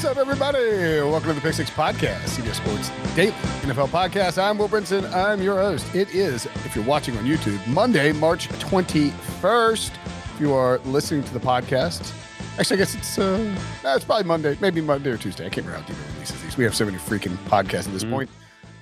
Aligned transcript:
What's 0.00 0.16
up, 0.16 0.16
everybody? 0.16 0.58
Welcome 1.02 1.28
to 1.28 1.34
the 1.34 1.42
Pick 1.42 1.52
Six 1.52 1.68
Podcast, 1.68 2.20
CBS 2.30 2.54
Sports 2.54 2.88
Daily 3.14 3.32
NFL 3.60 3.88
Podcast. 3.88 4.42
I'm 4.42 4.56
Will 4.56 4.66
Brinson. 4.66 5.04
I'm 5.12 5.42
your 5.42 5.56
host. 5.56 5.94
It 5.94 6.14
is, 6.14 6.46
if 6.46 6.74
you're 6.74 6.86
watching 6.86 7.18
on 7.18 7.24
YouTube, 7.26 7.64
Monday, 7.66 8.10
March 8.12 8.48
21st. 8.48 9.90
If 9.90 10.40
you 10.40 10.54
are 10.54 10.78
listening 10.86 11.22
to 11.24 11.34
the 11.34 11.38
podcast, 11.38 12.14
actually, 12.58 12.76
I 12.76 12.78
guess 12.78 12.94
it's 12.94 13.18
uh, 13.18 13.36
no, 13.84 13.94
it's 13.94 14.06
probably 14.06 14.24
Monday, 14.24 14.56
maybe 14.62 14.80
Monday 14.80 15.10
or 15.10 15.18
Tuesday. 15.18 15.44
I 15.44 15.50
can't 15.50 15.66
remember 15.66 15.86
how 15.86 15.92
Debo 15.94 16.14
releases 16.14 16.42
these. 16.44 16.56
We 16.56 16.64
have 16.64 16.74
so 16.74 16.86
many 16.86 16.96
freaking 16.96 17.36
podcasts 17.50 17.86
at 17.86 17.92
this 17.92 18.04
Mm. 18.04 18.10
point. 18.10 18.30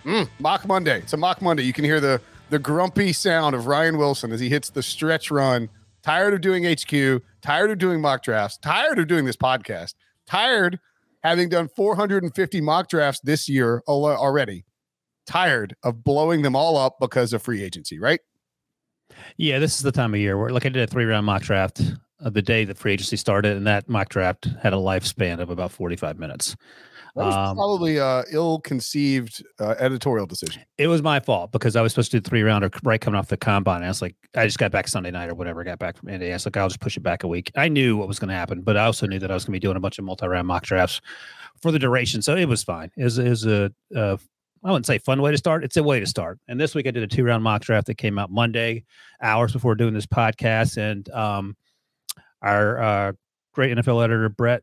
Mm, 0.05 0.29
mock 0.39 0.69
Monday. 0.69 0.99
It's 1.01 1.15
a 1.15 1.17
mock 1.17 1.43
Monday. 1.43 1.65
You 1.65 1.73
can 1.73 1.85
hear 1.85 1.99
the 1.99 2.21
the 2.51 2.61
grumpy 2.61 3.13
sound 3.13 3.57
of 3.57 3.67
Ryan 3.67 3.99
Wilson 3.99 4.31
as 4.31 4.39
he 4.39 4.49
hits 4.51 4.71
the 4.71 4.85
stretch 4.85 5.33
run. 5.33 5.69
Tired 6.05 6.33
of 6.33 6.43
doing 6.43 6.63
HQ, 6.65 7.23
tired 7.43 7.73
of 7.73 7.79
doing 7.79 8.01
mock 8.01 8.23
drafts, 8.23 8.57
tired 8.59 9.01
of 9.01 9.09
doing 9.09 9.25
this 9.25 9.37
podcast, 9.37 9.95
tired 10.25 10.79
having 11.23 11.49
done 11.49 11.69
450 11.69 12.61
mock 12.61 12.89
drafts 12.89 13.21
this 13.23 13.49
year 13.49 13.83
already. 13.87 14.65
Tired 15.27 15.75
of 15.83 16.03
blowing 16.03 16.43
them 16.43 16.57
all 16.57 16.77
up 16.77 16.97
because 17.01 17.33
of 17.33 17.43
free 17.43 17.63
agency, 17.63 17.99
right? 17.99 18.21
Yeah, 19.37 19.59
this 19.59 19.77
is 19.77 19.83
the 19.83 19.93
time 19.93 20.15
of 20.15 20.21
year 20.21 20.39
where, 20.39 20.51
like, 20.51 20.65
I 20.65 20.71
did 20.71 20.83
a 20.83 20.87
three 20.87 21.05
round 21.05 21.27
mock 21.27 21.43
draft 21.43 21.83
of 22.21 22.35
the 22.35 22.43
day 22.43 22.65
that 22.65 22.79
free 22.79 22.95
agency 22.95 23.17
started, 23.17 23.57
and 23.57 23.67
that 23.67 23.89
mock 23.89 24.09
draft 24.09 24.49
had 24.63 24.73
a 24.73 24.77
lifespan 24.77 25.39
of 25.41 25.51
about 25.51 25.71
45 25.71 26.19
minutes. 26.19 26.57
That 27.17 27.27
was 27.27 27.35
Um, 27.35 27.57
probably 27.57 27.97
a 27.97 28.25
ill-conceived 28.31 29.43
uh, 29.59 29.75
editorial 29.79 30.27
decision. 30.27 30.63
It 30.77 30.89
was 30.89 31.03
my 31.03 31.21
fault 31.21 31.53
because 31.53 31.77
I 31.77 31.83
was 31.83 31.93
supposed 31.93 32.11
to 32.13 32.21
do 32.21 32.29
three 32.29 32.43
rounder 32.43 32.71
right 32.83 33.01
coming 33.01 33.19
off 33.19 33.29
the 33.29 33.37
combine. 33.37 33.77
And 33.77 33.87
I 33.87 33.89
was 33.89 34.03
like, 34.03 34.15
I 34.35 34.45
just 34.45 34.59
got 34.59 34.71
back 34.71 34.89
Sunday 34.89 35.11
night 35.11 35.29
or 35.31 35.35
whatever. 35.35 35.61
I 35.61 35.65
got 35.65 35.79
back 35.79 35.97
from 35.97 36.09
India. 36.09 36.31
I 36.31 36.35
was 36.35 36.47
like, 36.47 36.57
I'll 36.57 36.69
just 36.69 36.81
push 36.81 36.97
it 36.97 37.03
back 37.03 37.25
a 37.25 37.29
week. 37.29 37.51
I 37.57 37.69
knew 37.69 37.97
what 37.97 38.09
was 38.09 38.19
going 38.19 38.29
to 38.29 38.35
happen, 38.35 38.63
but 38.63 38.77
I 38.77 38.85
also 38.85 39.07
knew 39.07 39.19
that 39.19 39.31
I 39.31 39.35
was 39.35 39.45
going 39.45 39.53
to 39.53 39.57
be 39.57 39.61
doing 39.61 39.77
a 39.77 39.81
bunch 39.81 39.99
of 39.99 40.05
multi 40.05 40.27
round 40.27 40.47
mock 40.47 40.65
drafts 40.65 41.01
for 41.61 41.73
the 41.73 41.79
duration. 41.79 42.23
So 42.23 42.37
it 42.37 42.47
was 42.47 42.63
fine. 42.63 42.91
It 42.97 43.05
was, 43.05 43.19
it 43.19 43.29
was 43.29 43.47
a, 43.47 43.73
uh, 43.95 44.17
wouldn't 44.63 44.87
say 44.87 44.99
fun 44.99 45.23
way 45.23 45.31
to 45.31 45.39
start. 45.39 45.65
It's 45.65 45.77
a 45.77 45.83
way 45.83 46.01
to 46.01 46.07
start. 46.07 46.39
And 46.49 46.61
this 46.61 46.75
week 46.75 46.87
I 46.87 46.91
did 46.91 47.03
a 47.03 47.07
two 47.07 47.25
round 47.25 47.43
mock 47.43 47.63
draft 47.63 47.87
that 47.87 47.97
came 47.97 48.19
out 48.19 48.31
Monday, 48.31 48.85
hours 49.23 49.53
before 49.53 49.75
doing 49.75 49.95
this 49.95 50.07
podcast. 50.07 50.77
And 50.77 51.09
um, 51.11 51.57
our 52.43 52.81
uh, 52.81 53.13
great 53.53 53.77
NFL 53.77 54.05
editor, 54.05 54.29
Brett, 54.29 54.63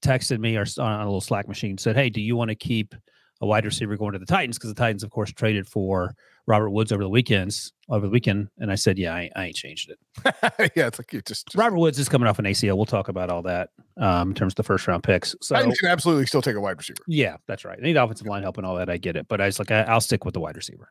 texted 0.00 0.38
me 0.38 0.56
or 0.56 0.64
on 0.78 1.00
a 1.00 1.04
little 1.04 1.20
Slack 1.20 1.48
machine, 1.48 1.78
said, 1.78 1.96
Hey, 1.96 2.10
do 2.10 2.20
you 2.20 2.36
want 2.36 2.50
to 2.50 2.54
keep 2.54 2.94
a 3.40 3.46
wide 3.46 3.64
receiver 3.64 3.96
going 3.96 4.12
to 4.12 4.18
the 4.18 4.26
Titans? 4.26 4.58
Because 4.58 4.70
the 4.70 4.78
Titans, 4.78 5.02
of 5.02 5.10
course, 5.10 5.32
traded 5.32 5.66
for 5.66 6.14
Robert 6.46 6.70
Woods 6.70 6.92
over 6.92 7.02
the 7.02 7.08
weekends, 7.08 7.72
over 7.90 8.06
the 8.06 8.10
weekend. 8.10 8.48
And 8.58 8.72
I 8.72 8.74
said, 8.74 8.98
Yeah, 8.98 9.14
I, 9.14 9.30
I 9.36 9.46
ain't 9.46 9.56
changed 9.56 9.90
it. 9.90 9.98
yeah, 10.74 10.86
it's 10.86 10.98
like 10.98 11.12
you 11.12 11.20
just, 11.22 11.46
just 11.46 11.56
Robert 11.56 11.78
Woods 11.78 11.98
is 11.98 12.08
coming 12.08 12.26
off 12.26 12.38
an 12.38 12.46
ACL. 12.46 12.76
We'll 12.76 12.86
talk 12.86 13.08
about 13.08 13.30
all 13.30 13.42
that 13.42 13.70
um, 13.98 14.30
in 14.30 14.34
terms 14.34 14.52
of 14.52 14.56
the 14.56 14.62
first 14.62 14.86
round 14.88 15.02
picks. 15.02 15.36
So, 15.42 15.54
Titans 15.54 15.78
can 15.78 15.90
absolutely 15.90 16.26
still 16.26 16.42
take 16.42 16.56
a 16.56 16.60
wide 16.60 16.78
receiver. 16.78 17.02
yeah, 17.06 17.36
that's 17.46 17.64
right. 17.64 17.78
They 17.78 17.88
need 17.88 17.96
offensive 17.96 18.26
line 18.26 18.42
help 18.42 18.56
and 18.56 18.66
all 18.66 18.76
that. 18.76 18.88
I 18.88 18.96
get 18.96 19.16
it. 19.16 19.28
But 19.28 19.40
I 19.40 19.46
was 19.46 19.58
like, 19.58 19.70
I, 19.70 19.82
I'll 19.82 20.00
stick 20.00 20.24
with 20.24 20.34
the 20.34 20.40
wide 20.40 20.56
receiver. 20.56 20.90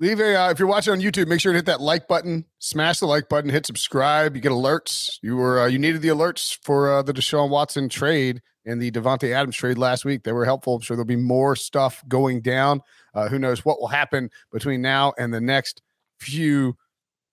Leave 0.00 0.20
a 0.20 0.36
uh, 0.36 0.50
if 0.50 0.58
you're 0.58 0.68
watching 0.68 0.92
on 0.92 1.00
YouTube, 1.00 1.26
make 1.26 1.40
sure 1.40 1.52
to 1.52 1.58
hit 1.58 1.66
that 1.66 1.80
like 1.80 2.06
button, 2.06 2.44
smash 2.60 3.00
the 3.00 3.06
like 3.06 3.28
button, 3.28 3.50
hit 3.50 3.66
subscribe. 3.66 4.36
You 4.36 4.42
get 4.42 4.52
alerts. 4.52 5.18
You 5.22 5.36
were 5.36 5.60
uh, 5.60 5.66
you 5.66 5.78
needed 5.78 6.02
the 6.02 6.08
alerts 6.08 6.56
for 6.62 6.92
uh, 6.92 7.02
the 7.02 7.12
Deshaun 7.12 7.50
Watson 7.50 7.88
trade 7.88 8.40
and 8.64 8.80
the 8.80 8.90
Davante 8.92 9.32
Adams 9.32 9.56
trade 9.56 9.76
last 9.76 10.04
week. 10.04 10.22
They 10.22 10.32
were 10.32 10.44
helpful. 10.44 10.76
I'm 10.76 10.82
sure 10.82 10.96
there'll 10.96 11.04
be 11.06 11.16
more 11.16 11.56
stuff 11.56 12.04
going 12.06 12.42
down. 12.42 12.80
Uh, 13.12 13.28
who 13.28 13.38
knows 13.40 13.64
what 13.64 13.80
will 13.80 13.88
happen 13.88 14.30
between 14.52 14.82
now 14.82 15.14
and 15.18 15.34
the 15.34 15.40
next 15.40 15.82
few 16.20 16.76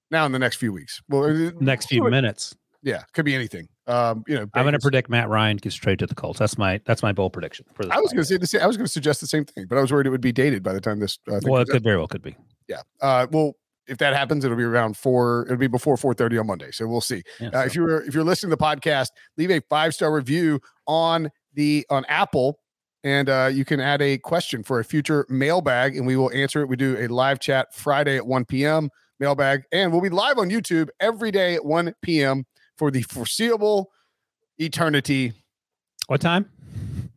now 0.09 0.25
in 0.25 0.31
the 0.31 0.39
next 0.39 0.55
few 0.55 0.73
weeks. 0.73 1.01
Well, 1.07 1.25
uh, 1.25 1.51
Next 1.59 1.87
few 1.87 2.03
minutes. 2.09 2.55
yeah, 2.81 3.03
could 3.13 3.25
be 3.25 3.35
anything. 3.35 3.67
Um, 3.87 4.23
you 4.27 4.33
know, 4.35 4.47
I'm 4.55 4.63
going 4.63 4.73
to 4.73 4.79
predict 4.79 5.11
Matt 5.11 5.29
Ryan 5.29 5.57
gets 5.57 5.75
traded 5.75 5.99
to 5.99 6.07
the 6.07 6.15
Colts. 6.15 6.39
That's 6.39 6.57
my 6.57 6.81
that's 6.85 7.03
my 7.03 7.11
bold 7.11 7.33
prediction 7.33 7.67
for 7.75 7.83
this. 7.83 7.91
I 7.91 7.99
was 7.99 8.11
going 8.11 8.23
to 8.23 8.25
say 8.25 8.37
the 8.37 8.47
same, 8.47 8.61
I 8.61 8.65
was 8.65 8.77
going 8.77 8.87
to 8.87 8.91
suggest 8.91 9.21
the 9.21 9.27
same 9.27 9.45
thing, 9.45 9.67
but 9.69 9.77
I 9.77 9.81
was 9.81 9.91
worried 9.91 10.07
it 10.07 10.09
would 10.09 10.21
be 10.21 10.31
dated 10.31 10.63
by 10.63 10.73
the 10.73 10.81
time 10.81 10.99
this. 10.99 11.19
Uh, 11.31 11.39
Well, 11.43 11.61
it 11.61 11.67
could 11.67 11.83
very 11.83 11.97
well 11.97 12.07
could 12.07 12.23
be. 12.23 12.35
Yeah. 12.67 12.81
Uh, 13.01 13.27
well, 13.31 13.53
if 13.87 13.97
that 13.99 14.15
happens, 14.15 14.43
it'll 14.43 14.57
be 14.57 14.63
around 14.63 14.97
four. 14.97 15.45
It'll 15.45 15.57
be 15.57 15.67
before 15.67 15.95
four 15.97 16.13
thirty 16.13 16.37
on 16.37 16.47
Monday, 16.47 16.71
so 16.71 16.87
we'll 16.87 17.01
see. 17.01 17.21
Yeah, 17.39 17.49
Uh, 17.53 17.65
if 17.65 17.75
you're 17.75 18.01
if 18.03 18.13
you're 18.13 18.23
listening 18.23 18.49
to 18.49 18.55
the 18.55 18.63
podcast, 18.63 19.09
leave 19.37 19.51
a 19.51 19.59
five 19.69 19.93
star 19.93 20.11
review 20.11 20.59
on 20.87 21.29
the 21.53 21.85
on 21.89 22.03
Apple, 22.05 22.59
and 23.03 23.29
uh, 23.29 23.49
you 23.53 23.63
can 23.63 23.79
add 23.79 24.01
a 24.01 24.17
question 24.17 24.63
for 24.63 24.79
a 24.79 24.83
future 24.83 25.25
mailbag, 25.29 25.95
and 25.95 26.07
we 26.07 26.15
will 26.15 26.31
answer 26.33 26.61
it. 26.61 26.67
We 26.67 26.75
do 26.75 26.97
a 26.99 27.07
live 27.07 27.39
chat 27.39 27.73
Friday 27.75 28.17
at 28.17 28.25
one 28.25 28.43
p.m. 28.45 28.89
mailbag, 29.19 29.63
and 29.71 29.91
we'll 29.91 30.01
be 30.01 30.09
live 30.09 30.39
on 30.39 30.49
YouTube 30.49 30.89
every 30.99 31.29
day 31.31 31.53
at 31.53 31.63
one 31.63 31.93
p.m. 32.01 32.45
for 32.77 32.89
the 32.89 33.03
foreseeable 33.03 33.91
eternity, 34.57 35.33
what 36.07 36.21
time? 36.21 36.49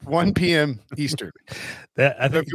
one 0.04 0.34
p.m. 0.34 0.80
Eastern. 0.97 1.30
That, 1.97 2.16
I 2.22 2.28
think 2.28 2.47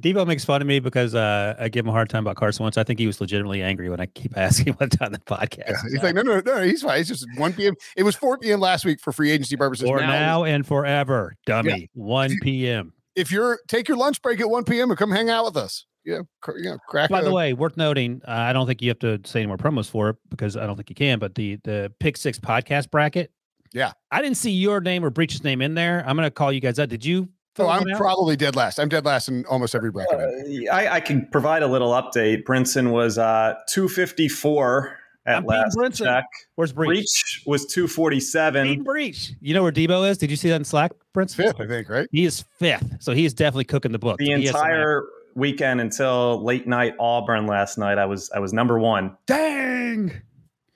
Debo 0.00 0.26
makes 0.26 0.44
fun 0.44 0.60
of 0.60 0.66
me 0.68 0.78
because 0.80 1.14
uh, 1.14 1.54
I 1.58 1.68
give 1.68 1.84
him 1.84 1.88
a 1.88 1.92
hard 1.92 2.08
time 2.08 2.24
about 2.24 2.36
Carson 2.36 2.62
Wentz. 2.64 2.76
I 2.78 2.84
think 2.84 2.98
he 2.98 3.06
was 3.06 3.20
legitimately 3.20 3.62
angry 3.62 3.88
when 3.88 4.00
I 4.00 4.06
keep 4.06 4.36
asking 4.38 4.72
what 4.78 4.90
time 4.90 5.12
the 5.12 5.18
podcast. 5.18 5.68
Yeah, 5.68 5.72
is 5.86 5.92
he's 5.92 6.02
like, 6.02 6.14
no, 6.14 6.22
no, 6.22 6.40
no, 6.44 6.62
he's 6.62 6.82
fine. 6.82 7.00
It's 7.00 7.08
just 7.08 7.26
one 7.36 7.52
p.m. 7.52 7.74
It 7.96 8.02
was 8.02 8.14
four 8.16 8.38
p.m. 8.38 8.60
last 8.60 8.84
week 8.84 9.00
for 9.00 9.12
free 9.12 9.30
agency 9.30 9.56
purposes. 9.56 9.88
for 9.88 9.98
Now, 10.00 10.06
now 10.06 10.44
and 10.44 10.66
forever, 10.66 11.34
dummy. 11.46 11.90
1 11.94 12.36
p.m. 12.42 12.92
if 13.14 13.30
you're 13.32 13.58
take 13.68 13.88
your 13.88 13.96
lunch 13.96 14.20
break 14.22 14.40
at 14.40 14.48
one 14.50 14.64
p.m. 14.64 14.90
and 14.90 14.98
come 14.98 15.10
hang 15.10 15.30
out 15.30 15.44
with 15.44 15.56
us, 15.56 15.86
yeah, 16.04 16.20
cr- 16.40 16.58
you 16.58 16.64
know, 16.70 16.78
crack. 16.88 17.10
By 17.10 17.22
the 17.22 17.32
way, 17.32 17.52
worth 17.52 17.76
noting, 17.76 18.20
uh, 18.26 18.30
I 18.30 18.52
don't 18.52 18.66
think 18.66 18.82
you 18.82 18.88
have 18.90 18.98
to 19.00 19.20
say 19.24 19.40
any 19.40 19.46
more 19.46 19.56
promos 19.56 19.90
for 19.90 20.10
it 20.10 20.16
because 20.28 20.56
I 20.56 20.66
don't 20.66 20.76
think 20.76 20.90
you 20.90 20.96
can. 20.96 21.18
But 21.18 21.34
the 21.34 21.56
the 21.64 21.92
Pick 22.00 22.16
Six 22.16 22.38
podcast 22.38 22.90
bracket, 22.90 23.32
Yeah. 23.72 23.92
I 24.10 24.22
didn't 24.22 24.36
see 24.36 24.52
your 24.52 24.80
name 24.80 25.04
or 25.04 25.10
Breach's 25.10 25.42
name 25.42 25.60
in 25.62 25.74
there. 25.74 26.04
I'm 26.06 26.16
going 26.16 26.26
to 26.26 26.30
call 26.30 26.52
you 26.52 26.60
guys 26.60 26.78
out. 26.78 26.88
Did 26.88 27.04
you? 27.04 27.28
Oh, 27.58 27.68
I'm 27.68 27.84
probably 27.96 28.36
dead 28.36 28.56
last. 28.56 28.78
I'm 28.78 28.88
dead 28.88 29.04
last 29.04 29.28
in 29.28 29.44
almost 29.46 29.74
every 29.74 29.90
bracket. 29.90 30.18
Uh, 30.18 30.72
I, 30.72 30.96
I 30.96 31.00
can 31.00 31.26
provide 31.30 31.62
a 31.62 31.66
little 31.66 31.90
update. 31.90 32.44
Brinson 32.44 32.90
was 32.92 33.18
uh, 33.18 33.54
254 33.68 34.98
at 35.26 35.36
I'm 35.38 35.44
last 35.46 35.76
Brinson. 35.76 36.04
check. 36.04 36.24
Where's 36.54 36.72
Breach? 36.72 36.88
Breach 36.88 37.42
was 37.46 37.62
Beating 37.62 37.74
247. 37.88 38.82
Breach. 38.82 39.32
You 39.40 39.54
know 39.54 39.62
where 39.62 39.72
Debo 39.72 40.08
is? 40.08 40.18
Did 40.18 40.30
you 40.30 40.36
see 40.36 40.48
that 40.50 40.56
in 40.56 40.64
Slack, 40.64 40.92
Prince? 41.12 41.34
Fifth, 41.34 41.60
I 41.60 41.66
think, 41.66 41.88
right? 41.88 42.08
He 42.12 42.24
is 42.24 42.44
fifth, 42.58 42.96
so 43.00 43.12
he 43.12 43.24
is 43.24 43.34
definitely 43.34 43.64
cooking 43.64 43.92
the 43.92 43.98
book. 43.98 44.18
The 44.18 44.26
He 44.26 44.30
has 44.32 44.50
some 44.50 44.60
entire 44.60 45.04
weekend 45.34 45.80
until 45.80 46.42
late 46.42 46.66
night 46.66 46.94
Auburn 46.98 47.46
last 47.46 47.78
night, 47.78 47.98
I 47.98 48.06
was 48.06 48.30
I 48.32 48.38
was 48.38 48.52
number 48.52 48.78
one. 48.78 49.16
Dang! 49.26 50.12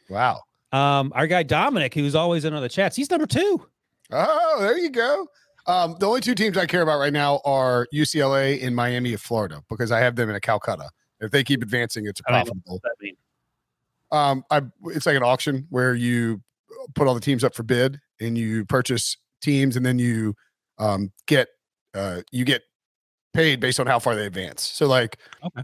Wow. 0.09 0.41
Um, 0.73 1.13
our 1.15 1.27
guy 1.27 1.43
Dominic, 1.43 1.95
who's 1.95 2.15
always 2.15 2.45
in 2.45 2.55
on 2.55 2.63
the 2.63 2.69
chats, 2.69 2.95
he's 2.97 3.11
number 3.11 3.27
two. 3.27 3.67
Oh, 4.13 4.57
there 4.61 4.79
you 4.79 4.91
go. 4.91 5.27
Um, 5.71 5.97
the 6.01 6.07
only 6.07 6.21
two 6.21 6.35
teams 6.35 6.59
I 6.59 6.67
care 6.67 6.83
about 6.83 6.99
right 6.99 7.13
now 7.13 7.41
are 7.45 7.87
UCLA 7.95 8.61
and 8.65 8.75
Miami 8.75 9.15
of 9.15 9.21
Florida 9.21 9.63
because 9.69 9.93
I 9.93 10.01
have 10.01 10.17
them 10.17 10.29
in 10.29 10.35
a 10.35 10.41
Calcutta. 10.41 10.91
If 11.21 11.31
they 11.31 11.45
keep 11.45 11.63
advancing, 11.63 12.07
it's 12.07 12.21
I 12.27 12.33
don't 12.33 12.41
even 12.41 12.61
profitable. 12.63 12.81
That 12.83 12.95
mean, 13.01 13.17
Um, 14.11 14.45
I 14.51 14.63
it's 14.87 15.07
like 15.07 15.17
an 15.17 15.23
auction 15.23 15.69
where 15.71 15.95
you 15.95 16.43
put 16.97 17.07
all 17.07 17.15
the 17.15 17.21
teams 17.21 17.45
up 17.45 17.55
for 17.55 17.63
bid, 17.63 18.01
and 18.21 18.37
you 18.37 18.65
purchase 18.65 19.17
teams, 19.41 19.77
and 19.77 19.87
then 19.87 20.01
you 20.01 20.35
um, 20.79 21.13
get 21.27 21.47
uh, 21.95 22.23
you 22.33 22.45
get 22.45 22.63
paid 23.33 23.61
based 23.61 23.79
on 23.79 23.87
how 23.87 24.01
far 24.01 24.17
they 24.17 24.27
advance. 24.27 24.63
So 24.63 24.89
like, 24.89 25.19
Okay. 25.45 25.63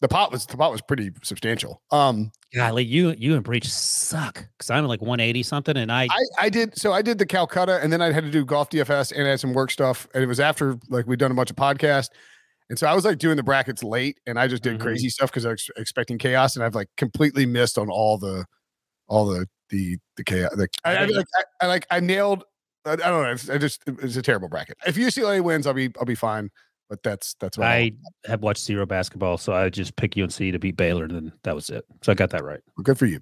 The 0.00 0.08
pot 0.08 0.30
was 0.30 0.46
the 0.46 0.56
pot 0.56 0.70
was 0.72 0.82
pretty 0.82 1.10
substantial. 1.22 1.80
Um, 1.90 2.30
Golly, 2.54 2.84
you 2.84 3.14
you 3.18 3.34
and 3.34 3.42
Breach 3.44 3.68
suck 3.68 4.46
because 4.56 4.70
I'm 4.70 4.84
like 4.86 5.00
180 5.00 5.42
something, 5.42 5.76
and 5.76 5.90
I, 5.90 6.04
I 6.10 6.24
I 6.40 6.48
did 6.48 6.76
so 6.78 6.92
I 6.92 7.02
did 7.02 7.18
the 7.18 7.26
Calcutta, 7.26 7.80
and 7.82 7.92
then 7.92 8.02
I 8.02 8.12
had 8.12 8.24
to 8.24 8.30
do 8.30 8.44
golf 8.44 8.70
DFS 8.70 9.12
and 9.12 9.26
I 9.26 9.30
had 9.30 9.40
some 9.40 9.52
work 9.54 9.70
stuff, 9.70 10.06
and 10.14 10.22
it 10.22 10.26
was 10.26 10.40
after 10.40 10.78
like 10.88 11.06
we'd 11.06 11.18
done 11.18 11.30
a 11.30 11.34
bunch 11.34 11.50
of 11.50 11.56
podcasts. 11.56 12.08
And 12.68 12.78
so 12.78 12.86
I 12.88 12.94
was 12.94 13.04
like 13.04 13.18
doing 13.18 13.36
the 13.36 13.42
brackets 13.44 13.84
late, 13.84 14.18
and 14.26 14.38
I 14.40 14.48
just 14.48 14.62
did 14.62 14.78
Mhm. 14.78 14.82
crazy 14.82 15.08
stuff 15.08 15.30
because 15.30 15.46
I 15.46 15.50
was 15.50 15.70
expecting 15.76 16.18
chaos, 16.18 16.56
and 16.56 16.64
I've 16.64 16.74
like 16.74 16.88
completely 16.96 17.46
missed 17.46 17.78
on 17.78 17.88
all 17.88 18.18
the, 18.18 18.44
all 19.08 19.26
the 19.26 19.46
the 19.70 19.98
the 20.16 20.24
chaos. 20.24 20.50
The, 20.56 20.68
I, 20.84 20.96
I, 20.96 21.04
like 21.06 21.26
I, 21.36 21.64
I 21.64 21.66
like 21.68 21.86
I 21.90 22.00
nailed. 22.00 22.44
I, 22.84 22.92
I 22.92 22.96
don't 22.96 23.22
know. 23.48 23.54
I 23.54 23.58
just 23.58 23.82
it 23.86 24.02
was 24.02 24.16
a 24.16 24.22
terrible 24.22 24.48
bracket. 24.48 24.76
If 24.86 24.96
UCLA 24.96 25.42
wins, 25.42 25.66
I'll 25.66 25.74
be 25.74 25.90
I'll 25.98 26.04
be 26.06 26.14
fine. 26.16 26.50
But 26.88 27.02
that's 27.02 27.34
that's 27.40 27.58
what 27.58 27.66
I, 27.66 27.92
I 28.26 28.30
have 28.30 28.42
watched 28.42 28.62
zero 28.62 28.86
basketball, 28.86 29.38
so 29.38 29.52
I 29.52 29.68
just 29.70 29.96
pick 29.96 30.16
UNC 30.16 30.36
to 30.36 30.58
beat 30.58 30.76
Baylor, 30.76 31.04
and 31.04 31.14
then 31.14 31.32
that 31.42 31.54
was 31.54 31.68
it. 31.68 31.84
So 32.02 32.12
I 32.12 32.14
got 32.14 32.30
that 32.30 32.44
right. 32.44 32.60
well, 32.76 32.84
good 32.84 32.98
for 32.98 33.06
you. 33.06 33.20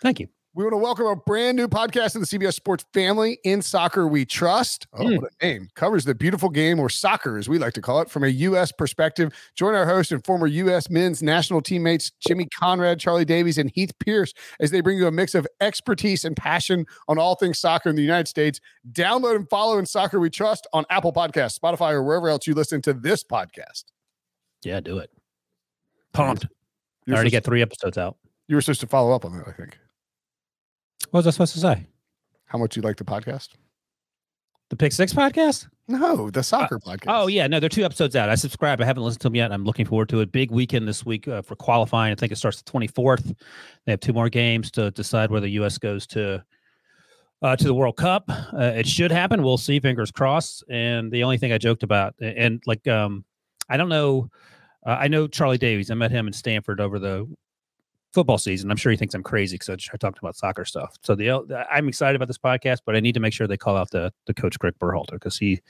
Thank 0.00 0.18
you. 0.20 0.28
We 0.54 0.64
want 0.64 0.74
to 0.74 0.78
welcome 0.78 1.06
a 1.06 1.16
brand 1.16 1.56
new 1.56 1.66
podcast 1.66 2.14
in 2.14 2.20
the 2.20 2.26
CBS 2.26 2.52
Sports 2.52 2.84
family 2.92 3.38
in 3.42 3.62
soccer 3.62 4.06
we 4.06 4.26
trust. 4.26 4.86
Oh, 4.92 5.02
Mm. 5.02 5.22
what 5.22 5.32
a 5.40 5.46
name. 5.46 5.68
Covers 5.76 6.04
the 6.04 6.14
beautiful 6.14 6.50
game 6.50 6.78
or 6.78 6.90
soccer, 6.90 7.38
as 7.38 7.48
we 7.48 7.56
like 7.58 7.72
to 7.72 7.80
call 7.80 8.02
it, 8.02 8.10
from 8.10 8.22
a 8.22 8.28
U.S. 8.28 8.70
perspective. 8.70 9.32
Join 9.54 9.74
our 9.74 9.86
host 9.86 10.12
and 10.12 10.22
former 10.26 10.46
U.S. 10.46 10.90
men's 10.90 11.22
national 11.22 11.62
teammates, 11.62 12.12
Jimmy 12.20 12.46
Conrad, 12.54 13.00
Charlie 13.00 13.24
Davies, 13.24 13.56
and 13.56 13.70
Heath 13.70 13.92
Pearce, 13.98 14.34
as 14.60 14.70
they 14.70 14.82
bring 14.82 14.98
you 14.98 15.06
a 15.06 15.10
mix 15.10 15.34
of 15.34 15.46
expertise 15.62 16.22
and 16.26 16.36
passion 16.36 16.84
on 17.08 17.18
all 17.18 17.34
things 17.34 17.58
soccer 17.58 17.88
in 17.88 17.96
the 17.96 18.02
United 18.02 18.28
States. 18.28 18.60
Download 18.92 19.36
and 19.36 19.48
follow 19.48 19.78
in 19.78 19.86
Soccer 19.86 20.20
We 20.20 20.28
Trust 20.28 20.66
on 20.74 20.84
Apple 20.90 21.14
Podcasts, 21.14 21.58
Spotify, 21.58 21.92
or 21.92 22.02
wherever 22.02 22.28
else 22.28 22.46
you 22.46 22.52
listen 22.52 22.82
to 22.82 22.92
this 22.92 23.24
podcast. 23.24 23.84
Yeah, 24.64 24.80
do 24.80 24.98
it. 24.98 25.08
Pumped. 26.12 26.46
You're 27.06 27.16
already 27.16 27.30
supposed, 27.30 27.44
got 27.44 27.48
three 27.50 27.62
episodes 27.62 27.96
out. 27.96 28.18
you 28.48 28.54
were 28.56 28.60
supposed 28.60 28.82
to 28.82 28.86
follow 28.86 29.12
up 29.12 29.24
on 29.24 29.32
that, 29.38 29.48
I 29.48 29.52
think. 29.52 29.78
What 31.12 31.18
was 31.18 31.26
I 31.26 31.30
supposed 31.30 31.52
to 31.54 31.60
say? 31.60 31.86
How 32.46 32.56
much 32.58 32.74
you 32.74 32.80
like 32.82 32.96
the 32.96 33.04
podcast? 33.04 33.50
The 34.70 34.76
Pick 34.76 34.92
Six 34.92 35.12
podcast? 35.12 35.68
No, 35.88 36.30
the 36.30 36.42
soccer 36.42 36.78
podcast. 36.78 37.04
Oh 37.08 37.26
yeah, 37.26 37.46
no, 37.46 37.60
they're 37.60 37.68
two 37.68 37.84
episodes 37.84 38.16
out. 38.16 38.30
I 38.30 38.34
subscribe. 38.34 38.80
I 38.80 38.86
haven't 38.86 39.02
listened 39.02 39.20
to 39.20 39.26
them 39.26 39.34
yet. 39.34 39.52
I'm 39.52 39.64
looking 39.64 39.84
forward 39.84 40.08
to 40.08 40.20
it. 40.20 40.32
Big 40.32 40.50
weekend 40.50 40.88
this 40.88 41.04
week 41.04 41.28
uh, 41.28 41.42
for 41.42 41.54
qualifying. 41.54 42.12
I 42.12 42.14
think 42.14 42.32
it 42.32 42.36
starts 42.36 42.62
the 42.62 42.70
24th. 42.70 43.36
They 43.84 43.92
have 43.92 44.00
two 44.00 44.14
more 44.14 44.30
games 44.30 44.70
to 44.70 44.90
decide 44.92 45.30
whether 45.30 45.44
the 45.44 45.52
U.S. 45.52 45.76
goes 45.76 46.06
to 46.08 46.42
uh, 47.42 47.56
to 47.56 47.64
the 47.64 47.74
World 47.74 47.96
Cup. 47.98 48.24
Uh, 48.30 48.72
it 48.74 48.86
should 48.86 49.10
happen. 49.12 49.42
We'll 49.42 49.58
see. 49.58 49.80
Fingers 49.80 50.10
crossed. 50.10 50.64
And 50.70 51.12
the 51.12 51.24
only 51.24 51.36
thing 51.36 51.52
I 51.52 51.58
joked 51.58 51.82
about, 51.82 52.14
a- 52.22 52.38
and 52.38 52.62
like, 52.66 52.88
um, 52.88 53.26
I 53.68 53.76
don't 53.76 53.90
know. 53.90 54.30
Uh, 54.86 54.96
I 54.98 55.08
know 55.08 55.26
Charlie 55.26 55.58
Davies. 55.58 55.90
I 55.90 55.94
met 55.94 56.10
him 56.10 56.26
in 56.26 56.32
Stanford 56.32 56.80
over 56.80 56.98
the 56.98 57.28
football 58.12 58.38
season. 58.38 58.70
I'm 58.70 58.76
sure 58.76 58.90
he 58.90 58.98
thinks 58.98 59.14
I'm 59.14 59.22
crazy 59.22 59.56
because 59.56 59.88
I, 59.92 59.96
talked 59.96 60.18
about 60.18 60.36
soccer 60.36 60.64
stuff. 60.64 60.96
So 61.02 61.14
the 61.14 61.66
I'm 61.70 61.88
excited 61.88 62.16
about 62.16 62.28
this 62.28 62.38
podcast, 62.38 62.80
but 62.84 62.96
I 62.96 63.00
need 63.00 63.14
to 63.14 63.20
make 63.20 63.32
sure 63.32 63.46
they 63.46 63.56
call 63.56 63.76
out 63.76 63.90
the 63.90 64.12
the 64.26 64.34
coach 64.34 64.58
Greg 64.58 64.74
Berhalter 64.80 65.12
because 65.12 65.38
he. 65.38 65.60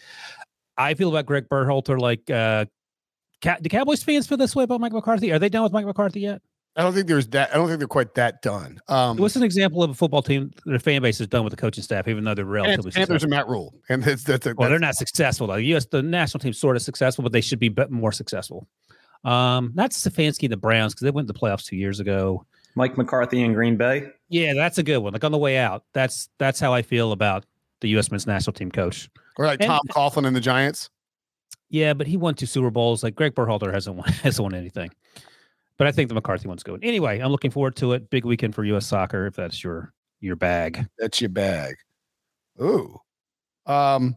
I 0.79 0.94
feel 0.94 1.11
about 1.11 1.27
Greg 1.27 1.49
Berhalter 1.50 2.00
like 2.00 2.31
uh, 2.31 2.65
Ca- 3.43 3.59
do 3.61 3.69
Cowboys 3.69 4.03
fans 4.03 4.27
feel 4.27 4.39
this 4.39 4.55
way 4.55 4.65
about 4.65 4.81
Mike 4.81 4.93
McCarthy? 4.93 5.33
Are 5.33 5.39
they 5.39 5.49
done 5.49 5.65
with 5.65 5.73
Mike 5.73 5.85
McCarthy 5.85 6.21
yet? 6.21 6.41
I 6.75 6.83
don't 6.83 6.94
think 6.94 7.06
there's 7.06 7.27
that. 7.29 7.50
I 7.53 7.56
don't 7.56 7.69
think 7.69 7.81
they're 7.81 7.89
quite 7.89 8.15
that 8.15 8.41
done. 8.41 8.81
Um, 8.89 9.19
What's 9.19 9.37
an 9.37 9.43
example 9.43 9.83
of 9.83 9.91
a 9.91 9.94
football 9.94 10.23
team 10.23 10.53
their 10.65 10.79
fan 10.79 11.03
base 11.03 11.21
is 11.21 11.27
done 11.27 11.44
with 11.44 11.50
the 11.50 11.56
coaching 11.56 11.85
staff, 11.85 12.09
even 12.09 12.25
though 12.25 12.35
they're 12.35 12.47
relatively 12.47 12.93
and, 12.94 13.03
and 13.03 13.09
there's 13.09 13.25
a 13.25 13.29
Matt 13.29 13.47
Rhule, 13.47 13.75
and 13.91 14.03
that's 14.03 14.25
that's, 14.25 14.47
a, 14.47 14.55
Well, 14.56 14.71
they're 14.71 14.79
not 14.79 14.94
successful 14.94 15.49
though. 15.49 15.56
The 15.56 15.65
U.S. 15.65 15.85
the 15.87 16.03
national 16.03 16.41
team's 16.41 16.59
sort 16.59 16.77
of 16.77 16.83
successful, 16.83 17.23
but 17.23 17.33
they 17.33 17.43
should 17.43 17.59
be 17.59 17.75
more 17.91 18.12
successful. 18.12 18.69
Um, 19.25 19.73
not 19.75 19.91
Stefanski 19.93 20.45
and 20.45 20.53
the 20.53 20.57
Browns 20.57 20.95
because 20.95 21.05
they 21.05 21.11
went 21.11 21.29
to 21.29 21.33
the 21.33 21.39
playoffs 21.39 21.65
two 21.65 21.77
years 21.77 22.01
ago. 22.01 22.45
Mike 22.75 22.97
McCarthy 22.97 23.43
in 23.43 23.53
Green 23.53 23.77
Bay. 23.77 24.09
Yeah, 24.29 24.55
that's 24.55 24.79
a 24.79 24.83
good 24.83 24.99
one. 24.99 25.13
Like 25.13 25.25
on 25.25 25.33
the 25.33 25.39
way 25.39 25.59
out, 25.59 25.85
that's 25.93 26.29
that's 26.39 26.59
how 26.59 26.73
I 26.73 26.83
feel 26.83 27.13
about 27.13 27.45
the 27.81 27.89
U.S. 27.91 28.11
men's 28.11 28.27
national 28.27 28.55
team 28.55 28.71
coach. 28.71 29.11
or 29.37 29.47
like 29.47 29.61
and- 29.61 29.69
Tom 29.69 29.81
Coughlin 29.91 30.27
and 30.27 30.35
the 30.35 30.41
Giants. 30.41 30.89
Yeah, 31.69 31.95
but 31.95 32.07
he 32.07 32.17
won 32.19 32.35
two 32.35 32.45
Super 32.47 32.71
Bowls. 32.71 33.03
Like 33.03 33.15
Greg 33.15 33.35
Berhalter 33.35 33.73
hasn't 33.73 33.97
won 33.97 34.09
hasn't 34.23 34.43
won 34.43 34.55
anything. 34.55 34.91
But 35.79 35.87
I 35.87 35.93
think 35.93 36.09
the 36.09 36.15
McCarthy 36.15 36.47
one's 36.49 36.63
good. 36.63 36.81
Anyway, 36.83 37.19
I'm 37.19 37.31
looking 37.33 37.51
forward 37.51 37.77
to 37.77 37.93
it. 37.93 38.11
Big 38.11 38.25
weekend 38.25 38.55
for 38.55 38.65
U.S. 38.65 38.87
soccer 38.87 39.27
if 39.27 39.35
that's 39.35 39.63
your 39.65 39.93
your 40.21 40.37
bag. 40.37 40.87
That's 40.99 41.21
your 41.21 41.31
bag. 41.31 41.75
Ooh, 42.61 42.99
um, 43.67 44.17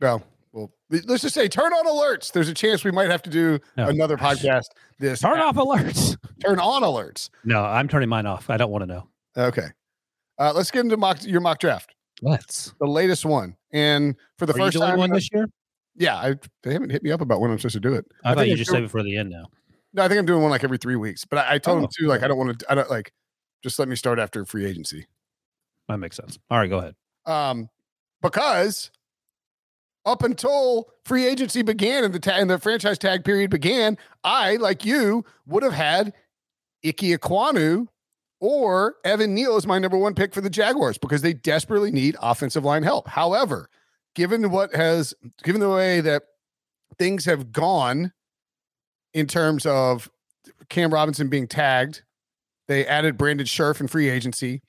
well, 0.00 0.22
well, 0.52 0.72
let's 0.90 1.22
just 1.22 1.34
say 1.34 1.48
turn 1.48 1.72
on 1.72 1.86
alerts. 1.86 2.32
There's 2.32 2.48
a 2.48 2.54
chance 2.54 2.84
we 2.84 2.90
might 2.90 3.10
have 3.10 3.22
to 3.22 3.30
do 3.30 3.58
Oh, 3.78 3.88
another 3.88 4.16
podcast. 4.16 4.66
This 4.98 5.20
Turn 5.20 5.38
off 5.40 5.56
alerts. 5.56 6.16
Turn 6.44 6.58
on 6.58 6.82
alerts. 6.82 7.30
No, 7.44 7.64
I'm 7.64 7.88
turning 7.88 8.08
mine 8.08 8.26
off. 8.26 8.50
I 8.50 8.56
don't 8.56 8.70
want 8.70 8.82
to 8.82 8.86
know. 8.86 9.08
Okay, 9.36 9.68
uh, 10.38 10.52
let's 10.54 10.70
get 10.70 10.80
into 10.80 10.96
mock 10.96 11.24
your 11.24 11.40
mock 11.40 11.58
draft, 11.60 11.94
Let's. 12.20 12.74
the 12.80 12.86
latest 12.86 13.24
one, 13.24 13.56
and 13.72 14.16
for 14.38 14.46
the 14.46 14.52
Are 14.54 14.58
first 14.58 14.76
time, 14.78 14.98
one 14.98 15.10
this 15.12 15.28
year? 15.32 15.46
yeah, 15.96 16.16
I, 16.16 16.34
they 16.64 16.72
haven't 16.72 16.90
hit 16.90 17.02
me 17.04 17.12
up 17.12 17.20
about 17.20 17.40
when 17.40 17.50
I'm 17.50 17.58
supposed 17.58 17.74
to 17.74 17.80
do 17.80 17.94
it. 17.94 18.04
I, 18.24 18.34
thought 18.34 18.46
you 18.46 18.52
I'm 18.54 18.58
just 18.58 18.70
doing- 18.70 18.82
saved 18.82 18.88
it 18.88 18.90
for 18.90 19.02
the 19.04 19.16
end 19.16 19.30
now. 19.30 19.44
No, 19.94 20.02
I 20.04 20.08
think 20.08 20.18
I'm 20.18 20.26
doing 20.26 20.42
one 20.42 20.50
like 20.50 20.62
every 20.64 20.78
three 20.78 20.96
weeks. 20.96 21.24
But 21.24 21.38
I, 21.46 21.54
I 21.54 21.58
told 21.58 21.78
Oh, 21.78 21.82
him 21.84 21.88
too, 21.96 22.06
like 22.06 22.22
I 22.22 22.28
don't 22.28 22.38
want 22.38 22.58
to. 22.58 22.70
I 22.70 22.74
don't 22.74 22.90
like. 22.90 23.12
Just 23.62 23.78
let 23.78 23.88
me 23.88 23.96
start 23.96 24.18
after 24.18 24.44
free 24.44 24.64
agency. 24.66 25.06
That 25.88 25.98
makes 25.98 26.16
sense. 26.16 26.38
All 26.50 26.58
right, 26.58 26.70
go 26.70 26.78
ahead. 26.78 26.94
Um, 27.26 27.68
because 28.22 28.90
up 30.06 30.22
until 30.22 30.88
free 31.04 31.26
agency 31.26 31.62
began 31.62 32.04
and 32.04 32.14
the 32.14 32.18
ta- 32.18 32.36
and 32.36 32.50
the 32.50 32.58
franchise 32.58 32.98
tag 32.98 33.24
period 33.24 33.50
began, 33.50 33.98
I 34.24 34.56
like 34.56 34.84
you 34.84 35.24
would 35.46 35.62
have 35.62 35.72
had 35.72 36.12
Ike 36.84 36.96
Ekwonu 36.96 37.86
or 38.40 38.96
Evan 39.04 39.34
Neal 39.34 39.56
as 39.56 39.66
my 39.66 39.78
number 39.78 39.98
one 39.98 40.14
pick 40.14 40.32
for 40.32 40.40
the 40.40 40.50
Jaguars 40.50 40.98
because 40.98 41.22
they 41.22 41.34
desperately 41.34 41.90
need 41.90 42.16
offensive 42.22 42.64
line 42.64 42.82
help. 42.82 43.08
However, 43.08 43.68
given 44.14 44.50
what 44.50 44.74
has 44.74 45.14
given 45.44 45.60
the 45.60 45.68
way 45.68 46.00
that 46.00 46.22
things 46.98 47.24
have 47.26 47.52
gone 47.52 48.12
in 49.12 49.26
terms 49.26 49.66
of 49.66 50.10
Cam 50.68 50.92
Robinson 50.92 51.28
being 51.28 51.46
tagged, 51.46 52.02
they 52.68 52.86
added 52.86 53.18
Brandon 53.18 53.46
Scherff 53.46 53.80
in 53.80 53.88
free 53.88 54.08
agency 54.08 54.62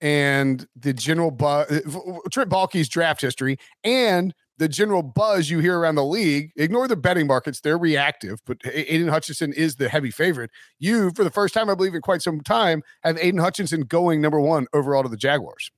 and 0.00 0.66
the 0.76 0.92
general 0.92 1.30
buzz, 1.30 1.70
uh, 1.70 2.18
Trent 2.30 2.50
Baalke's 2.50 2.88
draft 2.88 3.22
history, 3.22 3.56
and 3.82 4.34
the 4.58 4.68
general 4.68 5.02
buzz 5.02 5.50
you 5.50 5.58
hear 5.58 5.78
around 5.78 5.94
the 5.96 6.04
league. 6.04 6.50
Ignore 6.56 6.88
the 6.88 6.96
betting 6.96 7.26
markets; 7.26 7.60
they're 7.60 7.78
reactive. 7.78 8.40
But 8.46 8.58
Aiden 8.60 9.10
Hutchinson 9.10 9.52
is 9.52 9.76
the 9.76 9.88
heavy 9.88 10.10
favorite. 10.10 10.50
You, 10.78 11.10
for 11.14 11.24
the 11.24 11.30
first 11.30 11.54
time, 11.54 11.68
I 11.70 11.74
believe, 11.74 11.94
in 11.94 12.00
quite 12.00 12.22
some 12.22 12.40
time, 12.40 12.82
have 13.02 13.16
Aiden 13.16 13.40
Hutchinson 13.40 13.82
going 13.82 14.20
number 14.20 14.40
one 14.40 14.66
overall 14.72 15.02
to 15.02 15.08
the 15.08 15.16
Jaguars. 15.16 15.70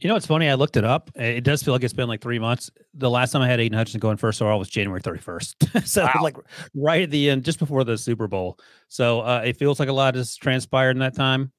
You 0.00 0.08
know, 0.08 0.14
it's 0.14 0.26
funny. 0.26 0.48
I 0.48 0.54
looked 0.54 0.76
it 0.76 0.84
up. 0.84 1.10
It 1.16 1.42
does 1.42 1.60
feel 1.62 1.74
like 1.74 1.82
it's 1.82 1.92
been 1.92 2.06
like 2.06 2.20
three 2.20 2.38
months. 2.38 2.70
The 2.94 3.10
last 3.10 3.32
time 3.32 3.42
I 3.42 3.48
had 3.48 3.58
Aiden 3.58 3.74
Hutchinson 3.74 3.98
going 3.98 4.16
first 4.16 4.40
overall 4.40 4.60
was 4.60 4.68
January 4.68 5.00
31st. 5.00 5.86
so, 5.86 6.04
Wow. 6.04 6.20
like, 6.22 6.36
right 6.74 7.02
at 7.02 7.10
the 7.10 7.30
end, 7.30 7.44
just 7.44 7.58
before 7.58 7.82
the 7.82 7.98
Super 7.98 8.28
Bowl. 8.28 8.60
So, 8.86 9.22
uh, 9.22 9.42
it 9.44 9.56
feels 9.56 9.80
like 9.80 9.88
a 9.88 9.92
lot 9.92 10.14
has 10.14 10.36
transpired 10.36 10.92
in 10.92 10.98
that 11.00 11.16
time. 11.16 11.50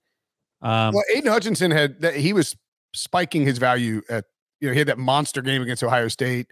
Um, 0.61 0.93
well, 0.93 1.03
Aiden 1.13 1.27
Hutchinson 1.27 1.71
had 1.71 1.99
that 1.99 2.15
he 2.15 2.31
was 2.31 2.55
spiking 2.93 3.45
his 3.45 3.57
value 3.57 4.01
at 4.09 4.23
you 4.63 4.69
know 4.69 4.73
he 4.73 4.79
had 4.79 4.87
that 4.87 4.97
monster 4.97 5.41
game 5.41 5.61
against 5.61 5.83
Ohio 5.83 6.07
State, 6.07 6.47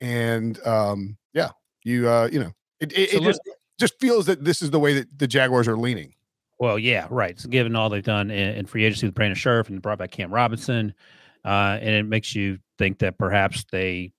and 0.00 0.58
um, 0.66 1.16
yeah, 1.32 1.50
you 1.84 2.08
uh, 2.08 2.28
you 2.32 2.40
know 2.40 2.52
it, 2.80 2.92
it, 2.92 3.10
So 3.10 3.18
it 3.18 3.22
just 3.22 3.40
just 3.78 4.00
feels 4.00 4.26
that 4.26 4.44
this 4.44 4.62
is 4.62 4.72
the 4.72 4.80
way 4.80 4.94
that 4.94 5.16
the 5.16 5.28
Jaguars 5.28 5.68
are 5.68 5.76
leaning. 5.76 6.12
Well, 6.58 6.76
yeah, 6.76 7.06
right. 7.08 7.38
So 7.38 7.48
given 7.48 7.76
all 7.76 7.88
they've 7.88 8.02
done 8.02 8.32
in, 8.32 8.56
in 8.56 8.66
free 8.66 8.84
agency 8.84 9.06
with 9.06 9.14
Brandon 9.14 9.36
Scherff 9.36 9.68
and 9.68 9.80
brought 9.80 9.98
back 9.98 10.10
Cam 10.10 10.34
Robinson, 10.34 10.92
uh, 11.44 11.78
and 11.80 11.90
it 11.90 12.02
makes 12.02 12.34
you 12.34 12.58
think 12.78 12.98
that 12.98 13.16
perhaps 13.16 13.64
they 13.70 14.12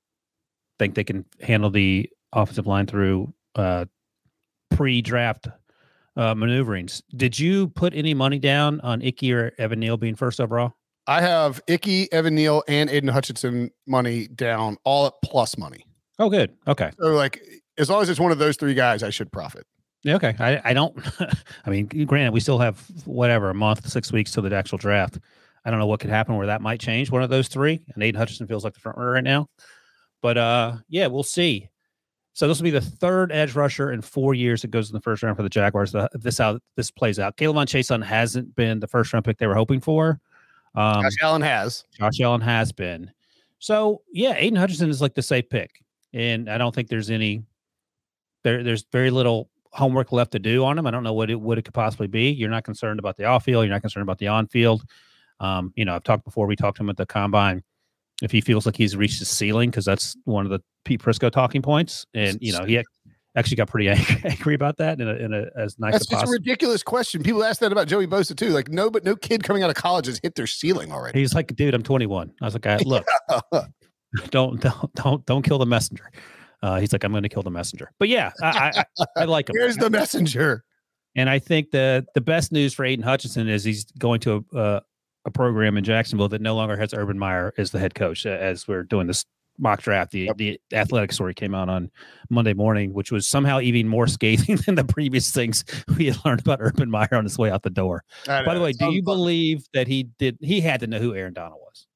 think 0.80 0.96
they 0.96 1.04
can 1.04 1.26
handle 1.42 1.70
the 1.70 2.10
offensive 2.32 2.66
line 2.66 2.86
through 2.86 3.34
uh, 3.56 3.84
pre-draft 4.72 5.50
uh, 6.16 6.34
maneuverings. 6.34 7.04
Did 7.14 7.38
you 7.38 7.68
put 7.68 7.94
any 7.94 8.14
money 8.14 8.40
down 8.40 8.80
on 8.82 9.02
Icky 9.02 9.34
or 9.34 9.52
Evan 9.58 9.82
Neal 9.82 9.98
being 9.98 10.16
first 10.16 10.40
overall? 10.40 10.76
I 11.08 11.22
have 11.22 11.62
Icky, 11.68 12.12
Evan 12.12 12.36
Neal, 12.36 12.64
and 12.68 12.90
Aiden 12.90 13.10
Hutchinson 13.10 13.72
money 13.88 14.28
down, 14.28 14.78
all 14.84 15.08
at 15.08 15.14
plus 15.24 15.58
money. 15.58 15.86
Oh, 16.20 16.30
good. 16.30 16.56
Okay. 16.68 16.92
So 17.00 17.08
like, 17.08 17.42
as 17.78 17.90
long 17.90 18.02
as 18.02 18.10
it's 18.10 18.20
one 18.20 18.32
of 18.32 18.38
those 18.38 18.56
three 18.56 18.74
guys, 18.74 19.04
I 19.04 19.10
should 19.10 19.32
profit. 19.32 19.66
Yeah, 20.04 20.16
okay. 20.16 20.36
I, 20.40 20.62
I 20.64 20.74
don't. 20.74 20.98
I 21.66 21.70
mean, 21.70 21.88
granted, 21.88 22.34
we 22.34 22.40
still 22.40 22.60
have 22.60 22.86
whatever 23.06 23.50
a 23.50 23.54
month, 23.54 23.88
six 23.88 24.12
weeks 24.12 24.32
to 24.32 24.42
the 24.42 24.56
actual 24.56 24.78
draft. 24.78 25.20
I 25.66 25.72
don't 25.72 25.80
know 25.80 25.88
what 25.88 26.02
could 26.02 26.10
happen 26.10 26.36
where 26.36 26.48
that 26.48 26.62
might 26.62 26.80
change. 26.80 27.10
One 27.10 27.24
of 27.24 27.30
those 27.30 27.48
three, 27.48 27.86
and 27.94 28.04
Aiden 28.04 28.18
Hutchinson 28.18 28.48
feels 28.48 28.64
like 28.64 28.74
the 28.74 28.82
front 28.82 28.98
runner 28.98 29.12
right 29.12 29.24
now. 29.24 29.48
But 30.22 30.38
uh, 30.38 30.78
yeah, 30.90 31.08
we'll 31.08 31.24
see. 31.24 31.70
So 32.34 32.48
this 32.48 32.58
will 32.58 32.64
be 32.64 32.72
the 32.72 32.82
third 32.82 33.32
edge 33.32 33.56
rusher 33.56 33.92
in 33.92 34.02
four 34.02 34.34
years 34.34 34.64
that 34.64 34.72
goes 34.72 34.90
in 34.90 34.94
the 34.94 35.02
first 35.02 35.22
round 35.22 35.38
for 35.38 35.44
the 35.44 35.50
Jaguars. 35.50 35.92
The, 35.92 36.10
this 36.14 36.40
how 36.40 36.60
this 36.76 36.90
plays 36.92 37.20
out. 37.20 37.38
K'Lavon 37.38 37.68
Chaisson 37.68 38.04
hasn't 38.04 38.56
been 38.56 38.80
the 38.80 38.88
first 38.88 39.14
round 39.14 39.24
pick 39.24 39.38
they 39.38 39.48
were 39.48 39.56
hoping 39.56 39.80
for. 39.80 40.20
Um, 40.76 41.04
Josh 41.04 41.16
Allen 41.22 41.42
has. 41.42 41.86
Josh 41.98 42.20
Allen 42.22 42.42
has 42.42 42.72
been. 42.72 43.12
So 43.60 44.02
yeah, 44.12 44.40
Aiden 44.40 44.58
Hutchinson 44.58 44.90
is 44.90 45.02
like 45.02 45.14
the 45.14 45.22
safe 45.22 45.50
pick, 45.50 45.84
and 46.14 46.50
I 46.50 46.58
don't 46.58 46.74
think 46.74 46.90
there's 46.90 47.10
any 47.10 47.44
there. 48.44 48.64
There's 48.64 48.86
very 48.92 49.10
little 49.10 49.50
homework 49.72 50.12
left 50.12 50.32
to 50.32 50.40
do 50.40 50.64
on 50.64 50.78
him. 50.78 50.86
I 50.86 50.92
don't 50.92 51.04
know 51.04 51.14
what 51.14 51.30
it 51.30 51.40
what 51.40 51.58
it 51.58 51.64
could 51.64 51.74
possibly 51.74 52.08
be. 52.08 52.30
You're 52.32 52.50
not 52.50 52.64
concerned 52.64 53.00
about 53.00 53.18
the 53.18 53.26
off 53.26 53.46
field. 53.46 53.66
You're 53.66 53.74
not 53.74 53.82
concerned 53.82 54.04
about 54.04 54.18
the 54.18 54.28
on 54.28 54.48
field. 54.48 54.84
Um, 55.40 55.74
you 55.76 55.86
know, 55.86 55.96
I've 55.96 56.04
talked 56.04 56.26
before. 56.26 56.48
We 56.48 56.56
talked 56.56 56.78
to 56.78 56.84
him 56.84 56.90
at 56.90 56.98
the 56.98 57.06
combine. 57.06 57.64
If 58.22 58.32
he 58.32 58.42
feels 58.42 58.66
like 58.66 58.76
he's 58.76 58.96
reached 58.96 59.20
his 59.20 59.30
ceiling, 59.30 59.70
because 59.70 59.86
that's 59.86 60.16
one 60.26 60.46
of 60.46 60.52
the 60.52 60.60
Pete 60.86 61.02
Prisco 61.02 61.32
talking 61.32 61.62
points, 61.62 62.06
and 62.14 62.38
you 62.42 62.54
know, 62.54 62.64
he 62.64 62.82
actually 63.36 63.58
got 63.58 63.68
pretty 63.68 63.90
angry, 64.24 64.56
about 64.56 64.78
that 64.78 65.00
in 65.00 65.08
a, 65.08 65.14
in 65.14 65.34
a 65.34 65.48
as 65.58 65.80
nice. 65.80 65.94
That's 65.94 66.04
as 66.04 66.08
just 66.08 66.12
possible. 66.12 66.32
a 66.32 66.34
ridiculous 66.34 66.84
question. 66.84 67.24
People 67.24 67.44
ask 67.44 67.60
that 67.62 67.72
about 67.72 67.88
Joey 67.88 68.08
Bosa 68.08 68.36
too. 68.36 68.50
Like 68.50 68.70
no, 68.70 68.90
but 68.90 69.04
no 69.04 69.16
kid 69.16 69.44
coming 69.44 69.64
out 69.64 69.70
of 69.70 69.76
college 69.76 70.06
has 70.08 70.20
hit 70.22 70.36
their 70.36 70.48
ceiling 70.48 70.92
already. 70.92 71.20
He's 71.20 71.34
like, 71.34 71.56
dude, 71.56 71.74
I'm 71.74 71.84
21. 71.84 72.32
I 72.42 72.46
was 72.46 72.54
like, 72.54 72.66
I, 72.66 72.78
look, 72.78 73.06
don't 74.30 74.60
don't 74.60 74.94
don't 74.96 75.26
don't 75.26 75.42
kill 75.42 75.58
the 75.58 75.66
messenger. 75.66 76.12
Uh, 76.62 76.80
he's 76.80 76.94
like, 76.94 77.04
I'm 77.04 77.12
going 77.12 77.24
to 77.24 77.30
kill 77.30 77.44
the 77.44 77.52
messenger. 77.52 77.92
But 78.00 78.08
yeah, 78.08 78.32
I, 78.42 78.84
I, 78.98 79.06
I 79.18 79.24
like 79.26 79.50
him. 79.50 79.56
Here's 79.58 79.76
the 79.76 79.90
messenger. 79.90 80.64
And 81.14 81.30
I 81.30 81.38
think 81.38 81.72
the 81.72 82.06
the 82.16 82.22
best 82.22 82.52
news 82.52 82.74
for 82.74 82.86
Aiden 82.86 83.04
Hutchinson 83.04 83.50
is 83.50 83.64
he's 83.64 83.86
going 83.98 84.20
to 84.22 84.46
a, 84.54 84.58
uh, 84.58 84.80
a 85.26 85.32
program 85.32 85.78
in 85.78 85.84
Jacksonville 85.84 86.30
that 86.30 86.42
no 86.42 86.56
longer 86.56 86.78
has 86.78 86.94
Urban 86.94 87.20
Meyer 87.20 87.54
as 87.58 87.72
the 87.72 87.80
head 87.80 87.96
coach. 87.96 88.26
As 88.26 88.68
we're 88.68 88.84
doing 88.84 89.08
this 89.08 89.26
mock 89.60 89.82
draft, 89.82 90.12
the 90.12 90.22
Yep. 90.22 90.38
the 90.38 90.60
athletic 90.74 91.12
story 91.12 91.34
came 91.34 91.54
out 91.54 91.70
on 91.70 91.92
Monday 92.30 92.54
morning, 92.54 92.94
which 92.94 93.12
was 93.12 93.28
somehow 93.28 93.60
even 93.60 93.88
more 93.88 94.08
scathing 94.18 94.58
than 94.66 94.76
the 94.76 94.84
previous 94.84 95.32
things 95.32 95.64
we 95.98 96.06
had 96.08 96.18
learned 96.26 96.42
about 96.42 96.60
Urban 96.62 96.90
Meyer 96.90 97.08
on 97.14 97.24
his 97.24 97.38
way 97.38 97.52
out 97.52 97.64
the 97.64 97.70
door. 97.70 98.04
By 98.26 98.54
the 98.54 98.62
way, 98.62 98.72
do 98.74 98.92
you 98.92 99.04
believe 99.04 99.66
that 99.74 99.88
he 99.88 100.04
did? 100.18 100.38
He 100.42 100.62
had 100.62 100.80
to 100.82 100.88
know 100.88 101.00
who 101.00 101.14
Aaron 101.16 101.34
Donald 101.34 101.60
was. 101.64 101.88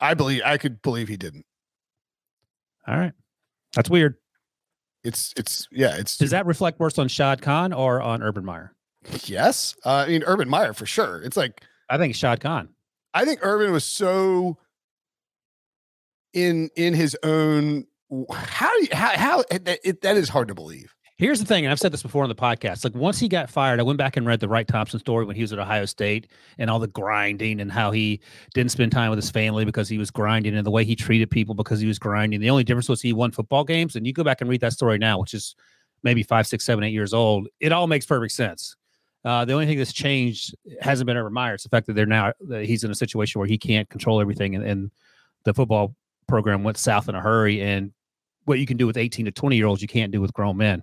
I 0.00 0.14
believe 0.14 0.42
I 0.44 0.58
could 0.58 0.82
believe 0.82 1.08
he 1.08 1.16
didn't. 1.16 1.46
All 2.86 2.96
right, 2.96 3.12
that's 3.74 3.90
weird. 3.90 4.16
It's 5.02 5.32
it's 5.36 5.68
yeah. 5.72 5.96
It's 5.96 6.16
Does 6.18 6.30
that 6.30 6.46
reflect 6.46 6.78
worse 6.80 6.98
on 6.98 7.08
Shad 7.08 7.40
Khan 7.42 7.72
or 7.72 8.00
on 8.02 8.22
Urban 8.22 8.44
Meyer? 8.44 8.72
yes. 9.24 9.74
Uh, 9.84 10.04
I 10.06 10.08
mean, 10.08 10.22
Urban 10.26 10.48
Meyer 10.48 10.72
for 10.72 10.84
sure. 10.86 11.22
It's 11.22 11.36
like 11.36 11.62
I 11.88 11.96
think 11.98 12.14
Shad 12.14 12.40
Khan. 12.40 12.68
I 13.14 13.24
think 13.24 13.40
Urban 13.42 13.72
was 13.72 13.84
so 13.84 14.58
in 16.36 16.70
in 16.76 16.94
his 16.94 17.16
own. 17.24 17.86
How 18.30 18.70
do 18.72 18.82
you, 18.82 18.88
how 18.92 19.16
how 19.16 19.44
it, 19.50 20.02
that 20.02 20.16
is 20.16 20.28
hard 20.28 20.48
to 20.48 20.54
believe. 20.54 20.92
Here's 21.18 21.40
the 21.40 21.46
thing, 21.46 21.64
and 21.64 21.72
I've 21.72 21.80
said 21.80 21.92
this 21.92 22.02
before 22.02 22.24
on 22.24 22.28
the 22.28 22.34
podcast. 22.34 22.84
Like 22.84 22.94
once 22.94 23.18
he 23.18 23.26
got 23.26 23.48
fired, 23.48 23.80
I 23.80 23.82
went 23.82 23.96
back 23.96 24.18
and 24.18 24.26
read 24.26 24.40
the 24.40 24.48
Wright 24.48 24.68
Thompson 24.68 25.00
story 25.00 25.24
when 25.24 25.34
he 25.34 25.40
was 25.40 25.50
at 25.50 25.58
Ohio 25.58 25.86
State 25.86 26.28
and 26.58 26.68
all 26.68 26.78
the 26.78 26.88
grinding 26.88 27.58
and 27.58 27.72
how 27.72 27.90
he 27.90 28.20
didn't 28.52 28.70
spend 28.70 28.92
time 28.92 29.08
with 29.08 29.16
his 29.16 29.30
family 29.30 29.64
because 29.64 29.88
he 29.88 29.96
was 29.96 30.10
grinding 30.10 30.54
and 30.54 30.66
the 30.66 30.70
way 30.70 30.84
he 30.84 30.94
treated 30.94 31.30
people 31.30 31.54
because 31.54 31.80
he 31.80 31.86
was 31.86 31.98
grinding. 31.98 32.38
The 32.40 32.50
only 32.50 32.64
difference 32.64 32.90
was 32.90 33.00
he 33.00 33.14
won 33.14 33.32
football 33.32 33.64
games. 33.64 33.96
And 33.96 34.06
you 34.06 34.12
go 34.12 34.24
back 34.24 34.42
and 34.42 34.50
read 34.50 34.60
that 34.60 34.74
story 34.74 34.98
now, 34.98 35.18
which 35.18 35.32
is 35.32 35.56
maybe 36.02 36.22
five, 36.22 36.46
six, 36.46 36.66
seven, 36.66 36.84
eight 36.84 36.92
years 36.92 37.14
old. 37.14 37.48
It 37.60 37.72
all 37.72 37.86
makes 37.86 38.04
perfect 38.04 38.34
sense. 38.34 38.76
Uh, 39.24 39.46
the 39.46 39.54
only 39.54 39.64
thing 39.64 39.78
that's 39.78 39.94
changed 39.94 40.54
hasn't 40.82 41.06
been 41.06 41.16
Urban 41.16 41.32
Meyer. 41.32 41.54
It's 41.54 41.62
the 41.62 41.70
fact 41.70 41.86
that 41.86 41.94
they're 41.94 42.04
now 42.04 42.34
that 42.42 42.66
he's 42.66 42.84
in 42.84 42.90
a 42.90 42.94
situation 42.94 43.38
where 43.38 43.48
he 43.48 43.56
can't 43.56 43.88
control 43.88 44.20
everything, 44.20 44.54
and, 44.54 44.64
and 44.64 44.90
the 45.44 45.54
football 45.54 45.96
program 46.28 46.62
went 46.62 46.76
south 46.76 47.08
in 47.08 47.14
a 47.14 47.20
hurry. 47.20 47.60
And 47.60 47.92
what 48.44 48.58
you 48.58 48.66
can 48.66 48.76
do 48.76 48.86
with 48.86 48.96
18 48.96 49.26
to 49.26 49.32
20 49.32 49.56
year 49.56 49.66
olds, 49.66 49.82
you 49.82 49.88
can't 49.88 50.12
do 50.12 50.20
with 50.20 50.32
grown 50.32 50.56
men 50.56 50.82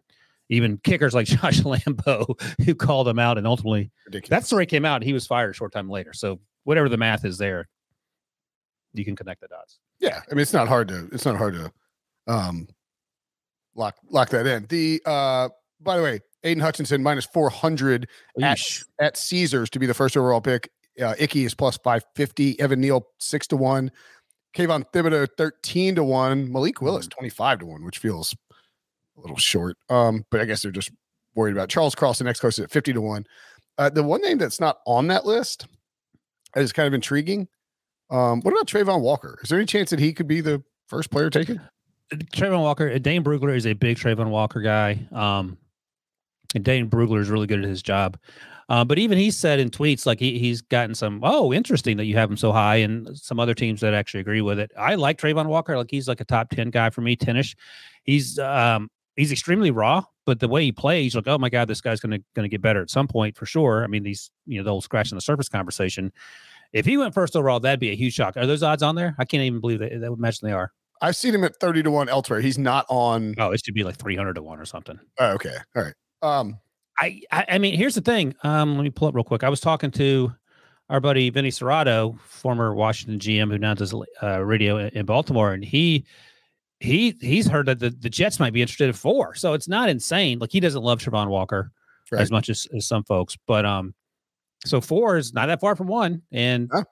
even 0.49 0.77
kickers 0.83 1.13
like 1.13 1.25
Josh 1.27 1.61
Lambo, 1.61 2.39
who 2.65 2.75
called 2.75 3.07
him 3.07 3.19
out, 3.19 3.37
and 3.37 3.47
ultimately 3.47 3.91
Ridiculous. 4.05 4.29
that 4.29 4.45
story 4.45 4.65
came 4.65 4.85
out, 4.85 4.95
and 4.97 5.03
he 5.03 5.13
was 5.13 5.27
fired 5.27 5.51
a 5.51 5.53
short 5.53 5.71
time 5.71 5.89
later. 5.89 6.13
So 6.13 6.39
whatever 6.63 6.89
the 6.89 6.97
math 6.97 7.25
is 7.25 7.37
there, 7.37 7.67
you 8.93 9.03
can 9.05 9.15
connect 9.15 9.41
the 9.41 9.47
dots. 9.47 9.79
yeah. 9.99 10.21
I 10.29 10.33
mean, 10.33 10.41
it's 10.41 10.53
not 10.53 10.67
hard 10.67 10.87
to 10.89 11.09
it's 11.11 11.25
not 11.25 11.37
hard 11.37 11.55
to 11.55 11.71
um 12.27 12.67
lock 13.75 13.95
lock 14.09 14.29
that 14.29 14.45
in. 14.45 14.65
The 14.69 15.01
uh 15.05 15.49
by 15.81 15.97
the 15.97 16.03
way, 16.03 16.19
Aiden 16.45 16.61
Hutchinson 16.61 17.01
minus 17.01 17.25
four 17.25 17.49
hundred 17.49 18.07
at, 18.41 18.59
at 18.99 19.17
Caesars 19.17 19.69
to 19.71 19.79
be 19.79 19.85
the 19.85 19.93
first 19.93 20.15
overall 20.15 20.41
pick. 20.41 20.69
Uh, 21.01 21.15
Icky 21.17 21.43
is 21.43 21.55
plus 21.55 21.77
five 21.83 22.03
fifty. 22.15 22.59
Evan 22.59 22.79
Neal 22.79 23.07
six 23.17 23.47
to 23.47 23.57
one. 23.57 23.91
Kayvon 24.55 24.85
Thibodeaux 24.93 25.27
thirteen 25.37 25.95
to 25.95 26.03
one. 26.03 26.51
Malik 26.51 26.81
Willis 26.81 27.07
twenty 27.07 27.29
five 27.29 27.59
to 27.59 27.65
one, 27.65 27.83
which 27.83 27.97
feels 27.97 28.35
a 29.17 29.21
little 29.21 29.37
short. 29.37 29.77
Um, 29.89 30.25
but 30.29 30.41
I 30.41 30.45
guess 30.45 30.61
they're 30.61 30.71
just 30.71 30.91
worried 31.35 31.53
about 31.53 31.69
Charles 31.69 31.95
Carlson. 31.95 32.25
Next 32.25 32.39
coast 32.39 32.59
at 32.59 32.71
fifty 32.71 32.93
to 32.93 33.01
one. 33.01 33.25
Uh, 33.77 33.89
the 33.89 34.03
one 34.03 34.21
name 34.21 34.37
that's 34.37 34.59
not 34.59 34.77
on 34.85 35.07
that 35.07 35.25
list 35.25 35.67
that 36.53 36.61
is 36.61 36.71
kind 36.71 36.87
of 36.87 36.93
intriguing. 36.93 37.47
Um, 38.09 38.41
what 38.41 38.51
about 38.51 38.67
Travon 38.67 39.01
Walker? 39.01 39.39
Is 39.41 39.49
there 39.49 39.57
any 39.57 39.65
chance 39.65 39.89
that 39.89 39.99
he 39.99 40.13
could 40.13 40.27
be 40.27 40.41
the 40.41 40.63
first 40.87 41.09
player 41.09 41.31
taken? 41.31 41.59
Travon 42.11 42.61
Walker, 42.61 42.99
Dane 42.99 43.23
Brugler 43.23 43.55
is 43.55 43.65
a 43.65 43.73
big 43.73 43.97
Travon 43.97 44.29
Walker 44.29 44.61
guy. 44.61 45.07
Um, 45.11 45.57
and 46.53 46.63
Dane 46.63 46.87
Brugler 46.87 47.19
is 47.19 47.29
really 47.29 47.47
good 47.47 47.63
at 47.63 47.65
his 47.65 47.81
job. 47.81 48.19
Uh, 48.69 48.83
but 48.83 48.97
even 48.97 49.17
he 49.17 49.31
said 49.31 49.59
in 49.59 49.69
tweets, 49.69 50.05
like 50.05 50.19
he, 50.19 50.39
he's 50.39 50.61
gotten 50.61 50.95
some, 50.95 51.19
oh, 51.23 51.53
interesting 51.53 51.97
that 51.97 52.05
you 52.05 52.15
have 52.15 52.29
him 52.29 52.37
so 52.37 52.51
high, 52.51 52.77
and 52.77 53.17
some 53.17 53.39
other 53.39 53.53
teams 53.53 53.81
that 53.81 53.93
actually 53.93 54.21
agree 54.21 54.41
with 54.41 54.59
it. 54.59 54.71
I 54.77 54.95
like 54.95 55.17
Travon 55.19 55.47
Walker. 55.47 55.77
Like 55.77 55.91
he's 55.91 56.07
like 56.07 56.21
a 56.21 56.25
top 56.25 56.49
10 56.49 56.69
guy 56.69 56.89
for 56.89 57.01
me, 57.01 57.15
10. 57.15 57.43
He's, 58.03 58.39
um, 58.39 58.89
he's 59.15 59.31
extremely 59.31 59.71
raw, 59.71 60.03
but 60.25 60.39
the 60.39 60.47
way 60.47 60.63
he 60.63 60.71
plays, 60.71 61.15
like, 61.15 61.27
oh 61.27 61.37
my 61.37 61.49
God, 61.49 61.67
this 61.67 61.81
guy's 61.81 61.99
going 61.99 62.11
to, 62.11 62.23
going 62.35 62.43
to 62.43 62.49
get 62.49 62.61
better 62.61 62.81
at 62.81 62.89
some 62.89 63.07
point 63.07 63.37
for 63.37 63.45
sure. 63.45 63.83
I 63.83 63.87
mean, 63.87 64.03
these, 64.03 64.31
you 64.45 64.57
know, 64.57 64.63
the 64.63 64.71
old 64.71 64.83
scratching 64.83 65.15
the 65.15 65.21
surface 65.21 65.49
conversation. 65.49 66.11
If 66.71 66.85
he 66.85 66.97
went 66.97 67.13
first 67.13 67.35
overall, 67.35 67.59
that'd 67.59 67.79
be 67.79 67.91
a 67.91 67.95
huge 67.95 68.13
shock. 68.13 68.35
Are 68.35 68.47
those 68.47 68.63
odds 68.63 68.81
on 68.81 68.95
there? 68.95 69.15
I 69.19 69.25
can't 69.25 69.43
even 69.43 69.61
believe 69.61 69.79
that. 69.79 69.93
I 69.93 70.09
would 70.09 70.17
imagine 70.17 70.47
they 70.47 70.53
are. 70.53 70.71
I've 71.01 71.15
seen 71.15 71.35
him 71.35 71.43
at 71.43 71.57
30 71.57 71.83
to 71.83 71.91
1 71.91 72.09
elsewhere. 72.09 72.39
He's 72.39 72.57
not 72.57 72.85
on. 72.89 73.35
Oh, 73.37 73.51
it 73.51 73.63
should 73.63 73.73
be 73.73 73.83
like 73.83 73.97
300 73.97 74.35
to 74.35 74.41
one 74.41 74.59
or 74.59 74.65
something. 74.65 74.97
Oh, 75.19 75.31
okay. 75.33 75.55
All 75.75 75.83
right. 75.83 75.93
Um, 76.21 76.57
I, 76.99 77.21
I 77.31 77.45
I 77.51 77.57
mean, 77.57 77.75
here's 77.75 77.95
the 77.95 78.01
thing. 78.01 78.35
Um, 78.43 78.75
let 78.75 78.83
me 78.83 78.89
pull 78.89 79.07
up 79.07 79.15
real 79.15 79.23
quick. 79.23 79.43
I 79.43 79.49
was 79.49 79.59
talking 79.59 79.91
to 79.91 80.33
our 80.89 80.99
buddy 80.99 81.29
Vinny 81.29 81.49
Cerrato, 81.49 82.19
former 82.21 82.73
Washington 82.75 83.19
GM 83.19 83.49
who 83.51 83.57
now 83.57 83.73
does 83.73 83.93
uh, 84.21 84.43
radio 84.43 84.77
in, 84.87 85.05
Baltimore, 85.05 85.53
and 85.53 85.63
he 85.63 86.05
he 86.79 87.15
he's 87.21 87.47
heard 87.47 87.65
that 87.67 87.79
the, 87.79 87.89
the 87.89 88.09
Jets 88.09 88.39
might 88.39 88.53
be 88.53 88.61
interested 88.61 88.87
in 88.87 88.93
four. 88.93 89.33
So 89.35 89.53
it's 89.53 89.67
not 89.67 89.89
insane. 89.89 90.39
Like 90.39 90.51
he 90.51 90.59
doesn't 90.59 90.83
love 90.83 90.99
Travon 90.99 91.27
Walker 91.29 91.71
Right. 92.11 92.21
as 92.21 92.29
much 92.29 92.49
as, 92.49 92.67
as 92.75 92.85
some 92.85 93.03
folks, 93.05 93.35
but 93.47 93.65
um, 93.65 93.95
so 94.65 94.79
four 94.81 95.17
is 95.17 95.33
not 95.33 95.47
that 95.47 95.59
far 95.61 95.75
from 95.75 95.87
one, 95.87 96.21
and 96.31 96.69
Huh. 96.71 96.83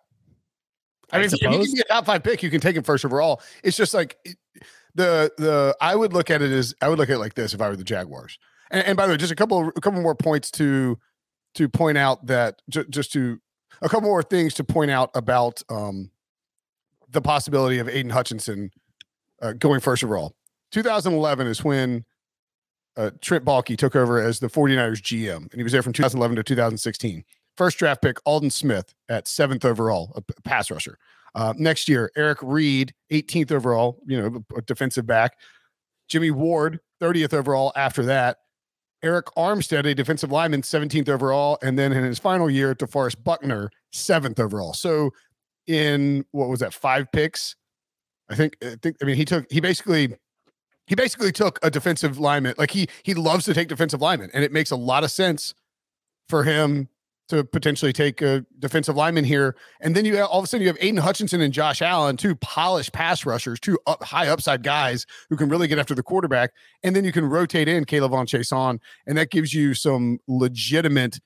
I 1.12 1.18
mean, 1.18 1.26
if, 1.26 1.34
if 1.34 1.40
suppose- 1.42 1.66
can 1.68 1.76
be 1.76 1.82
a 1.82 1.84
top 1.84 2.06
five 2.06 2.24
pick, 2.24 2.42
you 2.42 2.50
can 2.50 2.62
take 2.62 2.76
him 2.76 2.84
first 2.84 3.06
overall. 3.06 3.42
It's 3.64 3.78
just 3.78 3.94
like 3.94 4.18
the 4.96 5.32
the 5.38 5.76
I 5.80 5.96
would 5.96 6.14
look 6.14 6.30
at 6.32 6.42
it 6.42 6.52
as 6.52 6.74
I 6.82 6.90
would 6.90 6.98
look 6.98 7.10
at 7.10 7.16
it 7.16 7.20
like 7.20 7.36
this 7.36 7.54
if 7.54 7.62
I 7.62 7.70
were 7.70 7.76
the 7.76 7.84
Jaguars. 7.84 8.40
And, 8.72 8.86
and 8.88 8.98
by 8.98 9.06
the 9.06 9.14
way, 9.14 9.18
just 9.18 9.32
a 9.32 9.36
couple 9.36 9.70
a 9.76 9.82
couple 9.82 10.02
more 10.02 10.16
points 10.16 10.50
to 10.52 10.98
to 11.56 11.70
point 11.70 11.98
out 11.98 12.26
that 12.28 12.62
ju- 12.70 12.86
just 12.86 13.12
to 13.14 13.40
a 13.82 13.90
couple 13.90 14.10
more 14.10 14.24
things 14.24 14.54
to 14.56 14.64
point 14.64 14.90
out 14.92 15.12
about 15.14 15.62
um 15.70 16.10
the 17.10 17.22
possibility 17.22 17.78
of 17.78 17.88
Aiden 17.88 18.12
Hutchinson 18.12 18.72
uh, 19.42 19.54
going 19.54 19.82
first 19.82 20.04
overall. 20.04 20.34
2011 20.72 21.48
is 21.48 21.64
when 21.64 22.06
uh, 22.96 23.12
Trent 23.22 23.44
Baalke 23.44 23.78
took 23.78 23.96
over 23.96 24.20
as 24.20 24.40
the 24.40 24.48
49ers 24.48 25.02
GM, 25.02 25.38
and 25.38 25.54
he 25.54 25.64
was 25.64 25.74
there 25.74 25.82
from 25.82 25.94
2011 25.94 26.38
to 26.38 26.44
2016. 26.44 27.24
First 27.58 27.78
draft 27.78 28.02
pick, 28.02 28.18
Aldon 28.26 28.50
Smith 28.50 28.94
at 29.10 29.28
seventh 29.28 29.66
overall, 29.66 30.14
a 30.16 30.22
pass 30.44 30.72
rusher. 30.72 30.98
Uh, 31.36 31.54
next 31.58 31.88
year, 31.88 32.12
Eric 32.16 32.40
Reid, 32.42 32.94
18th 33.12 33.52
overall, 33.52 34.00
you 34.06 34.22
know, 34.22 34.44
a 34.56 34.62
defensive 34.62 35.06
back. 35.06 35.38
Jimmy 36.08 36.32
Ward, 36.32 36.80
30th 37.02 37.34
overall 37.34 37.72
after 37.76 38.04
that. 38.06 38.38
Arik 39.04 39.26
Armstead, 39.36 39.86
a 39.86 39.96
defensive 39.96 40.32
lineman, 40.32 40.62
17th 40.62 41.10
overall. 41.10 41.58
And 41.62 41.78
then 41.78 41.92
in 41.92 42.04
his 42.04 42.20
final 42.20 42.50
year, 42.50 42.76
DeForest 42.76 43.24
Buckner, 43.24 43.72
seventh 43.92 44.40
overall. 44.40 44.74
So 44.74 45.12
in 45.68 46.26
what 46.32 46.50
was 46.50 46.60
that, 46.60 46.74
five 46.74 47.12
picks? 47.12 47.56
I 48.30 48.36
think, 48.36 48.56
I 48.64 48.76
think, 48.82 48.98
I 49.02 49.06
mean, 49.06 49.16
he 49.16 49.26
took, 49.26 49.52
he 49.52 49.60
basically, 49.60 50.16
he 50.88 50.96
basically 50.96 51.32
took 51.32 51.60
a 51.64 51.72
defensive 51.72 52.20
lineman. 52.20 52.56
Like 52.58 52.72
he, 52.72 52.88
he 53.04 53.14
loves 53.14 53.46
to 53.46 53.54
take 53.54 53.68
defensive 53.68 54.02
linemen. 54.02 54.30
And 54.34 54.44
it 54.44 54.52
makes 54.52 54.72
a 54.72 54.76
lot 54.76 55.04
of 55.04 55.12
sense 55.12 55.54
for 56.30 56.44
him 56.44 56.90
to 57.32 57.44
potentially 57.44 57.94
take 57.94 58.22
a 58.22 58.46
defensive 58.60 58.96
lineman 58.96 59.24
here. 59.24 59.56
And 59.82 59.96
then 59.96 60.06
you 60.06 60.22
all 60.22 60.40
of 60.40 60.46
a 60.46 60.48
sudden 60.48 60.62
you 60.62 60.68
have 60.68 60.78
Aiden 60.80 61.00
Hutchinson 61.00 61.42
and 61.42 61.54
Josh 61.54 61.82
Allen, 61.82 62.18
two 62.18 62.36
polished 62.36 62.94
pass 62.94 63.26
rushers, 63.26 63.60
two 63.60 63.80
up, 63.88 64.04
high 64.04 64.28
upside 64.28 64.64
guys 64.64 65.06
who 65.30 65.38
can 65.38 65.50
really 65.50 65.68
get 65.68 65.80
after 65.80 65.96
the 65.96 66.04
quarterback. 66.04 66.52
And 66.84 66.96
then 66.96 67.04
you 67.04 67.12
can 67.12 67.26
rotate 67.26 67.68
in 67.68 67.86
K'Lavon 67.86 68.28
Chaisson, 68.28 68.80
and 69.08 69.18
that 69.18 69.32
gives 69.32 69.54
you 69.54 69.74
some 69.74 70.20
legitimate 70.28 71.20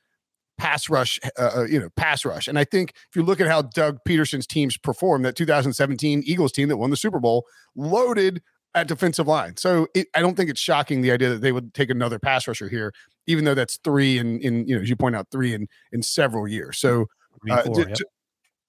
pass 0.57 0.89
rush, 0.89 1.19
uh, 1.37 1.51
uh, 1.57 1.63
you 1.63 1.79
know, 1.79 1.89
pass 1.97 2.23
rush. 2.23 2.47
And 2.47 2.57
I 2.57 2.63
think 2.63 2.93
if 3.09 3.15
you 3.15 3.23
look 3.23 3.41
at 3.41 3.47
how 3.47 3.63
Doug 3.63 3.99
Pederson's 4.07 4.47
teams 4.47 4.77
performed, 4.77 5.25
that 5.25 5.35
2017 5.35 6.23
Eagles 6.25 6.51
team 6.51 6.69
that 6.69 6.77
won 6.77 6.91
the 6.91 6.97
Super 6.97 7.19
Bowl 7.19 7.45
loaded 7.75 8.41
at 8.75 8.87
defensive 8.87 9.27
line. 9.27 9.57
So 9.57 9.87
it, 9.95 10.07
I 10.13 10.21
don't 10.21 10.35
think 10.35 10.49
it's 10.49 10.59
shocking 10.59 11.01
the 11.01 11.11
idea 11.11 11.29
that 11.29 11.41
they 11.41 11.51
would 11.51 11.73
take 11.73 11.89
another 11.89 12.19
pass 12.19 12.47
rusher 12.47 12.69
here, 12.69 12.93
even 13.27 13.45
though 13.45 13.55
that's 13.55 13.77
three 13.83 14.17
in, 14.17 14.39
in 14.41 14.67
you 14.67 14.75
know, 14.75 14.81
as 14.81 14.89
you 14.89 14.95
point 14.95 15.15
out, 15.15 15.27
three 15.31 15.53
in 15.53 15.67
in 15.91 16.01
several 16.01 16.47
years. 16.47 16.77
So 16.77 17.07
uh, 17.49 17.63
four, 17.63 17.75
ju- 17.75 17.89
yep. 17.89 17.97
ju- 17.97 18.05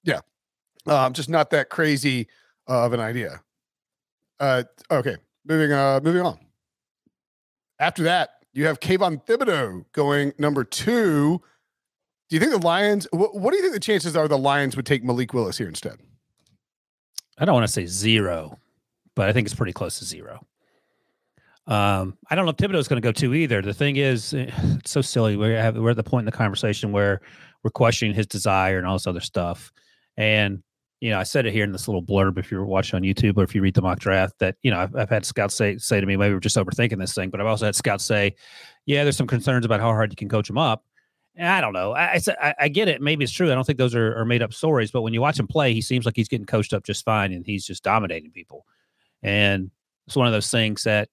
Yeah, 0.03 0.19
um, 0.85 1.13
just 1.13 1.29
not 1.29 1.49
that 1.51 1.69
crazy 1.69 2.27
of 2.67 2.93
an 2.93 2.99
idea. 2.99 3.41
Uh, 4.39 4.63
okay, 4.91 5.17
moving 5.45 5.71
uh, 5.71 5.99
moving 6.03 6.21
on. 6.21 6.39
After 7.79 8.03
that, 8.03 8.29
you 8.53 8.65
have 8.65 8.79
Kayvon 8.79 9.23
Thibodeaux 9.25 9.85
going 9.91 10.33
number 10.37 10.63
two. 10.63 11.41
Do 12.29 12.35
you 12.35 12.39
think 12.39 12.51
the 12.51 12.65
Lions? 12.65 13.07
What 13.11 13.51
do 13.51 13.55
you 13.55 13.61
think 13.61 13.73
the 13.73 13.79
chances 13.79 14.15
are 14.15 14.27
the 14.27 14.37
Lions 14.37 14.75
would 14.75 14.85
take 14.85 15.03
Malik 15.03 15.33
Willis 15.33 15.57
here 15.57 15.67
instead? 15.67 15.97
I 17.37 17.45
don't 17.45 17.53
want 17.53 17.67
to 17.67 17.71
say 17.71 17.85
zero, 17.85 18.57
but 19.15 19.29
I 19.29 19.33
think 19.33 19.45
it's 19.45 19.55
pretty 19.55 19.73
close 19.73 19.99
to 19.99 20.05
zero. 20.05 20.45
Um, 21.67 22.17
I 22.29 22.35
don't 22.35 22.45
know 22.45 22.51
if 22.51 22.57
Thibodeaux's 22.57 22.87
going 22.87 23.01
to 23.01 23.05
go 23.05 23.11
two 23.11 23.33
either. 23.33 23.61
The 23.61 23.73
thing 23.73 23.97
is, 23.97 24.33
eh, 24.33 24.49
it's 24.77 24.91
so 24.91 25.01
silly. 25.01 25.35
We 25.35 25.49
have 25.51 25.75
we're 25.75 25.91
at 25.91 25.97
the 25.97 26.03
point 26.03 26.21
in 26.21 26.25
the 26.25 26.37
conversation 26.37 26.91
where 26.93 27.21
we're 27.63 27.71
questioning 27.71 28.15
his 28.15 28.27
desire 28.27 28.77
and 28.77 28.87
all 28.87 28.95
this 28.95 29.07
other 29.07 29.19
stuff. 29.19 29.71
And 30.15 30.63
you 31.01 31.11
know, 31.11 31.19
I 31.19 31.23
said 31.23 31.45
it 31.45 31.51
here 31.51 31.63
in 31.63 31.71
this 31.71 31.87
little 31.87 32.01
blurb. 32.01 32.39
If 32.39 32.49
you're 32.49 32.65
watching 32.65 32.95
on 32.95 33.03
YouTube 33.03 33.37
or 33.37 33.43
if 33.43 33.53
you 33.53 33.61
read 33.61 33.75
the 33.75 33.81
mock 33.81 33.99
draft, 33.99 34.39
that 34.39 34.55
you 34.63 34.71
know, 34.71 34.79
I've, 34.79 34.95
I've 34.95 35.09
had 35.09 35.25
scouts 35.25 35.55
say 35.55 35.77
say 35.77 35.99
to 35.99 36.07
me, 36.07 36.15
maybe 36.15 36.33
we're 36.33 36.39
just 36.39 36.55
overthinking 36.55 36.99
this 36.99 37.13
thing. 37.13 37.29
But 37.29 37.41
I've 37.41 37.47
also 37.47 37.65
had 37.65 37.75
scouts 37.75 38.05
say, 38.05 38.35
yeah, 38.85 39.03
there's 39.03 39.17
some 39.17 39.27
concerns 39.27 39.65
about 39.65 39.81
how 39.81 39.87
hard 39.87 40.11
you 40.11 40.15
can 40.15 40.29
coach 40.29 40.49
him 40.49 40.57
up. 40.57 40.85
I 41.39 41.61
don't 41.61 41.73
know. 41.73 41.93
I, 41.93 42.19
I, 42.41 42.55
I 42.61 42.67
get 42.67 42.87
it. 42.87 42.99
Maybe 42.99 43.23
it's 43.23 43.33
true. 43.33 43.51
I 43.51 43.53
don't 43.53 43.63
think 43.63 43.77
those 43.77 43.93
are, 43.93 44.17
are 44.17 44.25
made 44.25 44.41
up 44.41 44.53
stories. 44.53 44.89
But 44.89 45.03
when 45.03 45.13
you 45.13 45.21
watch 45.21 45.37
him 45.37 45.45
play, 45.45 45.71
he 45.71 45.81
seems 45.81 46.03
like 46.03 46.15
he's 46.15 46.29
getting 46.29 46.47
coached 46.47 46.73
up 46.73 46.83
just 46.83 47.05
fine, 47.05 47.31
and 47.31 47.45
he's 47.45 47.63
just 47.63 47.83
dominating 47.83 48.31
people. 48.31 48.65
And 49.21 49.69
it's 50.07 50.15
one 50.15 50.25
of 50.25 50.33
those 50.33 50.49
things 50.49 50.83
that 50.83 51.09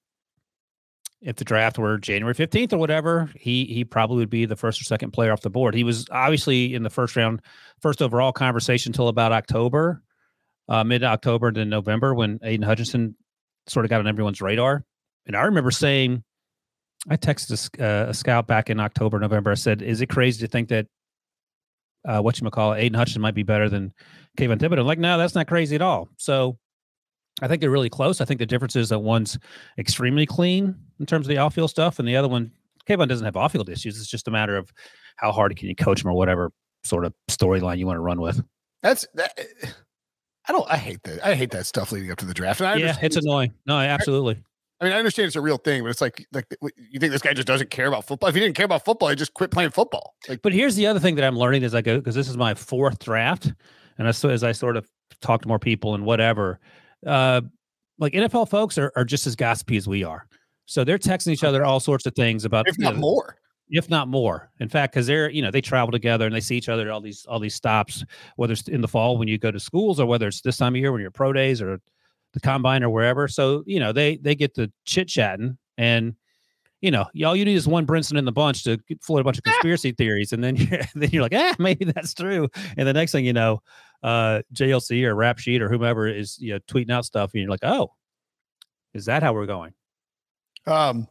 if 1.25 1.37
the 1.37 1.43
draft 1.43 1.79
were 1.79 1.97
January 1.97 2.35
15th 2.35 2.71
or 2.71 2.77
whatever, 2.77 3.31
he 3.35 3.65
he 3.65 3.83
probably 3.83 4.17
would 4.17 4.29
be 4.29 4.45
the 4.45 4.55
first 4.55 4.79
or 4.79 4.83
second 4.83 5.11
player 5.11 5.33
off 5.33 5.41
the 5.41 5.49
board. 5.49 5.73
He 5.73 5.83
was 5.83 6.07
obviously 6.11 6.75
in 6.75 6.83
the 6.83 6.89
first 6.91 7.15
round, 7.15 7.41
first 7.81 8.01
overall 8.01 8.31
conversation 8.31 8.91
until 8.91 9.07
about 9.07 9.31
October, 9.31 10.03
uh, 10.69 10.83
mid 10.83 11.03
October, 11.03 11.51
then 11.51 11.67
November 11.67 12.13
when 12.13 12.37
Aiden 12.39 12.63
Hutchinson 12.63 13.15
sort 13.65 13.85
of 13.85 13.89
got 13.89 13.99
on 13.99 14.07
everyone's 14.07 14.39
radar. 14.39 14.85
And 15.25 15.35
I 15.35 15.41
remember 15.41 15.71
saying, 15.71 16.23
I 17.09 17.17
texted 17.17 17.79
a, 17.79 17.83
uh, 17.83 18.09
a 18.09 18.13
scout 18.13 18.45
back 18.45 18.69
in 18.69 18.79
October, 18.79 19.19
November. 19.19 19.49
I 19.49 19.55
said, 19.55 19.81
"Is 19.81 20.01
it 20.01 20.09
crazy 20.09 20.45
to 20.45 20.47
think 20.47 20.69
that 20.69 20.85
uh, 22.07 22.21
what 22.21 22.39
you 22.39 22.47
call 22.51 22.73
Aiden 22.73 22.95
Hutchinson 22.95 23.23
might 23.23 23.33
be 23.33 23.43
better 23.43 23.67
than 23.67 23.93
Kayvon 24.37 24.59
Thibodeaux?" 24.59 24.81
I'm 24.81 24.85
like, 24.85 24.99
no, 24.99 25.17
that's 25.17 25.33
not 25.33 25.47
crazy 25.47 25.73
at 25.73 25.81
all. 25.81 26.07
So 26.17 26.59
I 27.41 27.47
think 27.47 27.61
they're 27.61 27.71
really 27.71 27.89
close. 27.89 28.21
I 28.21 28.25
think 28.25 28.39
the 28.39 28.45
difference 28.45 28.75
is 28.75 28.89
that 28.89 28.99
one's 28.99 29.37
extremely 29.77 30.25
clean 30.25 30.75
in 30.99 31.05
terms 31.05 31.27
of 31.27 31.29
the 31.29 31.37
outfield 31.37 31.69
stuff, 31.69 31.99
and 31.99 32.07
the 32.07 32.15
other 32.15 32.27
one, 32.27 32.51
Kayvon 32.87 33.07
doesn't 33.07 33.25
have 33.25 33.35
outfield 33.35 33.69
issues. 33.69 33.99
It's 33.99 34.09
just 34.09 34.27
a 34.27 34.31
matter 34.31 34.55
of 34.55 34.71
how 35.17 35.31
hard 35.31 35.55
can 35.57 35.67
you 35.67 35.75
coach 35.75 36.03
him 36.03 36.09
or 36.09 36.13
whatever 36.13 36.51
sort 36.83 37.05
of 37.05 37.13
storyline 37.29 37.77
you 37.77 37.87
want 37.87 37.97
to 37.97 38.01
run 38.01 38.21
with. 38.21 38.43
That's 38.83 39.07
that. 39.15 39.37
I 40.47 40.51
don't. 40.51 40.69
I 40.69 40.77
hate 40.77 41.01
that. 41.03 41.25
I 41.25 41.33
hate 41.33 41.51
that 41.51 41.65
stuff 41.65 41.91
leading 41.91 42.11
up 42.11 42.19
to 42.19 42.25
the 42.25 42.33
draft. 42.33 42.61
And 42.61 42.69
I 42.69 42.75
yeah, 42.75 42.95
it's 43.01 43.15
annoying. 43.15 43.53
No, 43.65 43.79
absolutely. 43.79 44.41
I 44.79 44.85
mean, 44.85 44.93
I 44.93 44.97
understand 44.97 45.27
it's 45.27 45.37
a 45.37 45.41
real 45.41 45.57
thing, 45.57 45.83
but 45.83 45.89
it's 45.89 46.01
like, 46.01 46.27
like 46.33 46.45
you 46.77 46.99
think 46.99 47.13
this 47.13 47.21
guy 47.21 47.33
just 47.33 47.47
doesn't 47.47 47.69
care 47.69 47.87
about 47.87 48.05
football? 48.05 48.27
If 48.27 48.35
he 48.35 48.41
didn't 48.41 48.57
care 48.57 48.65
about 48.65 48.83
football, 48.83 49.07
he 49.07 49.15
just 49.15 49.33
quit 49.33 49.49
playing 49.49 49.69
football. 49.69 50.15
Like, 50.27 50.41
but 50.41 50.51
here's 50.51 50.75
the 50.75 50.85
other 50.85 50.99
thing 50.99 51.15
that 51.15 51.23
I'm 51.23 51.37
learning 51.37 51.63
as 51.63 51.73
I 51.73 51.81
go 51.81 51.97
because 51.97 52.13
this 52.13 52.27
is 52.27 52.35
my 52.35 52.53
fourth 52.53 52.99
draft, 52.99 53.53
and 53.97 54.07
as, 54.07 54.23
as 54.25 54.43
I 54.43 54.51
sort 54.51 54.75
of 54.75 54.87
talk 55.21 55.41
to 55.43 55.47
more 55.47 55.59
people 55.59 55.95
and 55.95 56.05
whatever, 56.05 56.59
uh, 57.05 57.41
like 57.97 58.13
NFL 58.13 58.49
folks 58.49 58.77
are, 58.77 58.91
are 58.95 59.05
just 59.05 59.27
as 59.27 59.35
gossipy 59.35 59.77
as 59.77 59.87
we 59.87 60.03
are. 60.03 60.27
So 60.65 60.83
they're 60.83 60.97
texting 60.97 61.31
each 61.31 61.43
other 61.43 61.63
all 61.63 61.79
sorts 61.79 62.05
of 62.05 62.15
things 62.15 62.45
about, 62.45 62.67
if 62.67 62.77
not 62.79 62.89
you 62.89 62.95
know, 62.95 63.01
more, 63.01 63.37
if 63.69 63.89
not 63.89 64.07
more. 64.07 64.49
In 64.59 64.67
fact, 64.67 64.93
because 64.93 65.07
they're 65.07 65.29
you 65.29 65.41
know 65.41 65.51
they 65.51 65.61
travel 65.61 65.91
together 65.91 66.25
and 66.25 66.35
they 66.35 66.39
see 66.39 66.57
each 66.57 66.69
other 66.69 66.83
at 66.83 66.89
all 66.89 67.01
these 67.01 67.25
all 67.27 67.39
these 67.39 67.55
stops, 67.55 68.03
whether 68.35 68.53
it's 68.53 68.67
in 68.67 68.81
the 68.81 68.87
fall 68.87 69.17
when 69.17 69.27
you 69.27 69.37
go 69.37 69.51
to 69.51 69.59
schools 69.59 69.99
or 69.99 70.05
whether 70.05 70.27
it's 70.27 70.41
this 70.41 70.57
time 70.57 70.73
of 70.73 70.81
year 70.81 70.91
when 70.91 71.01
you're 71.01 71.11
pro 71.11 71.33
days 71.33 71.61
or 71.61 71.79
the 72.33 72.39
combine 72.39 72.83
or 72.83 72.89
wherever. 72.89 73.27
So 73.27 73.63
you 73.67 73.79
know 73.79 73.91
they 73.91 74.17
they 74.17 74.35
get 74.35 74.55
to 74.55 74.71
chit 74.85 75.07
chatting 75.07 75.57
and. 75.77 76.15
You 76.81 76.91
know, 76.91 77.05
all 77.25 77.35
you 77.35 77.45
need 77.45 77.55
is 77.55 77.67
one 77.67 77.87
Brinson 77.87 78.15
in 78.15 78.25
the 78.25 78.31
bunch 78.31 78.63
to 78.65 78.77
float 79.01 79.21
a 79.21 79.23
bunch 79.23 79.39
of 79.39 79.43
conspiracy 79.45 79.93
theories, 79.93 80.33
and 80.33 80.43
then 80.43 80.55
you're, 80.55 80.81
then 80.93 81.09
you're 81.09 81.23
like, 81.23 81.33
ah, 81.33 81.55
maybe 81.57 81.85
that's 81.85 82.13
true. 82.13 82.47
And 82.77 82.87
the 82.87 82.93
next 82.93 83.11
thing 83.11 83.25
you 83.25 83.33
know, 83.33 83.63
uh, 84.03 84.41
JLC 84.53 85.03
or 85.03 85.15
Rap 85.15 85.39
Sheet 85.39 85.61
or 85.61 85.69
whomever 85.69 86.07
is 86.07 86.37
you 86.39 86.53
know 86.53 86.59
tweeting 86.67 86.91
out 86.91 87.05
stuff, 87.05 87.31
and 87.33 87.41
you're 87.41 87.49
like, 87.49 87.63
oh, 87.63 87.91
is 88.93 89.05
that 89.05 89.23
how 89.23 89.33
we're 89.33 89.45
going? 89.45 89.73
Um, 90.67 91.07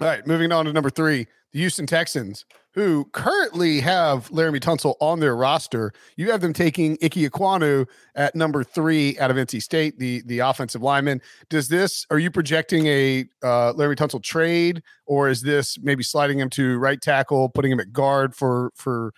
all 0.00 0.08
right, 0.08 0.26
moving 0.26 0.52
on 0.52 0.64
to 0.66 0.72
number 0.72 0.90
three, 0.90 1.26
the 1.52 1.60
Houston 1.60 1.86
Texans, 1.86 2.44
who 2.72 3.04
currently 3.12 3.80
have 3.80 4.28
Laremy 4.30 4.60
Tunsil 4.60 4.94
on 5.00 5.20
their 5.20 5.36
roster. 5.36 5.92
You 6.16 6.30
have 6.30 6.40
them 6.40 6.52
taking 6.52 6.92
Ike 7.02 7.14
Ekwonu 7.14 7.86
at 8.14 8.34
number 8.34 8.62
three 8.62 9.18
out 9.18 9.30
of 9.30 9.36
NC 9.36 9.62
State, 9.62 9.98
the 9.98 10.22
the 10.26 10.38
offensive 10.38 10.82
lineman. 10.82 11.20
Does 11.48 11.68
this? 11.68 12.06
Are 12.10 12.18
you 12.18 12.30
projecting 12.30 12.86
a 12.86 13.24
uh, 13.42 13.72
Laremy 13.74 13.96
Tunsil 13.96 14.22
trade, 14.22 14.82
or 15.06 15.28
is 15.28 15.42
this 15.42 15.78
maybe 15.82 16.02
sliding 16.02 16.38
him 16.38 16.50
to 16.50 16.78
right 16.78 17.00
tackle, 17.00 17.48
putting 17.48 17.72
him 17.72 17.80
at 17.80 17.92
guard 17.92 18.34
for 18.34 18.72
for 18.74 19.12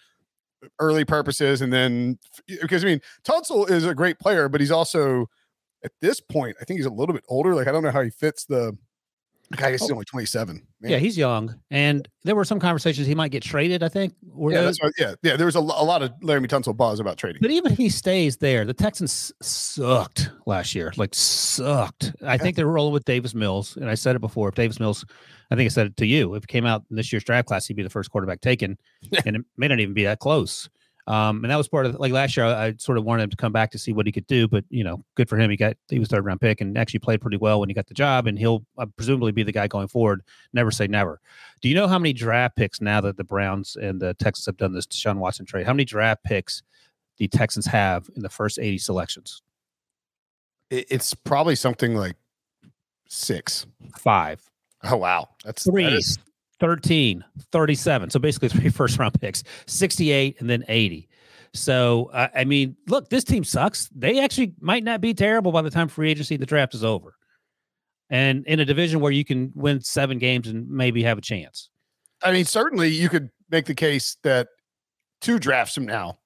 early 0.78 1.04
purposes, 1.04 1.60
and 1.60 1.72
then 1.72 2.18
because 2.60 2.84
I 2.84 2.88
mean 2.88 3.00
Tunsil 3.24 3.70
is 3.70 3.84
a 3.84 3.94
great 3.94 4.18
player, 4.18 4.48
but 4.48 4.60
he's 4.60 4.70
also 4.70 5.26
at 5.84 5.92
this 6.00 6.20
point, 6.20 6.56
I 6.60 6.64
think 6.64 6.78
he's 6.78 6.86
a 6.86 6.90
little 6.90 7.14
bit 7.14 7.24
older. 7.28 7.54
Like 7.54 7.66
I 7.66 7.72
don't 7.72 7.82
know 7.82 7.90
how 7.90 8.02
he 8.02 8.10
fits 8.10 8.44
the 8.44 8.76
guy. 9.56 9.72
He's 9.72 9.82
oh. 9.82 9.92
only 9.92 10.04
27. 10.04 10.62
Man. 10.80 10.90
Yeah, 10.90 10.98
he's 10.98 11.16
young, 11.16 11.54
and 11.70 12.08
there 12.24 12.34
were 12.34 12.44
some 12.44 12.58
conversations 12.58 13.06
he 13.06 13.14
might 13.14 13.30
get 13.30 13.42
traded. 13.42 13.82
I 13.82 13.88
think. 13.88 14.14
Yeah, 14.22 14.72
yeah, 14.98 15.14
yeah. 15.22 15.36
There 15.36 15.46
was 15.46 15.56
a, 15.56 15.60
a 15.60 15.60
lot 15.60 16.02
of 16.02 16.12
Laremy 16.22 16.46
Tunsil 16.46 16.76
buzz 16.76 17.00
about 17.00 17.18
trading. 17.18 17.40
But 17.40 17.50
even 17.50 17.72
if 17.72 17.78
he 17.78 17.88
stays 17.88 18.36
there, 18.38 18.64
the 18.64 18.74
Texans 18.74 19.32
sucked 19.42 20.30
last 20.46 20.74
year. 20.74 20.92
Like 20.96 21.14
sucked. 21.14 22.12
I 22.22 22.34
yeah. 22.34 22.36
think 22.38 22.56
they're 22.56 22.66
rolling 22.66 22.92
with 22.92 23.04
Davis 23.04 23.34
Mills, 23.34 23.76
and 23.76 23.88
I 23.88 23.94
said 23.94 24.16
it 24.16 24.20
before. 24.20 24.48
If 24.48 24.54
Davis 24.54 24.80
Mills, 24.80 25.04
I 25.50 25.56
think 25.56 25.66
I 25.66 25.68
said 25.68 25.86
it 25.86 25.96
to 25.98 26.06
you. 26.06 26.34
If 26.34 26.44
he 26.44 26.46
came 26.46 26.66
out 26.66 26.84
in 26.90 26.96
this 26.96 27.12
year's 27.12 27.24
draft 27.24 27.46
class, 27.46 27.66
he'd 27.66 27.74
be 27.74 27.82
the 27.82 27.90
first 27.90 28.10
quarterback 28.10 28.40
taken, 28.40 28.78
and 29.26 29.36
it 29.36 29.42
may 29.56 29.68
not 29.68 29.80
even 29.80 29.94
be 29.94 30.04
that 30.04 30.18
close. 30.18 30.68
Um, 31.06 31.44
and 31.44 31.50
that 31.50 31.56
was 31.56 31.66
part 31.66 31.86
of 31.86 31.98
like 31.98 32.12
last 32.12 32.36
year. 32.36 32.46
I, 32.46 32.66
I, 32.66 32.74
sort 32.78 32.96
of 32.96 33.04
wanted 33.04 33.24
him 33.24 33.30
to 33.30 33.36
come 33.36 33.52
back 33.52 33.72
to 33.72 33.78
see 33.78 33.92
what 33.92 34.06
he 34.06 34.12
could 34.12 34.26
do, 34.28 34.46
but 34.46 34.64
you 34.68 34.84
know, 34.84 35.04
good 35.16 35.28
for 35.28 35.36
him. 35.36 35.50
He 35.50 35.56
got 35.56 35.76
he 35.88 35.98
was 35.98 36.08
third 36.08 36.24
round 36.24 36.40
pick 36.40 36.60
and 36.60 36.78
actually 36.78 37.00
played 37.00 37.20
pretty 37.20 37.38
well 37.38 37.58
when 37.58 37.68
he 37.68 37.74
got 37.74 37.88
the 37.88 37.94
job, 37.94 38.28
and 38.28 38.38
he'll 38.38 38.64
uh, 38.78 38.86
presumably 38.96 39.32
be 39.32 39.42
the 39.42 39.52
guy 39.52 39.66
going 39.66 39.88
forward. 39.88 40.22
Never 40.52 40.70
say 40.70 40.86
never. 40.86 41.20
Do 41.60 41.68
you 41.68 41.74
know 41.74 41.88
how 41.88 41.98
many 41.98 42.12
draft 42.12 42.56
picks 42.56 42.80
now 42.80 43.00
that 43.00 43.16
the 43.16 43.24
Browns 43.24 43.76
and 43.76 44.00
the 44.00 44.14
Texans 44.14 44.46
have 44.46 44.56
done 44.56 44.72
this 44.72 44.86
Deshaun 44.86 45.16
Watson 45.16 45.44
trade? 45.44 45.66
How 45.66 45.72
many 45.72 45.84
draft 45.84 46.22
picks 46.22 46.62
the 47.16 47.26
Texans 47.26 47.66
have 47.66 48.08
in 48.14 48.22
the 48.22 48.30
first 48.30 48.60
eighty 48.60 48.78
selections? 48.78 49.42
It's 50.70 51.14
probably 51.14 51.56
something 51.56 51.96
like 51.96 52.16
six, 53.08 53.66
five. 53.98 54.40
Oh 54.84 54.96
wow, 54.96 55.30
that's 55.44 55.64
three. 55.64 55.84
That 55.84 55.94
is, 55.94 56.18
13, 56.62 57.24
37. 57.50 58.10
So 58.10 58.20
basically 58.20 58.48
three 58.48 58.68
first 58.70 58.96
round 58.96 59.20
picks, 59.20 59.42
68 59.66 60.40
and 60.40 60.48
then 60.48 60.64
80. 60.68 61.08
So, 61.54 62.08
uh, 62.12 62.28
I 62.36 62.44
mean, 62.44 62.76
look, 62.86 63.08
this 63.08 63.24
team 63.24 63.42
sucks. 63.42 63.88
They 63.88 64.20
actually 64.20 64.54
might 64.60 64.84
not 64.84 65.00
be 65.00 65.12
terrible 65.12 65.50
by 65.50 65.62
the 65.62 65.70
time 65.70 65.88
free 65.88 66.08
agency 66.08 66.36
the 66.36 66.46
draft 66.46 66.72
is 66.76 66.84
over. 66.84 67.16
And 68.10 68.46
in 68.46 68.60
a 68.60 68.64
division 68.64 69.00
where 69.00 69.10
you 69.10 69.24
can 69.24 69.50
win 69.56 69.80
seven 69.80 70.18
games 70.18 70.46
and 70.46 70.70
maybe 70.70 71.02
have 71.02 71.18
a 71.18 71.20
chance. 71.20 71.68
I 72.22 72.30
mean, 72.30 72.44
certainly 72.44 72.90
you 72.90 73.08
could 73.08 73.30
make 73.50 73.66
the 73.66 73.74
case 73.74 74.16
that 74.22 74.46
two 75.20 75.40
drafts 75.40 75.74
from 75.74 75.86
now, 75.86 76.20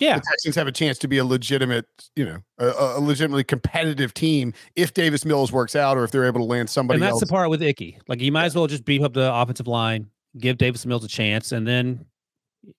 yeah, 0.00 0.16
the 0.16 0.24
Texans 0.28 0.54
have 0.56 0.66
a 0.66 0.72
chance 0.72 0.98
to 0.98 1.08
be 1.08 1.18
a 1.18 1.24
legitimate, 1.24 1.86
you 2.14 2.24
know, 2.24 2.38
a, 2.58 2.98
a, 2.98 3.00
legitimately 3.00 3.44
competitive 3.44 4.12
team 4.12 4.52
if 4.74 4.92
Davis 4.92 5.24
Mills 5.24 5.52
works 5.52 5.74
out 5.74 5.96
or 5.96 6.04
if 6.04 6.10
they're 6.10 6.24
able 6.26 6.40
to 6.40 6.46
land 6.46 6.68
somebody. 6.68 6.96
And 6.96 7.02
that's 7.02 7.12
else. 7.12 7.20
the 7.20 7.26
part 7.26 7.50
with 7.50 7.62
Icky. 7.62 7.98
Like 8.08 8.20
you 8.20 8.32
might 8.32 8.44
as 8.44 8.54
well 8.54 8.66
just 8.66 8.84
beef 8.84 9.02
up 9.02 9.14
the 9.14 9.32
offensive 9.32 9.66
line, 9.66 10.10
give 10.38 10.58
Davis 10.58 10.84
Mills 10.84 11.04
a 11.04 11.08
chance, 11.08 11.52
and 11.52 11.66
then, 11.66 12.04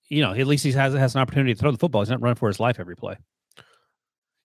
you 0.10 0.22
know, 0.22 0.34
at 0.34 0.48
least 0.48 0.64
he 0.64 0.72
has 0.74 0.94
has 0.94 1.16
an 1.16 1.22
opportunity 1.22 1.54
to 1.54 1.60
throw 1.60 1.72
the 1.72 1.78
football. 1.78 2.02
He's 2.02 2.10
not 2.10 2.22
running 2.22 2.36
for 2.36 2.48
his 2.48 2.60
life 2.60 2.80
every 2.80 2.96
play. 2.96 3.16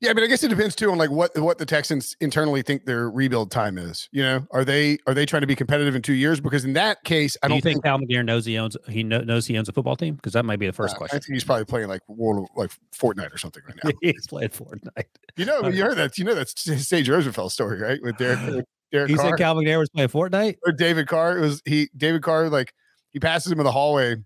Yeah, 0.03 0.11
I 0.11 0.15
mean, 0.15 0.25
I 0.25 0.27
guess 0.27 0.43
it 0.43 0.49
depends 0.49 0.75
too 0.75 0.91
on 0.91 0.99
like 0.99 1.11
what 1.11 1.31
what 1.39 1.59
the 1.59 1.65
Texans 1.65 2.17
internally 2.21 2.63
think 2.63 2.87
their 2.87 3.09
rebuild 3.09 3.53
time 3.53 3.79
is. 3.79 4.09
You 4.11 4.25
know, 4.25 4.47
are 4.51 4.65
they 4.65 4.99
are 5.07 5.15
they 5.15 5.25
trying 5.25 5.43
to 5.43 5.47
be 5.47 5.55
competitive 5.55 5.95
in 5.95 6.03
two 6.03 6.13
years? 6.13 6.41
Because 6.41 6.65
in 6.65 6.73
that 6.73 7.05
case, 7.05 7.37
I 7.41 7.47
Do 7.47 7.55
don't 7.55 7.61
think, 7.63 7.77
think 7.77 7.85
Cal 7.85 7.99
McNair 8.01 8.25
knows 8.25 8.45
he 8.45 8.59
owns 8.59 8.77
he 8.89 9.05
knows 9.05 9.47
he 9.47 9.57
owns 9.57 9.69
a 9.69 9.73
football 9.73 9.95
team 9.95 10.17
because 10.17 10.33
that 10.33 10.45
might 10.45 10.59
be 10.59 10.67
the 10.67 10.73
first 10.73 10.97
uh, 10.97 10.99
question. 10.99 11.17
I 11.17 11.21
think 11.21 11.35
he's 11.35 11.45
probably 11.45 11.67
playing 11.67 11.87
like 11.87 12.01
World 12.09 12.49
of, 12.51 12.57
like 12.57 12.73
Fortnite 12.93 13.33
or 13.33 13.39
something 13.39 13.63
right 13.65 13.79
now. 13.85 13.91
he's 14.03 14.27
playing 14.27 14.49
Fortnite. 14.49 15.05
You 15.37 15.45
know, 15.45 15.69
you 15.69 15.85
heard 15.85 15.99
that. 15.99 16.19
You 16.19 16.25
know 16.25 16.35
that's 16.35 16.61
Sage 16.61 17.09
Rosenfels 17.09 17.53
story, 17.53 17.81
right? 17.81 18.03
With 18.03 18.17
Derek. 18.17 18.41
With 18.57 18.67
Derek 18.91 19.09
he 19.09 19.15
Carr. 19.15 19.31
said 19.31 19.39
Cal 19.39 19.55
McNair 19.55 19.79
was 19.79 19.89
playing 19.89 20.09
Fortnite. 20.09 20.57
Or 20.67 20.73
David 20.73 21.07
Carr 21.07 21.39
it 21.39 21.43
was 21.43 21.63
he. 21.65 21.91
David 21.97 22.23
Carr 22.23 22.49
like 22.49 22.75
he 23.13 23.21
passes 23.21 23.53
him 23.53 23.61
in 23.61 23.65
the 23.65 23.73
hallway 23.73 24.17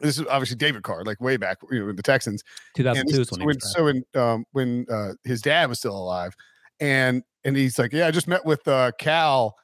this 0.00 0.18
is 0.18 0.26
obviously 0.26 0.56
David 0.56 0.82
Carr, 0.82 1.04
like 1.04 1.20
way 1.20 1.36
back, 1.36 1.58
you 1.70 1.80
know, 1.80 1.86
with 1.86 1.96
the 1.96 2.02
Texans. 2.02 2.42
2002 2.74 3.20
is 3.20 3.30
when, 3.38 3.60
so 3.60 3.84
when 3.84 4.04
um, 4.14 4.44
when 4.52 4.86
uh, 4.90 5.12
his 5.24 5.40
dad 5.40 5.68
was 5.68 5.78
still 5.78 5.96
alive, 5.96 6.34
and 6.80 7.22
and 7.44 7.56
he's 7.56 7.78
like, 7.78 7.92
yeah, 7.92 8.06
I 8.06 8.10
just 8.10 8.28
met 8.28 8.44
with 8.44 8.66
uh, 8.68 8.92
Cal, 8.98 9.54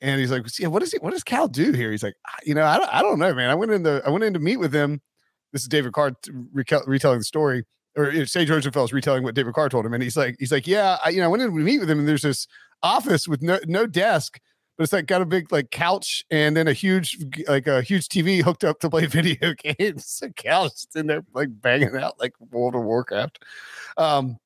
and 0.00 0.20
he's 0.20 0.30
like, 0.30 0.46
yeah, 0.58 0.68
what 0.68 0.80
does 0.80 0.92
he, 0.92 0.98
what 0.98 1.12
does 1.12 1.24
Cal 1.24 1.48
do 1.48 1.72
here? 1.72 1.90
He's 1.90 2.02
like, 2.02 2.14
you 2.44 2.54
know, 2.54 2.64
I 2.64 2.78
don't, 2.78 2.94
I 2.94 3.02
don't 3.02 3.18
know, 3.18 3.34
man. 3.34 3.50
I 3.50 3.54
went 3.54 3.72
in 3.72 3.82
the, 3.82 4.02
I 4.06 4.10
went 4.10 4.24
in 4.24 4.32
to 4.34 4.40
meet 4.40 4.58
with 4.58 4.74
him. 4.74 5.00
This 5.52 5.62
is 5.62 5.68
David 5.68 5.92
Carr 5.92 6.12
retelling 6.52 7.18
the 7.18 7.24
story, 7.24 7.64
or 7.96 8.10
you 8.10 8.20
know, 8.20 8.24
Sage 8.24 8.48
Rosenfels 8.48 8.86
is 8.86 8.92
retelling 8.92 9.22
what 9.22 9.34
David 9.34 9.54
Carr 9.54 9.68
told 9.68 9.84
him, 9.84 9.92
and 9.92 10.02
he's 10.02 10.16
like, 10.16 10.36
he's 10.38 10.52
like, 10.52 10.66
yeah, 10.66 10.98
I, 11.04 11.10
you 11.10 11.18
know, 11.18 11.24
I 11.24 11.28
went 11.28 11.42
in 11.42 11.50
to 11.50 11.56
meet 11.56 11.80
with 11.80 11.90
him, 11.90 11.98
and 11.98 12.08
there's 12.08 12.22
this 12.22 12.46
office 12.82 13.28
with 13.28 13.42
no 13.42 13.58
no 13.66 13.86
desk, 13.86 14.40
but 14.76 14.84
it's 14.84 14.92
like 14.92 15.06
got 15.06 15.22
a 15.22 15.26
big 15.26 15.52
like 15.52 15.70
couch 15.70 16.24
and 16.30 16.56
then 16.56 16.66
a 16.68 16.72
huge 16.72 17.18
like 17.48 17.66
a 17.66 17.82
huge 17.82 18.08
TV 18.08 18.42
hooked 18.42 18.64
up 18.64 18.80
to 18.80 18.90
play 18.90 19.06
video 19.06 19.54
games. 19.54 20.20
a 20.22 20.30
couch 20.30 20.84
in 20.94 21.06
there 21.06 21.24
like 21.34 21.48
banging 21.60 21.96
out 21.96 22.18
like 22.20 22.32
World 22.50 22.74
of 22.74 22.82
Warcraft. 22.82 23.44
Um, 23.96 24.38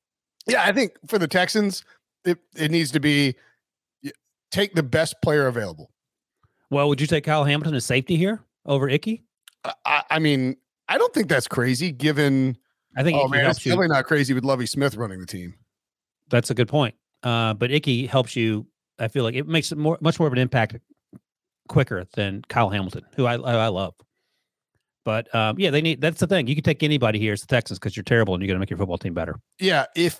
yeah, 0.47 0.63
I 0.63 0.71
think 0.71 0.93
for 1.07 1.17
the 1.17 1.27
Texans, 1.27 1.83
it 2.25 2.37
it 2.55 2.71
needs 2.71 2.91
to 2.91 2.99
be 2.99 3.35
take 4.51 4.73
the 4.75 4.83
best 4.83 5.15
player 5.21 5.47
available. 5.47 5.91
Well, 6.69 6.89
would 6.89 6.99
you 7.01 7.07
take 7.07 7.23
Kyle 7.23 7.43
Hamilton 7.43 7.75
as 7.75 7.85
safety 7.85 8.17
here 8.17 8.43
over 8.65 8.89
Icky? 8.89 9.23
I, 9.85 10.03
I 10.09 10.19
mean, 10.19 10.55
I 10.89 10.97
don't 10.97 11.13
think 11.13 11.27
that's 11.29 11.47
crazy 11.47 11.91
given. 11.91 12.57
I 12.95 13.03
think 13.03 13.17
Oh 13.21 13.27
man, 13.27 13.49
it's 13.49 13.65
you. 13.65 13.71
definitely 13.71 13.93
not 13.95 14.05
crazy 14.05 14.33
with 14.33 14.43
Lovie 14.43 14.65
Smith 14.65 14.95
running 14.95 15.19
the 15.19 15.25
team. 15.25 15.53
That's 16.29 16.49
a 16.49 16.53
good 16.53 16.67
point. 16.67 16.95
Uh, 17.23 17.53
but 17.53 17.71
Icky 17.71 18.05
helps 18.07 18.35
you. 18.35 18.65
I 18.99 19.07
feel 19.07 19.23
like 19.23 19.35
it 19.35 19.47
makes 19.47 19.71
it 19.71 19.77
more, 19.77 19.97
much 20.01 20.19
more 20.19 20.27
of 20.27 20.33
an 20.33 20.39
impact 20.39 20.75
quicker 21.67 22.05
than 22.13 22.41
Kyle 22.47 22.69
Hamilton, 22.69 23.03
who 23.15 23.25
I 23.25 23.35
I, 23.35 23.65
I 23.65 23.67
love. 23.67 23.93
But 25.07 25.33
um, 25.33 25.57
yeah, 25.57 25.69
they 25.69 25.81
need. 25.81 26.01
That's 26.01 26.19
the 26.19 26.27
thing. 26.27 26.47
You 26.47 26.55
can 26.55 26.65
take 26.65 26.83
anybody 26.83 27.17
here 27.17 27.31
as 27.31 27.39
the 27.39 27.47
Texans 27.47 27.79
because 27.79 27.95
you're 27.95 28.03
terrible 28.03 28.33
and 28.33 28.43
you're 28.43 28.47
going 28.47 28.57
to 28.57 28.59
make 28.59 28.69
your 28.69 28.77
football 28.77 28.97
team 28.97 29.13
better. 29.13 29.39
Yeah, 29.59 29.85
if 29.95 30.19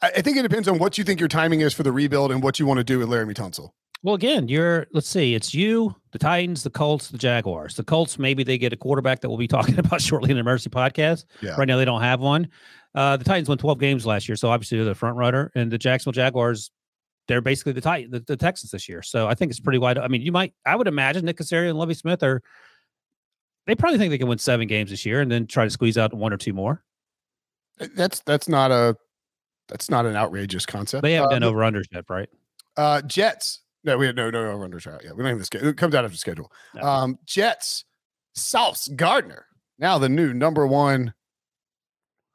I, 0.00 0.12
I 0.16 0.20
think 0.22 0.36
it 0.36 0.42
depends 0.42 0.68
on 0.68 0.78
what 0.78 0.96
you 0.98 1.04
think 1.04 1.18
your 1.18 1.28
timing 1.28 1.62
is 1.62 1.74
for 1.74 1.82
the 1.82 1.90
rebuild 1.90 2.30
and 2.30 2.42
what 2.42 2.60
you 2.60 2.66
want 2.66 2.78
to 2.78 2.84
do 2.84 3.00
with 3.00 3.08
Laremy 3.08 3.34
Tunsil. 3.34 3.70
Well, 4.04 4.14
again, 4.14 4.46
you're. 4.46 4.86
Let's 4.92 5.08
see. 5.08 5.34
It's 5.34 5.54
you, 5.54 5.96
the 6.12 6.18
Titans, 6.18 6.62
the 6.62 6.70
Colts, 6.70 7.08
the 7.08 7.18
Jaguars. 7.18 7.74
The 7.74 7.82
Colts 7.82 8.18
maybe 8.18 8.44
they 8.44 8.58
get 8.58 8.72
a 8.72 8.76
quarterback 8.76 9.20
that 9.20 9.30
we'll 9.30 9.38
be 9.38 9.48
talking 9.48 9.78
about 9.78 10.00
shortly 10.00 10.30
in 10.30 10.36
the 10.36 10.44
Mercy 10.44 10.70
podcast. 10.70 11.24
Yeah. 11.40 11.56
Right 11.56 11.66
now 11.66 11.76
they 11.76 11.84
don't 11.84 12.02
have 12.02 12.20
one. 12.20 12.48
Uh, 12.94 13.16
the 13.16 13.24
Titans 13.24 13.48
won 13.48 13.58
12 13.58 13.80
games 13.80 14.06
last 14.06 14.28
year, 14.28 14.36
so 14.36 14.48
obviously 14.48 14.78
they're 14.78 14.84
the 14.84 14.94
front 14.94 15.16
runner, 15.16 15.50
and 15.56 15.72
the 15.72 15.78
Jacksonville 15.78 16.12
Jaguars. 16.12 16.70
They're 17.26 17.40
basically 17.40 17.72
the 17.72 17.80
Titan, 17.80 18.10
the, 18.10 18.20
the 18.20 18.36
Texans 18.36 18.70
this 18.70 18.88
year. 18.88 19.02
So 19.02 19.26
I 19.26 19.34
think 19.34 19.50
it's 19.50 19.60
pretty 19.60 19.78
wide. 19.78 19.98
I 19.98 20.08
mean, 20.08 20.22
you 20.22 20.32
might, 20.32 20.52
I 20.66 20.76
would 20.76 20.88
imagine 20.88 21.24
Nick 21.24 21.38
Caserio 21.38 21.70
and 21.70 21.78
Lovie 21.78 21.94
Smith 21.94 22.22
are, 22.22 22.42
they 23.66 23.74
probably 23.74 23.98
think 23.98 24.10
they 24.10 24.18
can 24.18 24.28
win 24.28 24.38
seven 24.38 24.66
games 24.66 24.90
this 24.90 25.06
year 25.06 25.20
and 25.20 25.30
then 25.30 25.46
try 25.46 25.64
to 25.64 25.70
squeeze 25.70 25.96
out 25.96 26.12
one 26.12 26.32
or 26.32 26.36
two 26.36 26.52
more. 26.52 26.82
That's 27.96 28.20
that's 28.20 28.46
not 28.46 28.70
a 28.70 28.96
that's 29.68 29.90
not 29.90 30.06
an 30.06 30.14
outrageous 30.14 30.64
concept. 30.66 31.02
They 31.02 31.14
haven't 31.14 31.28
uh, 31.28 31.38
done 31.38 31.42
over 31.42 31.58
unders 31.60 31.86
yet, 31.90 32.04
right? 32.08 32.28
Uh, 32.76 33.02
Jets. 33.02 33.62
No, 33.82 33.98
we 33.98 34.06
had 34.06 34.14
no 34.14 34.30
no 34.30 34.52
over 34.52 34.68
unders 34.68 34.86
out. 34.86 35.02
Yeah, 35.02 35.10
we 35.12 35.22
don't 35.22 35.30
have 35.30 35.38
the 35.38 35.44
schedule. 35.44 35.68
It 35.68 35.76
comes 35.76 35.94
out 35.94 36.04
after 36.04 36.16
schedule. 36.16 36.52
No. 36.74 36.82
Um, 36.82 37.18
Jets. 37.24 37.84
Sauce 38.36 38.88
Gardner 38.88 39.46
now 39.78 39.98
the 39.98 40.08
new 40.08 40.32
number 40.32 40.66
one 40.66 41.14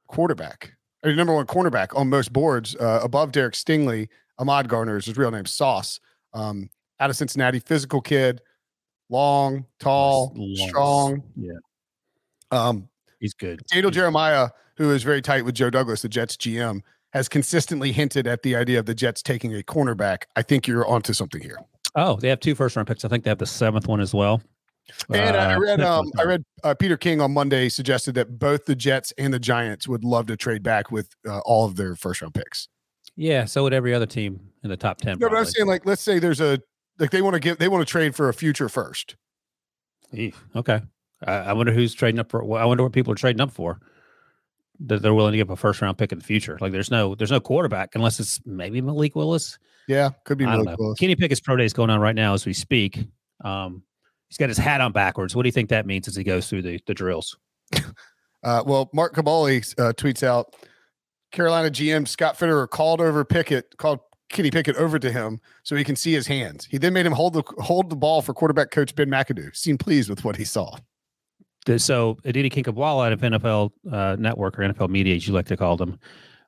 quarterback 0.07 0.73
or 1.03 1.13
number 1.13 1.33
one 1.33 1.45
cornerback 1.45 1.95
on 1.95 2.09
most 2.09 2.33
boards, 2.33 2.75
uh, 2.75 2.99
above 3.01 3.31
Derek 3.31 3.53
Stingley. 3.53 4.09
Ahmad 4.39 4.67
Gardner 4.67 4.97
is 4.97 5.05
his 5.05 5.17
real 5.17 5.29
name. 5.31 5.45
Sauce. 5.45 5.99
Um, 6.33 6.69
out 6.99 7.09
of 7.09 7.15
Cincinnati, 7.15 7.59
physical 7.59 8.01
kid, 8.01 8.41
long, 9.09 9.65
tall, 9.79 10.33
Long. 10.35 10.67
strong. 10.69 11.23
Yeah. 11.35 11.51
Um, 12.51 12.89
He's 13.19 13.33
good. 13.33 13.61
Daniel 13.71 13.89
He's- 13.91 13.95
Jeremiah, 13.95 14.49
who 14.77 14.91
is 14.91 15.03
very 15.03 15.21
tight 15.21 15.43
with 15.45 15.55
Joe 15.55 15.69
Douglas, 15.69 16.01
the 16.01 16.09
Jets 16.09 16.37
GM, 16.37 16.81
has 17.13 17.27
consistently 17.27 17.91
hinted 17.91 18.27
at 18.27 18.43
the 18.43 18.55
idea 18.55 18.79
of 18.79 18.85
the 18.85 18.93
Jets 18.95 19.21
taking 19.21 19.53
a 19.55 19.61
cornerback. 19.63 20.23
I 20.35 20.41
think 20.41 20.67
you're 20.67 20.87
onto 20.87 21.11
something 21.13 21.41
here. 21.41 21.57
Oh, 21.95 22.15
they 22.17 22.29
have 22.29 22.39
two 22.39 22.55
first 22.55 22.75
round 22.75 22.87
picks. 22.87 23.03
I 23.03 23.07
think 23.07 23.23
they 23.23 23.31
have 23.31 23.39
the 23.39 23.45
seventh 23.47 23.87
one 23.87 23.99
as 23.99 24.13
well. 24.13 24.41
And 25.13 25.35
I 25.35 25.53
Uh, 25.55 25.59
read, 25.59 25.81
um, 25.81 26.11
I 26.17 26.23
read 26.23 26.43
uh, 26.63 26.73
Peter 26.75 26.97
King 26.97 27.19
on 27.21 27.31
Monday 27.33 27.67
suggested 27.69 28.13
that 28.15 28.39
both 28.39 28.65
the 28.65 28.75
Jets 28.75 29.11
and 29.17 29.33
the 29.33 29.39
Giants 29.39 29.87
would 29.87 30.03
love 30.03 30.27
to 30.27 30.37
trade 30.37 30.63
back 30.63 30.91
with 30.91 31.09
uh, 31.27 31.39
all 31.39 31.65
of 31.65 31.75
their 31.75 31.95
first 31.95 32.21
round 32.21 32.33
picks. 32.35 32.67
Yeah, 33.19 33.43
so 33.43 33.63
would 33.63 33.73
every 33.73 33.93
other 33.93 34.05
team 34.05 34.39
in 34.63 34.69
the 34.69 34.77
top 34.77 34.99
10. 34.99 35.19
No, 35.19 35.27
but 35.27 35.37
I'm 35.37 35.43
saying 35.43 35.67
like, 35.67 35.85
let's 35.85 36.01
say 36.01 36.19
there's 36.19 36.39
a 36.39 36.57
like 36.99 37.11
they 37.11 37.21
want 37.21 37.33
to 37.33 37.39
give 37.41 37.57
they 37.57 37.67
want 37.67 37.85
to 37.85 37.91
trade 37.91 38.15
for 38.15 38.29
a 38.29 38.33
future 38.33 38.69
first. 38.69 39.17
Eef, 40.13 40.41
Okay. 40.55 40.81
I, 41.27 41.33
I 41.33 41.53
wonder 41.53 41.73
who's 41.73 41.93
trading 41.93 42.17
up 42.19 42.31
for. 42.31 42.41
well, 42.45 42.61
I 42.61 42.65
wonder 42.65 42.81
what 42.81 42.93
people 42.93 43.11
are 43.11 43.17
trading 43.17 43.41
up 43.41 43.51
for. 43.51 43.81
That 44.79 45.01
they're 45.01 45.13
willing 45.13 45.33
to 45.33 45.37
give 45.37 45.49
a 45.49 45.57
first 45.57 45.81
round 45.81 45.97
pick 45.97 46.13
in 46.13 46.19
the 46.19 46.23
future. 46.23 46.57
Like 46.61 46.71
there's 46.71 46.89
no 46.89 47.13
there's 47.13 47.31
no 47.31 47.41
quarterback 47.41 47.93
unless 47.93 48.21
it's 48.21 48.39
maybe 48.45 48.79
Malik 48.79 49.17
Willis. 49.17 49.59
Yeah, 49.89 50.11
could 50.23 50.37
be 50.37 50.45
Malik. 50.45 50.79
Willis. 50.79 50.97
Kenny 50.97 51.17
Pickett's 51.17 51.41
pro 51.41 51.57
day 51.57 51.65
is 51.65 51.73
going 51.73 51.89
on 51.89 51.99
right 51.99 52.15
now 52.15 52.33
as 52.33 52.45
we 52.45 52.53
speak. 52.53 53.05
Um, 53.43 53.83
he's 54.29 54.37
got 54.37 54.47
his 54.47 54.57
hat 54.57 54.79
on 54.79 54.93
backwards. 54.93 55.35
What 55.35 55.43
do 55.43 55.49
you 55.49 55.53
think 55.53 55.67
that 55.71 55.85
means 55.85 56.07
as 56.07 56.15
he 56.15 56.23
goes 56.23 56.49
through 56.49 56.61
the 56.61 56.79
the 56.87 56.93
drills? 56.93 57.37
Uh, 58.41 58.63
well, 58.65 58.89
Mark 58.93 59.13
Kaboly 59.13 59.57
uh, 59.77 59.91
tweets 59.91 60.23
out 60.23 60.55
Carolina 61.31 61.69
GM 61.69 62.07
Scott 62.07 62.37
Fitterer 62.37 62.69
called 62.69 63.01
over 63.01 63.23
Pickett, 63.23 63.77
called 63.77 63.99
Kenny 64.29 64.51
Pickett 64.51 64.75
over 64.77 64.99
to 64.99 65.11
him 65.11 65.39
so 65.63 65.75
he 65.75 65.83
can 65.83 65.95
see 65.95 66.13
his 66.13 66.27
hands. 66.27 66.65
He 66.65 66.77
then 66.77 66.93
made 66.93 67.05
him 67.05 67.13
hold 67.13 67.33
the 67.33 67.43
hold 67.59 67.89
the 67.89 67.95
ball 67.95 68.21
for 68.21 68.33
quarterback 68.33 68.71
coach 68.71 68.95
Ben 68.95 69.09
McAdoo. 69.09 69.55
Seemed 69.55 69.79
pleased 69.79 70.09
with 70.09 70.23
what 70.23 70.35
he 70.35 70.45
saw. 70.45 70.77
So 71.77 72.17
Aditi 72.25 72.49
Kinkhabwala 72.49 73.07
out 73.07 73.13
of 73.13 73.21
NFL 73.21 73.71
uh, 73.91 74.15
Network 74.17 74.57
or 74.57 74.63
NFL 74.63 74.89
Media, 74.89 75.15
as 75.15 75.27
you 75.27 75.33
like 75.33 75.45
to 75.47 75.57
call 75.57 75.77
them, 75.77 75.99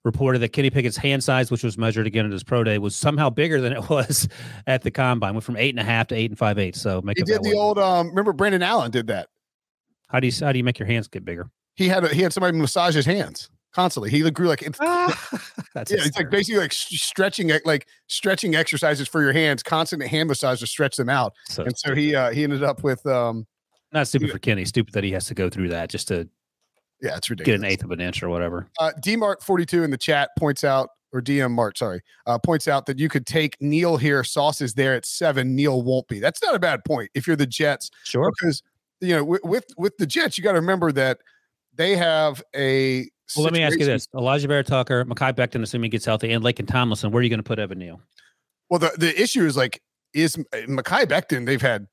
reported 0.03 0.39
that 0.39 0.49
Kenny 0.49 0.71
Pickett's 0.71 0.97
hand 0.97 1.23
size, 1.23 1.51
which 1.51 1.63
was 1.63 1.77
measured 1.77 2.07
again 2.07 2.25
at 2.25 2.31
his 2.31 2.43
pro 2.43 2.63
day, 2.63 2.79
was 2.79 2.95
somehow 2.95 3.29
bigger 3.29 3.61
than 3.61 3.73
it 3.73 3.89
was 3.89 4.27
at 4.67 4.81
the 4.81 4.89
combine. 4.89 5.33
Went 5.33 5.43
from 5.43 5.57
eight 5.57 5.71
and 5.71 5.79
a 5.79 5.83
half 5.83 6.07
to 6.07 6.15
eight 6.15 6.31
and 6.31 6.37
five 6.37 6.57
eight. 6.57 6.75
So 6.75 7.01
make 7.01 7.17
He 7.17 7.23
did 7.23 7.43
the 7.43 7.53
old 7.53 7.77
um 7.77 8.09
remember 8.09 8.33
Brandon 8.33 8.63
Allen 8.63 8.91
did 8.91 9.07
that. 9.07 9.27
How 10.07 10.19
do 10.19 10.27
you 10.27 10.33
how 10.39 10.51
do 10.51 10.57
you 10.57 10.63
make 10.63 10.79
your 10.79 10.87
hands 10.87 11.07
get 11.07 11.25
bigger? 11.25 11.49
He 11.75 11.87
had 11.87 12.03
a, 12.03 12.09
he 12.09 12.21
had 12.21 12.33
somebody 12.33 12.57
massage 12.57 12.95
his 12.95 13.05
hands 13.05 13.49
constantly. 13.73 14.09
He 14.09 14.29
grew 14.31 14.47
like 14.47 14.61
it's, 14.61 14.79
That's 15.73 15.91
yeah, 15.91 15.99
it's 16.01 16.17
like 16.17 16.29
basically 16.29 16.59
like 16.61 16.73
stretching 16.73 17.51
like 17.65 17.87
stretching 18.07 18.55
exercises 18.55 19.07
for 19.07 19.21
your 19.21 19.33
hands, 19.33 19.63
constant 19.63 20.03
hand 20.03 20.27
massage 20.29 20.59
to 20.59 20.67
stretch 20.67 20.95
them 20.97 21.09
out. 21.09 21.33
so 21.47 21.63
And 21.63 21.77
so 21.77 21.95
he 21.95 22.15
uh 22.15 22.31
he 22.31 22.43
ended 22.43 22.63
up 22.63 22.83
with 22.83 23.05
um 23.05 23.47
not 23.91 24.07
stupid 24.07 24.31
for 24.31 24.39
Kenny. 24.39 24.65
Stupid 24.65 24.93
that 24.93 25.03
he 25.03 25.11
has 25.11 25.25
to 25.25 25.33
go 25.33 25.49
through 25.49 25.69
that 25.69 25.89
just 25.89 26.07
to 26.09 26.29
yeah, 27.01 27.17
it's 27.17 27.27
get 27.29 27.47
an 27.55 27.65
eighth 27.65 27.83
of 27.83 27.91
an 27.91 27.99
inch 27.99 28.21
or 28.21 28.29
whatever. 28.29 28.67
Uh, 28.79 28.91
DMart42 29.03 29.83
in 29.83 29.89
the 29.89 29.97
chat 29.97 30.29
points 30.37 30.63
out, 30.63 30.89
or 31.11 31.19
DM 31.19 31.51
Mart, 31.51 31.77
sorry, 31.77 31.99
uh, 32.27 32.37
points 32.37 32.67
out 32.67 32.85
that 32.85 32.99
you 32.99 33.09
could 33.09 33.25
take 33.25 33.57
Neil 33.59 33.97
here. 33.97 34.23
Sauce 34.23 34.61
is 34.61 34.75
there 34.75 34.93
at 34.93 35.05
seven. 35.05 35.55
Neil 35.55 35.81
won't 35.81 36.07
be. 36.07 36.19
That's 36.19 36.41
not 36.43 36.53
a 36.53 36.59
bad 36.59 36.85
point 36.85 37.09
if 37.15 37.25
you're 37.25 37.35
the 37.35 37.47
Jets, 37.47 37.89
Sure. 38.03 38.31
because 38.39 38.61
you 38.99 39.15
know 39.15 39.23
with, 39.23 39.65
with 39.77 39.97
the 39.97 40.05
Jets, 40.05 40.37
you 40.37 40.43
got 40.43 40.51
to 40.51 40.59
remember 40.59 40.91
that 40.91 41.17
they 41.73 41.95
have 41.95 42.41
a. 42.55 43.09
Well, 43.35 43.43
let 43.43 43.53
me 43.53 43.63
ask 43.63 43.79
you 43.79 43.85
this: 43.85 44.07
Elijah 44.15 44.47
Bear 44.47 44.63
Tucker, 44.63 45.05
Mekhi 45.05 45.33
Becton, 45.33 45.61
assuming 45.61 45.85
he 45.85 45.89
gets 45.89 46.05
healthy, 46.05 46.31
and 46.31 46.43
Laken 46.43 46.67
Tomlinson. 46.67 47.11
Where 47.11 47.21
are 47.21 47.23
you 47.23 47.29
going 47.29 47.39
to 47.39 47.43
put 47.43 47.59
Evan 47.59 47.79
Neal? 47.79 48.01
Well, 48.69 48.79
the 48.79 48.91
the 48.97 49.21
issue 49.21 49.45
is 49.45 49.55
like 49.55 49.81
is 50.13 50.35
Mekhi 50.35 51.05
Becton. 51.05 51.45
They've 51.45 51.61
had. 51.61 51.87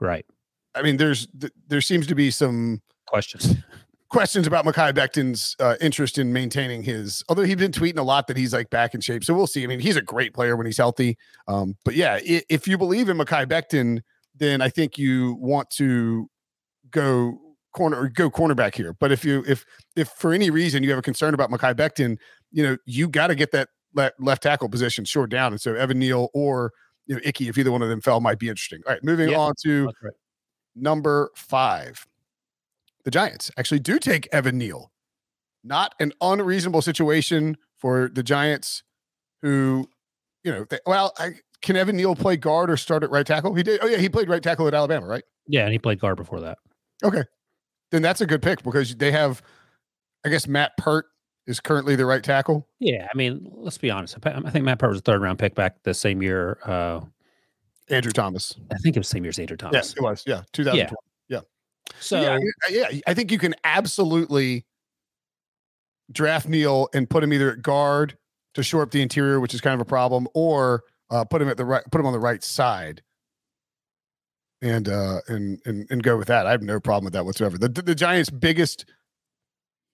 Right. 0.00 0.26
I 0.74 0.82
mean, 0.82 0.98
there's 0.98 1.28
there 1.68 1.80
seems 1.80 2.06
to 2.08 2.14
be 2.14 2.30
some 2.30 2.82
Questions. 3.06 3.54
questions 4.08 4.46
about 4.46 4.64
Mekhi 4.64 4.92
Becton's 4.92 5.56
uh, 5.60 5.76
interest 5.80 6.18
in 6.18 6.32
maintaining 6.32 6.82
his. 6.82 7.24
Although 7.28 7.42
he's 7.42 7.56
been 7.56 7.72
tweeting 7.72 7.98
a 7.98 8.02
lot 8.02 8.26
that 8.26 8.36
he's 8.36 8.52
like 8.52 8.70
back 8.70 8.94
in 8.94 9.00
shape, 9.00 9.24
so 9.24 9.34
we'll 9.34 9.46
see. 9.46 9.64
I 9.64 9.66
mean, 9.66 9.80
he's 9.80 9.96
a 9.96 10.02
great 10.02 10.34
player 10.34 10.56
when 10.56 10.66
he's 10.66 10.76
healthy. 10.76 11.16
Um, 11.48 11.76
but 11.84 11.94
yeah, 11.94 12.18
if 12.22 12.68
you 12.68 12.78
believe 12.78 13.08
in 13.08 13.16
Mekhi 13.16 13.46
Becton, 13.46 14.00
then 14.34 14.60
I 14.60 14.68
think 14.68 14.98
you 14.98 15.36
want 15.40 15.70
to 15.70 16.28
go 16.90 17.38
corner 17.76 17.96
or 18.00 18.08
go 18.08 18.30
cornerback 18.30 18.74
here. 18.74 18.92
But 18.94 19.12
if 19.12 19.24
you 19.24 19.44
if 19.46 19.64
if 19.94 20.08
for 20.08 20.32
any 20.32 20.50
reason 20.50 20.82
you 20.82 20.90
have 20.90 20.98
a 20.98 21.02
concern 21.02 21.34
about 21.34 21.50
Mekhi 21.50 21.74
Becton, 21.74 22.16
you 22.50 22.62
know 22.62 22.76
you 22.86 23.08
got 23.08 23.28
to 23.28 23.34
get 23.36 23.52
that 23.52 23.68
le- 23.94 24.12
left 24.18 24.42
tackle 24.42 24.68
position 24.68 25.04
short 25.04 25.30
down, 25.30 25.52
and 25.52 25.60
so 25.60 25.74
Evan 25.74 25.98
Neal 25.98 26.28
or 26.34 26.72
you 27.06 27.14
know 27.14 27.20
Icky, 27.22 27.48
if 27.48 27.56
either 27.58 27.70
one 27.70 27.82
of 27.82 27.88
them 27.88 28.00
fell, 28.00 28.20
might 28.20 28.38
be 28.38 28.48
interesting. 28.48 28.80
All 28.86 28.94
right, 28.94 29.04
moving 29.04 29.28
Yeah. 29.28 29.38
on 29.38 29.54
to 29.64 29.84
right. 30.02 30.14
number 30.74 31.30
five. 31.36 32.06
The 33.04 33.10
Giants 33.12 33.52
actually 33.56 33.78
do 33.78 34.00
take 34.00 34.26
Evan 34.32 34.58
Neal. 34.58 34.90
Not 35.62 35.94
an 36.00 36.12
unreasonable 36.20 36.82
situation 36.82 37.56
for 37.78 38.08
the 38.12 38.22
Giants, 38.24 38.82
who, 39.42 39.88
you 40.42 40.50
know, 40.50 40.64
they, 40.68 40.78
well, 40.86 41.12
I, 41.18 41.34
can 41.62 41.76
Evan 41.76 41.96
Neal 41.96 42.16
play 42.16 42.36
guard 42.36 42.68
or 42.70 42.76
start 42.76 43.04
at 43.04 43.10
right 43.10 43.26
tackle? 43.26 43.54
He 43.54 43.62
did. 43.62 43.78
Oh, 43.82 43.86
yeah, 43.86 43.98
he 43.98 44.08
played 44.08 44.28
right 44.28 44.42
tackle 44.42 44.66
at 44.66 44.74
Alabama, 44.74 45.06
right? 45.06 45.22
Yeah, 45.46 45.62
and 45.62 45.72
he 45.72 45.78
played 45.78 46.00
guard 46.00 46.16
before 46.16 46.40
that. 46.40 46.58
Okay. 47.04 47.22
Then 47.92 48.02
that's 48.02 48.20
a 48.20 48.26
good 48.26 48.42
pick 48.42 48.62
because 48.62 48.96
they 48.96 49.12
have, 49.12 49.42
I 50.24 50.28
guess, 50.28 50.46
Matt 50.48 50.76
Peart 50.76 51.06
is 51.46 51.60
currently 51.60 51.94
the 51.96 52.04
right 52.06 52.22
tackle. 52.24 52.66
Yeah, 52.80 53.06
I 53.12 53.16
mean, 53.16 53.48
let's 53.54 53.78
be 53.78 53.90
honest. 53.90 54.16
I 54.24 54.50
think 54.50 54.64
Matt 54.64 54.78
Peart 54.80 54.90
was 54.90 54.98
a 54.98 55.02
third 55.02 55.20
round 55.22 55.38
pick 55.38 55.54
back 55.54 55.82
the 55.84 55.94
same 55.94 56.20
year. 56.22 56.58
Uh, 56.64 57.00
Andrew 57.88 58.10
Thomas. 58.10 58.54
I 58.72 58.76
think 58.78 58.96
it 58.96 59.00
was 59.00 59.08
the 59.08 59.12
same 59.12 59.24
year 59.24 59.28
as 59.30 59.38
Andrew 59.38 59.56
Thomas. 59.56 59.74
Yes, 59.74 59.94
it 59.96 60.02
was. 60.02 60.24
Yeah, 60.26 60.42
2020. 60.52 60.96
So 62.00 62.20
yeah, 62.20 62.36
I- 62.64 62.68
yeah, 62.92 63.00
I 63.06 63.14
think 63.14 63.30
you 63.30 63.38
can 63.38 63.54
absolutely 63.62 64.66
draft 66.10 66.48
Neal 66.48 66.88
and 66.92 67.08
put 67.08 67.22
him 67.22 67.32
either 67.32 67.52
at 67.52 67.62
guard 67.62 68.18
to 68.54 68.62
shore 68.64 68.82
up 68.82 68.90
the 68.90 69.00
interior, 69.02 69.38
which 69.40 69.54
is 69.54 69.60
kind 69.60 69.74
of 69.74 69.80
a 69.80 69.84
problem, 69.84 70.26
or 70.34 70.82
uh, 71.10 71.24
put 71.24 71.40
him 71.40 71.48
at 71.48 71.56
the 71.56 71.64
right, 71.64 71.84
put 71.92 72.00
him 72.00 72.06
on 72.06 72.12
the 72.12 72.18
right 72.18 72.42
side, 72.42 73.02
and 74.62 74.88
uh, 74.88 75.20
and 75.28 75.60
and 75.64 75.86
and 75.90 76.02
go 76.02 76.16
with 76.16 76.28
that. 76.28 76.46
I 76.46 76.50
have 76.50 76.62
no 76.62 76.80
problem 76.80 77.04
with 77.04 77.12
that 77.12 77.24
whatsoever. 77.24 77.58
The 77.58 77.68
the 77.68 77.94
Giants' 77.94 78.30
biggest 78.30 78.86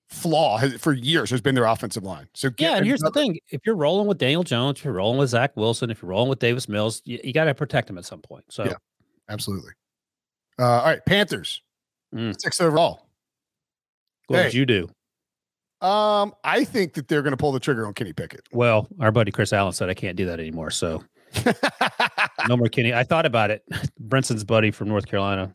flaw 0.09 0.59
has, 0.59 0.75
for 0.75 0.93
years 0.93 1.31
has 1.31 1.41
been 1.41 1.55
their 1.55 1.65
offensive 1.65 2.05
line. 2.05 2.29
So 2.35 2.51
get, 2.51 2.61
yeah, 2.61 2.77
and 2.77 2.87
here's 2.87 3.01
the 3.01 3.11
thing: 3.11 3.39
if 3.51 3.63
you're 3.65 3.77
rolling 3.77 4.07
with 4.07 4.19
Daniel 4.19 4.43
Jones, 4.43 4.79
if 4.79 4.85
you're 4.85 4.95
rolling 4.95 5.19
with 5.19 5.31
Zach 5.31 5.57
Wilson, 5.57 5.91
if 5.91 6.03
you're 6.03 6.11
rolling 6.11 6.29
with 6.29 6.39
Davis 6.39 6.69
Mills, 6.69 7.03
you, 7.05 7.19
you 7.25 7.33
got 7.33 7.45
to 7.45 7.55
protect 7.55 7.91
him 7.91 7.99
at 7.99 8.05
some 8.05 8.21
point. 8.21 8.45
So, 8.49 8.65
yeah, 8.65 8.75
absolutely. 9.29 9.73
Uh, 10.59 10.65
all 10.65 10.85
right, 10.85 11.05
Panthers, 11.07 11.63
mm. 12.15 12.35
six 12.41 12.61
overall. 12.61 13.09
What 14.29 14.39
hey, 14.39 14.45
did 14.45 14.55
you 14.55 14.67
do? 14.67 14.89
Um, 15.87 16.33
I 16.45 16.65
think 16.65 16.95
that 16.95 17.09
they're 17.09 17.23
going 17.23 17.33
to 17.33 17.37
pull 17.37 17.51
the 17.51 17.59
trigger 17.59 17.87
on 17.87 17.95
Kenny 17.95 18.13
Pickett. 18.13 18.47
Well, 18.53 18.87
our 19.01 19.11
buddy 19.11 19.33
Chris 19.33 19.53
Allen 19.53 19.73
said 19.73 19.89
I 19.89 19.95
can't 19.95 20.17
do 20.17 20.27
that 20.27 20.39
anymore, 20.39 20.71
so 20.71 21.03
no 22.49 22.57
more 22.57 22.69
Kenny. 22.69 22.93
I 22.93 23.05
thought 23.05 23.27
about 23.27 23.51
it. 23.51 23.65
Brinson's 24.01 24.45
buddy 24.45 24.71
from 24.71 24.89
North 24.89 25.07
Carolina, 25.07 25.53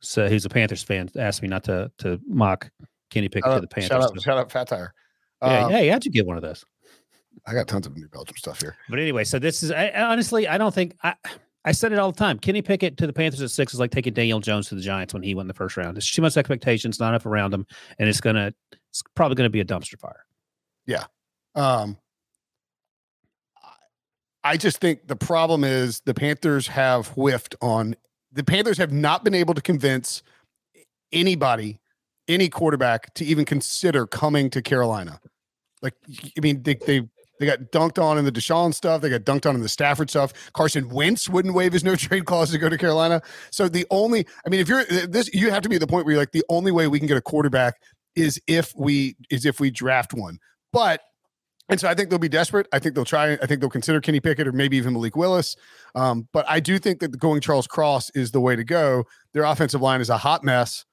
so 0.00 0.28
he's 0.28 0.44
a 0.44 0.48
Panthers 0.48 0.82
fan, 0.82 1.10
asked 1.16 1.42
me 1.42 1.48
not 1.48 1.64
to 1.64 1.90
to 1.98 2.20
mock 2.26 2.70
Kenny 3.10 3.28
Pickett 3.28 3.52
to 3.54 3.60
the 3.60 3.66
Panthers. 3.66 3.88
Shout 3.88 4.02
out, 4.02 4.22
shout 4.22 4.38
out 4.38 4.52
Fat 4.52 4.68
Tire. 4.68 4.94
Yeah, 5.42 5.66
um, 5.66 5.72
hey, 5.72 5.88
how'd 5.88 6.04
you 6.04 6.10
get 6.10 6.26
one 6.26 6.36
of 6.36 6.42
those? 6.42 6.64
I 7.46 7.52
got 7.52 7.68
tons 7.68 7.86
of 7.86 7.96
New 7.96 8.08
Belgium 8.08 8.36
stuff 8.36 8.60
here. 8.60 8.76
But 8.88 8.98
anyway, 8.98 9.24
so 9.24 9.38
this 9.38 9.62
is 9.62 9.70
I, 9.70 9.90
honestly, 9.90 10.48
I 10.48 10.58
don't 10.58 10.74
think 10.74 10.96
I. 11.02 11.14
I 11.66 11.72
said 11.72 11.90
it 11.90 11.98
all 11.98 12.12
the 12.12 12.16
time. 12.16 12.38
Kenny 12.38 12.62
Pickett 12.62 12.96
to 12.98 13.08
the 13.08 13.12
Panthers 13.12 13.42
at 13.42 13.50
six 13.50 13.74
is 13.74 13.80
like 13.80 13.90
taking 13.90 14.12
Daniel 14.12 14.38
Jones 14.38 14.68
to 14.68 14.76
the 14.76 14.80
Giants 14.80 15.12
when 15.12 15.24
he 15.24 15.34
won 15.34 15.48
the 15.48 15.52
first 15.52 15.76
round. 15.76 15.98
It's 15.98 16.08
too 16.08 16.22
much 16.22 16.36
expectations, 16.36 17.00
not 17.00 17.08
enough 17.08 17.26
around 17.26 17.52
him, 17.52 17.66
and 17.98 18.08
it's 18.08 18.20
gonna 18.20 18.52
it's 18.88 19.02
probably 19.16 19.34
gonna 19.34 19.50
be 19.50 19.58
a 19.58 19.64
dumpster 19.64 19.98
fire. 19.98 20.24
Yeah. 20.86 21.06
Um 21.56 21.98
I 24.46 24.56
just 24.56 24.78
think 24.78 25.08
the 25.08 25.16
problem 25.16 25.64
is 25.64 26.02
the 26.06 26.14
Panthers 26.14 26.68
have 26.68 27.08
whiffed 27.08 27.56
on 27.60 27.96
the 28.30 28.44
Panthers 28.44 28.78
have 28.78 28.92
not 28.92 29.24
been 29.24 29.34
able 29.34 29.54
to 29.54 29.60
convince 29.60 30.22
anybody, 31.10 31.80
any 32.28 32.48
quarterback 32.48 33.12
to 33.14 33.24
even 33.24 33.44
consider 33.44 34.06
coming 34.06 34.48
to 34.50 34.62
Carolina. 34.62 35.20
Like, 35.82 35.94
I 36.08 36.40
mean, 36.40 36.62
they, 36.62 36.74
they 36.74 37.08
they 37.40 37.46
got 37.46 37.58
dunked 37.72 38.00
on 38.00 38.18
in 38.18 38.24
the 38.24 38.30
Deshaun 38.30 38.72
stuff. 38.72 39.00
They 39.00 39.10
got 39.10 39.22
dunked 39.22 39.46
on 39.46 39.56
in 39.56 39.62
the 39.62 39.68
Stafford 39.68 40.10
stuff. 40.10 40.32
Carson 40.52 40.88
Wentz 40.90 41.28
wouldn't 41.28 41.54
waive 41.54 41.72
his 41.72 41.82
no 41.82 41.96
trade 41.96 42.24
clause 42.24 42.52
to 42.52 42.58
go 42.58 42.68
to 42.68 42.78
Carolina. 42.78 43.22
So 43.50 43.68
the 43.68 43.84
only, 43.90 44.26
I 44.46 44.48
mean, 44.48 44.60
if 44.60 44.68
you're 44.68 44.84
this, 44.84 45.28
you 45.34 45.50
have 45.50 45.62
to 45.62 45.68
be 45.68 45.74
at 45.74 45.80
the 45.80 45.88
point 45.88 46.06
where 46.06 46.12
you're 46.12 46.22
like, 46.22 46.30
the 46.30 46.44
only 46.48 46.70
way 46.70 46.86
we 46.86 47.00
can 47.00 47.08
get 47.08 47.16
a 47.16 47.22
quarterback 47.22 47.80
is 48.14 48.40
if 48.46 48.72
we 48.76 49.16
is 49.28 49.44
if 49.44 49.58
we 49.58 49.72
draft 49.72 50.14
one. 50.14 50.38
But 50.72 51.00
and 51.68 51.80
so 51.80 51.88
I 51.88 51.94
think 51.94 52.10
they'll 52.10 52.18
be 52.18 52.28
desperate. 52.28 52.68
I 52.72 52.78
think 52.78 52.94
they'll 52.94 53.04
try. 53.04 53.32
I 53.32 53.46
think 53.46 53.60
they'll 53.60 53.70
consider 53.70 54.00
Kenny 54.00 54.20
Pickett 54.20 54.46
or 54.46 54.52
maybe 54.52 54.76
even 54.76 54.92
Malik 54.92 55.16
Willis. 55.16 55.56
Um, 55.94 56.28
but 56.32 56.46
I 56.48 56.60
do 56.60 56.78
think 56.78 57.00
that 57.00 57.18
going 57.18 57.40
Charles 57.40 57.66
Cross 57.66 58.10
is 58.10 58.30
the 58.30 58.40
way 58.40 58.54
to 58.54 58.64
go. 58.64 59.04
Their 59.32 59.44
offensive 59.44 59.80
line 59.80 60.00
is 60.00 60.10
a 60.10 60.18
hot 60.18 60.44
mess. 60.44 60.84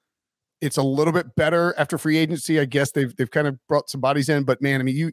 It's 0.60 0.76
a 0.76 0.82
little 0.82 1.12
bit 1.12 1.36
better 1.36 1.74
after 1.78 1.98
free 1.98 2.16
agency. 2.16 2.58
I 2.58 2.64
guess 2.64 2.92
they've 2.92 3.14
they've 3.14 3.30
kind 3.30 3.46
of 3.46 3.58
brought 3.68 3.88
some 3.88 4.00
bodies 4.00 4.28
in, 4.28 4.44
but 4.44 4.60
man, 4.60 4.80
I 4.80 4.84
mean 4.84 4.96
you 4.96 5.12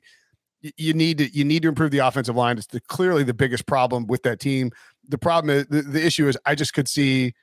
you 0.78 0.94
need 0.94 1.18
to 1.20 1.36
you 1.36 1.44
need 1.44 1.62
to 1.64 1.68
improve 1.68 1.92
the 1.92 2.00
offensive 2.00 2.36
line. 2.36 2.58
It's 2.58 2.68
the, 2.68 2.82
clearly 2.82 3.24
the 3.24 3.34
biggest 3.34 3.66
problem 3.66 4.08
with 4.08 4.24
that 4.24 4.40
team. 4.40 4.72
The 5.08 5.18
problem 5.18 5.56
is 5.56 5.68
the, 5.68 5.82
the 5.82 6.06
issue 6.06 6.28
is 6.28 6.38
I 6.46 6.56
just 6.56 6.74
could 6.74 6.88
see, 6.88 7.34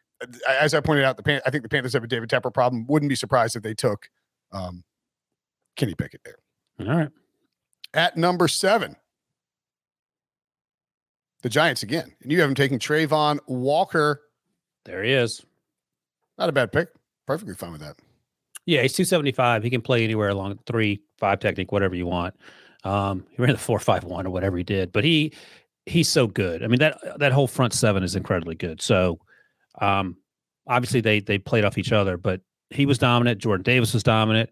as 0.49 0.75
I 0.75 0.81
pointed 0.81 1.05
out, 1.05 1.17
the 1.17 1.23
Pan- 1.23 1.43
I 1.45 1.51
think 1.51 1.63
the 1.63 1.69
Panthers 1.69 1.93
have 1.93 2.05
a 2.05 2.09
David 2.09 2.31
Tepper 2.31 2.53
problem. 2.53 2.87
Wouldn't 2.89 3.09
be 3.09 3.17
surprised 3.17 3.57
if 3.57 3.63
they 3.63 3.75
took 3.75 4.09
um, 4.53 4.85
Kenny 5.77 5.95
Pickett 5.95 6.23
there. 6.25 6.39
All 6.81 6.99
right. 6.99 7.09
At 7.99 8.17
number 8.17 8.47
seven, 8.47 8.95
the 11.43 11.49
Giants 11.49 11.83
again. 11.83 12.15
And 12.23 12.31
you 12.31 12.39
have 12.39 12.49
them 12.49 12.55
taking 12.55 12.79
Travon 12.79 13.41
Walker. 13.49 14.23
There 14.85 15.03
he 15.03 15.11
is. 15.11 15.45
Not 16.39 16.49
a 16.49 16.53
bad 16.53 16.71
pick. 16.71 16.91
Perfectly 17.27 17.55
fine 17.55 17.73
with 17.73 17.81
that. 17.81 17.97
Yeah, 18.67 18.83
he's 18.83 18.93
275. 18.93 19.65
He 19.65 19.71
can 19.71 19.81
play 19.81 20.05
anywhere 20.05 20.29
along 20.29 20.61
three, 20.65 21.01
five 21.19 21.41
technique, 21.41 21.73
whatever 21.73 21.97
you 21.97 22.07
want. 22.07 22.37
Um, 22.85 23.27
he 23.33 23.43
ran 23.43 23.51
the 23.51 23.59
four 23.59 23.81
five 23.81 24.05
one 24.05 24.29
or 24.29 24.31
whatever 24.31 24.57
he 24.57 24.63
did, 24.63 24.93
but 24.93 25.03
he 25.03 25.33
he's 25.85 26.09
so 26.09 26.29
good. 26.29 26.63
I 26.63 26.69
mean 26.69 26.79
that 26.79 27.01
that 27.19 27.33
whole 27.33 27.49
front 27.49 27.73
seven 27.73 28.05
is 28.05 28.15
incredibly 28.15 28.55
good. 28.55 28.81
So 28.81 29.19
um, 29.81 30.19
obviously 30.69 31.01
they 31.01 31.19
they 31.19 31.39
played 31.39 31.65
off 31.65 31.79
each 31.79 31.91
other, 31.91 32.17
but 32.17 32.43
he 32.71 32.87
was 32.87 32.97
dominant. 32.97 33.41
Jordan 33.41 33.65
Davis 33.65 33.93
was 33.93 34.05
dominant. 34.05 34.51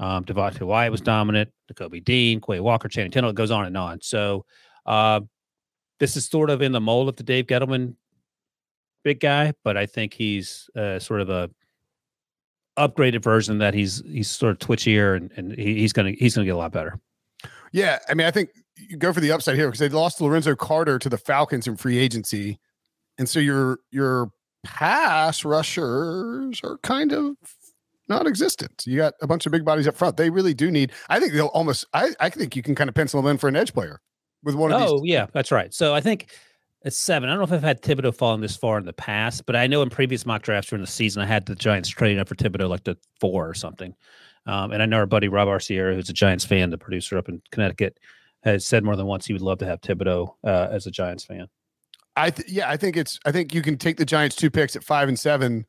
Um, 0.00 0.24
Devonte 0.24 0.62
Wyatt 0.62 0.90
was 0.90 1.00
dominant. 1.00 1.50
Nakobe 1.72 2.04
Dean, 2.04 2.40
Quay 2.40 2.60
Walker, 2.60 2.88
Channing 2.88 3.12
Tindall. 3.12 3.30
It 3.30 3.36
goes 3.36 3.50
on 3.50 3.64
and 3.66 3.76
on. 3.76 4.00
So 4.00 4.44
uh, 4.86 5.20
this 6.00 6.16
is 6.16 6.26
sort 6.26 6.50
of 6.50 6.62
in 6.62 6.72
the 6.72 6.80
mold 6.80 7.08
of 7.08 7.16
the 7.16 7.22
Dave 7.22 7.46
Gettleman 7.46 7.94
big 9.04 9.20
guy, 9.20 9.52
but 9.62 9.76
I 9.76 9.86
think 9.86 10.14
he's 10.14 10.68
uh, 10.76 10.98
sort 10.98 11.20
of 11.20 11.30
a 11.30 11.50
upgraded 12.76 13.22
version 13.22 13.58
that 13.58 13.72
he's 13.72 14.02
he's 14.06 14.28
sort 14.28 14.50
of 14.50 14.58
twitchier 14.58 15.16
and, 15.16 15.30
and 15.36 15.52
he, 15.52 15.76
he's 15.76 15.92
gonna 15.92 16.10
he's 16.10 16.34
gonna 16.34 16.46
get 16.46 16.54
a 16.54 16.58
lot 16.58 16.72
better. 16.72 16.98
Yeah, 17.72 17.98
I 18.08 18.14
mean, 18.14 18.26
I 18.26 18.30
think 18.30 18.50
you 18.76 18.96
go 18.96 19.12
for 19.12 19.20
the 19.20 19.30
upside 19.30 19.56
here 19.56 19.68
because 19.68 19.80
they 19.80 19.88
lost 19.88 20.20
Lorenzo 20.20 20.56
Carter 20.56 20.98
to 20.98 21.08
the 21.08 21.18
Falcons 21.18 21.66
in 21.68 21.76
free 21.76 21.98
agency, 21.98 22.58
and 23.18 23.28
so 23.28 23.38
your 23.38 23.78
your 23.90 24.30
pass 24.64 25.44
rushers 25.44 26.60
are 26.64 26.78
kind 26.78 27.12
of 27.12 27.36
non-existent. 28.08 28.84
You 28.86 28.98
got 28.98 29.14
a 29.20 29.26
bunch 29.26 29.46
of 29.46 29.52
big 29.52 29.64
bodies 29.64 29.88
up 29.88 29.96
front. 29.96 30.16
They 30.16 30.30
really 30.30 30.54
do 30.54 30.70
need. 30.70 30.92
I 31.08 31.20
think 31.20 31.32
they'll 31.32 31.46
almost. 31.46 31.86
I 31.92 32.10
I 32.20 32.30
think 32.30 32.56
you 32.56 32.62
can 32.62 32.74
kind 32.74 32.88
of 32.88 32.94
pencil 32.94 33.20
them 33.20 33.30
in 33.30 33.38
for 33.38 33.48
an 33.48 33.56
edge 33.56 33.72
player 33.72 34.00
with 34.42 34.54
one 34.54 34.72
of 34.72 34.80
oh, 34.80 34.84
these. 34.84 34.90
Oh 34.90 35.00
yeah, 35.04 35.26
that's 35.32 35.50
right. 35.50 35.72
So 35.72 35.94
I 35.94 36.00
think 36.00 36.30
it's 36.84 36.98
seven. 36.98 37.28
I 37.28 37.32
don't 37.32 37.38
know 37.38 37.44
if 37.44 37.52
I've 37.52 37.62
had 37.62 37.82
Thibodeaux 37.82 38.14
falling 38.14 38.42
this 38.42 38.56
far 38.56 38.78
in 38.78 38.84
the 38.84 38.92
past, 38.92 39.46
but 39.46 39.56
I 39.56 39.66
know 39.66 39.82
in 39.82 39.90
previous 39.90 40.26
mock 40.26 40.42
drafts 40.42 40.70
during 40.70 40.84
the 40.84 40.90
season, 40.90 41.22
I 41.22 41.26
had 41.26 41.46
the 41.46 41.54
Giants 41.54 41.88
trading 41.88 42.18
up 42.18 42.28
for 42.28 42.34
Thibodeaux 42.34 42.68
like 42.68 42.84
the 42.84 42.96
four 43.20 43.48
or 43.48 43.54
something. 43.54 43.94
Um, 44.46 44.72
and 44.72 44.82
I 44.82 44.86
know 44.86 44.98
our 44.98 45.06
buddy 45.06 45.28
Rob 45.28 45.48
Arciera, 45.48 45.94
who's 45.94 46.10
a 46.10 46.12
Giants 46.12 46.44
fan, 46.44 46.68
the 46.68 46.76
producer 46.76 47.16
up 47.16 47.30
in 47.30 47.40
Connecticut, 47.50 47.98
has 48.42 48.66
said 48.66 48.84
more 48.84 48.96
than 48.96 49.06
once 49.06 49.24
he 49.24 49.32
would 49.32 49.40
love 49.40 49.58
to 49.58 49.66
have 49.66 49.80
Thibodeaux 49.80 50.34
uh, 50.44 50.68
as 50.70 50.86
a 50.86 50.90
Giants 50.90 51.24
fan. 51.24 51.46
I 52.16 52.30
th- 52.30 52.48
yeah, 52.48 52.68
I 52.68 52.76
think 52.76 52.96
it's 52.96 53.18
I 53.24 53.32
think 53.32 53.54
you 53.54 53.62
can 53.62 53.78
take 53.78 53.96
the 53.96 54.04
Giants 54.04 54.36
two 54.36 54.50
picks 54.50 54.76
at 54.76 54.84
five 54.84 55.08
and 55.08 55.18
seven 55.18 55.64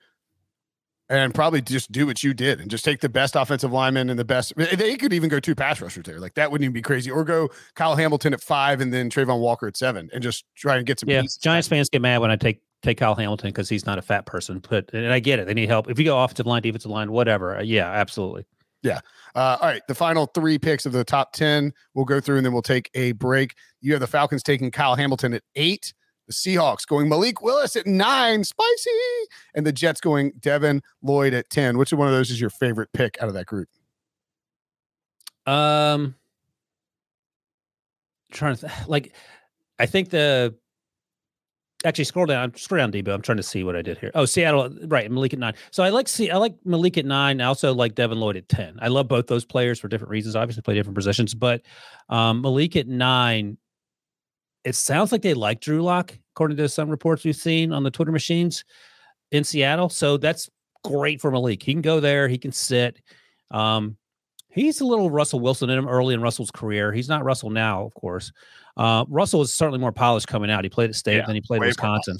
and 1.10 1.34
probably 1.34 1.62
just 1.62 1.92
do 1.92 2.06
what 2.08 2.24
you 2.24 2.34
did 2.34 2.60
and 2.60 2.70
just 2.70 2.84
take 2.84 3.00
the 3.00 3.10
best 3.10 3.36
offensive 3.36 3.72
lineman 3.72 4.10
and 4.10 4.18
the 4.18 4.26
best. 4.26 4.54
They 4.56 4.98
could 4.98 5.14
even 5.14 5.30
go 5.30 5.40
two 5.40 5.56
pass 5.56 5.80
rushers 5.82 6.04
there. 6.06 6.20
Like 6.20 6.34
that 6.36 6.52
wouldn't 6.52 6.64
even 6.64 6.74
be 6.74 6.82
crazy. 6.82 7.12
Or 7.12 7.24
go 7.24 7.50
Kyle 7.76 7.96
Hamilton 7.96 8.34
at 8.34 8.42
five 8.42 8.82
and 8.82 8.94
then 8.94 9.10
Travon 9.10 9.40
Walker 9.40 9.68
at 9.68 9.78
seven 9.78 10.10
and 10.14 10.24
just 10.24 10.46
try 10.56 10.78
and 10.78 10.86
get 10.86 11.00
some. 11.00 11.10
Yeah, 11.10 11.24
Giants 11.42 11.68
fans 11.68 11.90
get 11.90 12.02
mad 12.02 12.20
when 12.20 12.32
I 12.32 12.36
take 12.36 12.62
take 12.82 12.98
Kyle 12.98 13.16
Hamilton 13.16 13.50
because 13.50 13.70
he's 13.70 13.86
not 13.86 13.98
a 13.98 14.02
fat 14.02 14.26
person. 14.26 14.62
But 14.68 14.90
and 14.94 15.12
I 15.12 15.20
get 15.20 15.40
it. 15.40 15.48
They 15.48 15.54
need 15.54 15.70
help. 15.70 15.90
If 15.90 16.00
you 16.00 16.06
go 16.06 16.24
offensive 16.24 16.46
line, 16.46 16.62
defensive 16.62 16.92
line, 16.92 17.12
whatever. 17.12 17.58
Uh, 17.58 17.62
yeah, 17.62 17.90
absolutely. 17.90 18.46
Yeah. 18.82 19.00
Uh, 19.34 19.58
all 19.60 19.70
right. 19.70 19.82
The 19.88 19.96
final 19.96 20.28
three 20.28 20.60
picks 20.60 20.86
of 20.86 20.92
the 20.92 21.04
top 21.04 21.34
10 21.34 21.74
we'll 21.96 22.06
go 22.06 22.20
through 22.20 22.38
and 22.38 22.46
then 22.46 22.54
we'll 22.54 22.62
take 22.62 22.90
a 22.94 23.14
break. 23.14 23.56
You 23.82 23.94
have 23.94 24.00
the 24.00 24.08
Falcons 24.08 24.44
taking 24.44 24.70
Kyle 24.70 24.96
Hamilton 24.96 25.34
at 25.34 25.42
eight, 25.56 25.94
the 26.28 26.34
Seahawks 26.34 26.86
going 26.88 27.10
Malik 27.10 27.42
Willis 27.42 27.76
at 27.76 27.88
nine, 27.88 28.44
spicy, 28.44 28.90
and 29.54 29.66
the 29.66 29.72
Jets 29.72 30.02
going 30.02 30.32
Devin 30.40 30.82
Lloyd 31.02 31.34
at 31.34 31.50
10. 31.50 31.78
Which 31.78 31.94
one 31.94 32.08
of 32.08 32.14
those 32.14 32.32
is 32.32 32.42
your 32.42 32.50
favorite 32.50 32.90
pick 32.94 33.18
out 33.22 33.28
of 33.28 33.34
that 33.36 33.46
group? 33.46 33.70
Um, 35.46 36.16
trying 38.32 38.56
to 38.56 38.68
th- 38.68 38.88
like, 38.88 39.14
I 39.78 39.86
think 39.86 40.10
the 40.10 40.56
actually 41.86 42.06
scroll 42.06 42.26
down, 42.26 42.56
scroll 42.56 42.80
down, 42.80 42.92
Debo. 42.92 43.14
I'm 43.14 43.22
trying 43.22 43.38
to 43.38 43.44
see 43.44 43.64
what 43.64 43.76
I 43.76 43.82
did 43.82 43.98
here. 43.98 44.12
Oh, 44.16 44.26
Seattle, 44.26 44.76
right? 44.88 45.10
Malik 45.10 45.34
at 45.34 45.40
nine. 45.40 45.54
So 45.72 45.84
I 45.84 45.90
like 45.90 46.08
see, 46.08 46.32
I 46.32 46.38
like 46.38 46.56
Malik 46.66 46.98
at 46.98 47.06
nine. 47.06 47.42
I 47.42 47.46
also 47.46 47.74
like 47.74 47.96
Devin 47.96 48.20
Lloyd 48.20 48.38
at 48.38 48.50
ten. 48.50 48.78
I 48.82 48.88
love 48.88 49.08
both 49.08 49.28
those 49.28 49.46
players 49.46 49.80
for 49.80 49.88
different 49.88 50.10
reasons. 50.10 50.36
Obviously, 50.36 50.62
play 50.62 50.74
different 50.74 50.96
positions, 50.96 51.34
but 51.34 51.62
um, 52.10 52.42
Malik 52.42 52.76
at 52.76 52.88
nine. 52.88 53.58
It 54.66 54.76
sounds 54.76 55.12
like 55.12 55.22
they 55.22 55.34
like 55.34 55.62
Drew 55.62 55.82
Lock, 55.82 56.18
according 56.34 56.58
to 56.58 56.68
some 56.68 56.90
reports 56.90 57.24
we've 57.24 57.36
seen 57.36 57.72
on 57.72 57.84
the 57.84 57.92
Twitter 57.92 58.12
machines 58.12 58.66
in 59.32 59.44
Seattle. 59.44 59.90
So 59.90 60.18
that's 60.18 60.50
great 60.84 61.22
for 61.22 61.32
Malik. 61.32 61.64
He 61.64 61.74
can 61.74 61.82
go 61.82 62.00
there. 62.00 62.28
He 62.28 62.38
can 62.38 62.52
sit. 62.52 63.00
Um, 63.52 63.96
he's 64.50 64.82
a 64.82 64.86
little 64.86 65.12
Russell 65.12 65.40
Wilson 65.40 65.70
in 65.70 65.78
him 65.78 65.88
early 65.88 66.14
in 66.16 66.22
Russell's 66.22 66.52
career. 66.52 66.92
He's 66.92 67.08
not 67.08 67.24
Russell 67.24 67.52
now, 67.52 67.86
of 67.86 67.94
course. 67.94 68.32
Uh, 68.76 69.06
Russell 69.08 69.42
is 69.42 69.54
certainly 69.54 69.80
more 69.80 69.92
polished 69.92 70.28
coming 70.28 70.50
out. 70.50 70.64
He 70.64 70.70
played 70.70 70.90
at 70.90 70.96
State, 70.96 71.18
yeah, 71.18 71.26
then 71.26 71.36
he 71.36 71.42
played 71.42 71.62
at 71.62 71.68
Wisconsin. 71.68 72.18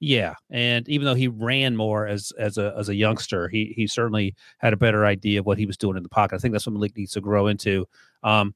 Yeah, 0.00 0.34
and 0.50 0.88
even 0.88 1.04
though 1.04 1.14
he 1.14 1.26
ran 1.26 1.74
more 1.74 2.06
as 2.06 2.32
as 2.38 2.56
a 2.56 2.72
as 2.78 2.88
a 2.88 2.94
youngster, 2.94 3.48
he 3.48 3.72
he 3.74 3.88
certainly 3.88 4.36
had 4.58 4.72
a 4.72 4.76
better 4.76 5.04
idea 5.04 5.40
of 5.40 5.46
what 5.46 5.58
he 5.58 5.66
was 5.66 5.76
doing 5.76 5.96
in 5.96 6.04
the 6.04 6.08
pocket. 6.08 6.36
I 6.36 6.38
think 6.38 6.52
that's 6.52 6.66
what 6.66 6.74
Malik 6.74 6.96
needs 6.96 7.12
to 7.12 7.20
grow 7.20 7.48
into. 7.48 7.84
Um, 8.22 8.54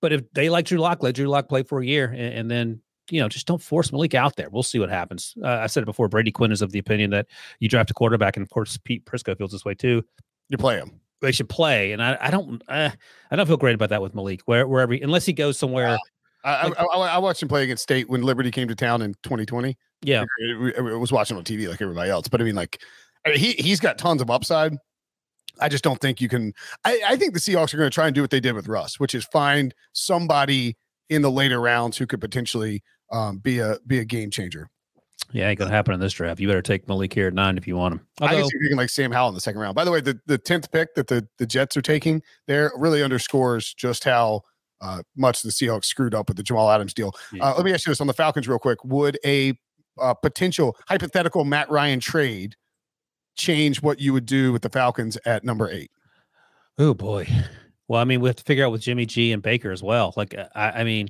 but 0.00 0.12
if 0.12 0.22
they 0.32 0.48
like 0.50 0.66
Drew 0.66 0.78
Lock, 0.78 1.02
let 1.02 1.14
Drew 1.14 1.26
Lock 1.26 1.48
play 1.48 1.62
for 1.62 1.80
a 1.80 1.86
year, 1.86 2.06
and, 2.06 2.34
and 2.34 2.50
then 2.50 2.80
you 3.10 3.20
know 3.20 3.28
just 3.28 3.46
don't 3.46 3.62
force 3.62 3.92
Malik 3.92 4.14
out 4.14 4.36
there. 4.36 4.48
We'll 4.50 4.62
see 4.62 4.78
what 4.78 4.90
happens. 4.90 5.34
Uh, 5.42 5.48
I 5.48 5.66
said 5.66 5.82
it 5.82 5.86
before. 5.86 6.08
Brady 6.08 6.32
Quinn 6.32 6.52
is 6.52 6.62
of 6.62 6.72
the 6.72 6.78
opinion 6.78 7.10
that 7.10 7.26
you 7.60 7.68
draft 7.68 7.90
a 7.90 7.94
quarterback, 7.94 8.36
and 8.36 8.42
of 8.42 8.50
course 8.50 8.78
Pete 8.84 9.04
Prisco 9.04 9.36
feels 9.36 9.52
this 9.52 9.64
way 9.64 9.74
too. 9.74 10.02
You 10.48 10.58
play 10.58 10.76
him. 10.76 11.00
They 11.22 11.32
should 11.32 11.48
play, 11.48 11.92
and 11.92 12.02
I, 12.02 12.18
I 12.20 12.30
don't 12.30 12.62
uh, 12.68 12.90
I 13.30 13.36
don't 13.36 13.46
feel 13.46 13.56
great 13.56 13.74
about 13.74 13.88
that 13.90 14.02
with 14.02 14.14
Malik. 14.14 14.42
Where 14.46 14.66
wherever 14.66 14.92
unless 14.92 15.26
he 15.26 15.32
goes 15.32 15.58
somewhere 15.58 15.98
I, 16.46 16.72
I, 16.78 16.84
I, 16.84 17.18
watched 17.18 17.42
him 17.42 17.48
play 17.48 17.64
against 17.64 17.82
State 17.82 18.08
when 18.08 18.22
Liberty 18.22 18.52
came 18.52 18.68
to 18.68 18.76
town 18.76 19.02
in 19.02 19.14
2020. 19.24 19.76
Yeah, 20.02 20.24
I 20.78 20.80
was 20.80 21.10
watching 21.10 21.36
on 21.36 21.42
TV 21.42 21.68
like 21.68 21.82
everybody 21.82 22.08
else, 22.08 22.28
but 22.28 22.40
I 22.40 22.44
mean, 22.44 22.54
like, 22.54 22.80
he 23.34 23.52
he's 23.52 23.80
got 23.80 23.98
tons 23.98 24.22
of 24.22 24.30
upside. 24.30 24.76
I 25.60 25.68
just 25.68 25.84
don't 25.84 26.00
think 26.00 26.20
you 26.20 26.28
can. 26.28 26.52
I, 26.84 27.00
I 27.08 27.16
think 27.16 27.34
the 27.34 27.40
Seahawks 27.40 27.72
are 27.74 27.76
going 27.76 27.90
to 27.90 27.94
try 27.94 28.06
and 28.06 28.14
do 28.14 28.20
what 28.20 28.30
they 28.30 28.40
did 28.40 28.54
with 28.54 28.68
Russ, 28.68 29.00
which 29.00 29.14
is 29.14 29.24
find 29.24 29.74
somebody 29.92 30.76
in 31.08 31.22
the 31.22 31.30
later 31.30 31.60
rounds 31.60 31.96
who 31.96 32.06
could 32.06 32.20
potentially 32.20 32.82
um, 33.10 33.38
be 33.38 33.58
a 33.58 33.78
be 33.86 33.98
a 33.98 34.04
game 34.04 34.30
changer. 34.30 34.70
Yeah, 35.32 35.48
ain't 35.48 35.58
gonna 35.58 35.70
happen 35.70 35.92
in 35.92 36.00
this 36.00 36.12
draft. 36.12 36.40
You 36.40 36.46
better 36.46 36.62
take 36.62 36.86
Malik 36.86 37.12
here 37.12 37.28
at 37.28 37.34
nine 37.34 37.58
if 37.58 37.66
you 37.66 37.76
want 37.76 37.94
him. 37.94 38.06
Although, 38.20 38.32
I 38.32 38.40
guess 38.40 38.48
you're 38.52 38.62
thinking 38.62 38.76
like 38.76 38.90
Sam 38.90 39.10
Howell 39.10 39.30
in 39.30 39.34
the 39.34 39.40
second 39.40 39.60
round. 39.60 39.74
By 39.74 39.84
the 39.84 39.90
way, 39.90 40.00
the 40.00 40.18
the 40.26 40.38
tenth 40.38 40.70
pick 40.70 40.94
that 40.94 41.08
the 41.08 41.26
the 41.38 41.46
Jets 41.46 41.76
are 41.76 41.82
taking 41.82 42.22
there 42.46 42.70
really 42.76 43.02
underscores 43.02 43.74
just 43.74 44.04
how 44.04 44.42
uh, 44.80 45.02
much 45.16 45.42
the 45.42 45.50
Seahawks 45.50 45.86
screwed 45.86 46.14
up 46.14 46.28
with 46.28 46.36
the 46.36 46.42
Jamal 46.42 46.70
Adams 46.70 46.94
deal. 46.94 47.12
Uh, 47.40 47.54
let 47.56 47.64
me 47.64 47.72
ask 47.72 47.86
you 47.86 47.90
this 47.90 48.00
on 48.00 48.06
the 48.06 48.14
Falcons 48.14 48.46
real 48.46 48.58
quick: 48.58 48.84
Would 48.84 49.18
a 49.24 49.54
uh, 50.00 50.14
potential 50.14 50.76
hypothetical 50.88 51.44
Matt 51.44 51.70
Ryan 51.70 51.98
trade 51.98 52.54
change 53.36 53.82
what 53.82 54.00
you 54.00 54.12
would 54.12 54.26
do 54.26 54.52
with 54.52 54.62
the 54.62 54.68
Falcons 54.68 55.16
at 55.24 55.44
number 55.44 55.70
eight? 55.70 55.90
Oh 56.78 56.94
boy. 56.94 57.28
Well, 57.88 58.00
I 58.00 58.04
mean, 58.04 58.20
we 58.20 58.28
have 58.28 58.36
to 58.36 58.44
figure 58.44 58.64
out 58.64 58.72
with 58.72 58.82
Jimmy 58.82 59.06
G 59.06 59.32
and 59.32 59.42
Baker 59.42 59.70
as 59.70 59.82
well. 59.82 60.12
Like, 60.16 60.36
uh, 60.36 60.48
I, 60.54 60.80
I 60.80 60.84
mean, 60.84 61.08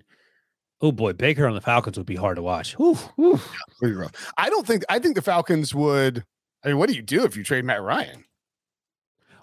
oh 0.81 0.93
boy, 0.93 1.15
Baker 1.15 1.47
on 1.47 1.55
the 1.55 1.61
Falcons 1.61 1.97
would 1.97 2.07
be 2.07 2.17
hard 2.17 2.37
to 2.37 2.43
watch. 2.43 2.77
Yeah, 2.79 3.39
pretty 3.79 3.95
rough. 3.95 4.33
I 4.37 4.51
don't 4.51 4.67
think. 4.67 4.85
I 4.89 4.99
think 4.99 5.15
the 5.15 5.23
Falcons 5.23 5.75
would. 5.75 6.25
I 6.65 6.69
mean, 6.69 6.79
what 6.79 6.89
do 6.89 6.95
you 6.95 7.03
do 7.03 7.25
if 7.25 7.37
you 7.37 7.45
trade 7.45 7.65
Matt 7.65 7.83
Ryan? 7.83 8.25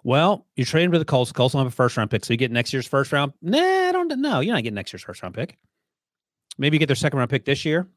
Well, 0.04 0.46
you're 0.56 0.66
trading 0.66 0.92
for 0.92 1.00
the 1.00 1.06
Colts. 1.06 1.32
The 1.32 1.36
Colts 1.36 1.54
will 1.54 1.62
have 1.62 1.68
a 1.68 1.76
first 1.76 1.96
round 1.96 2.12
pick, 2.12 2.26
so 2.26 2.34
you 2.34 2.38
get 2.38 2.52
next 2.52 2.74
year's 2.74 2.88
first 2.88 3.12
round. 3.12 3.34
Nah, 3.42 3.60
I 3.60 3.92
don't 3.94 4.20
know. 4.20 4.42
You're 4.42 4.54
not 4.54 4.64
getting 4.64 4.76
next 4.76 4.92
year's 4.92 5.04
first 5.04 5.24
round 5.24 5.34
pick. 5.34 5.58
Maybe 6.58 6.76
you 6.76 6.80
get 6.80 6.88
their 6.88 6.96
second 6.96 7.20
round 7.20 7.32
pick 7.32 7.46
this 7.46 7.64
year. 7.66 7.88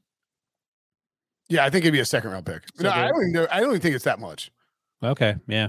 Yeah, 1.48 1.64
I 1.64 1.70
think 1.70 1.84
it'd 1.84 1.92
be 1.92 2.00
a 2.00 2.04
second 2.04 2.30
round 2.30 2.46
pick. 2.46 2.62
So 2.76 2.84
no, 2.84 2.90
I 2.90 3.08
don't. 3.08 3.28
Even, 3.28 3.48
I 3.50 3.60
don't 3.60 3.70
even 3.70 3.80
think 3.80 3.94
it's 3.94 4.04
that 4.04 4.20
much. 4.20 4.50
Okay, 5.02 5.36
yeah. 5.46 5.68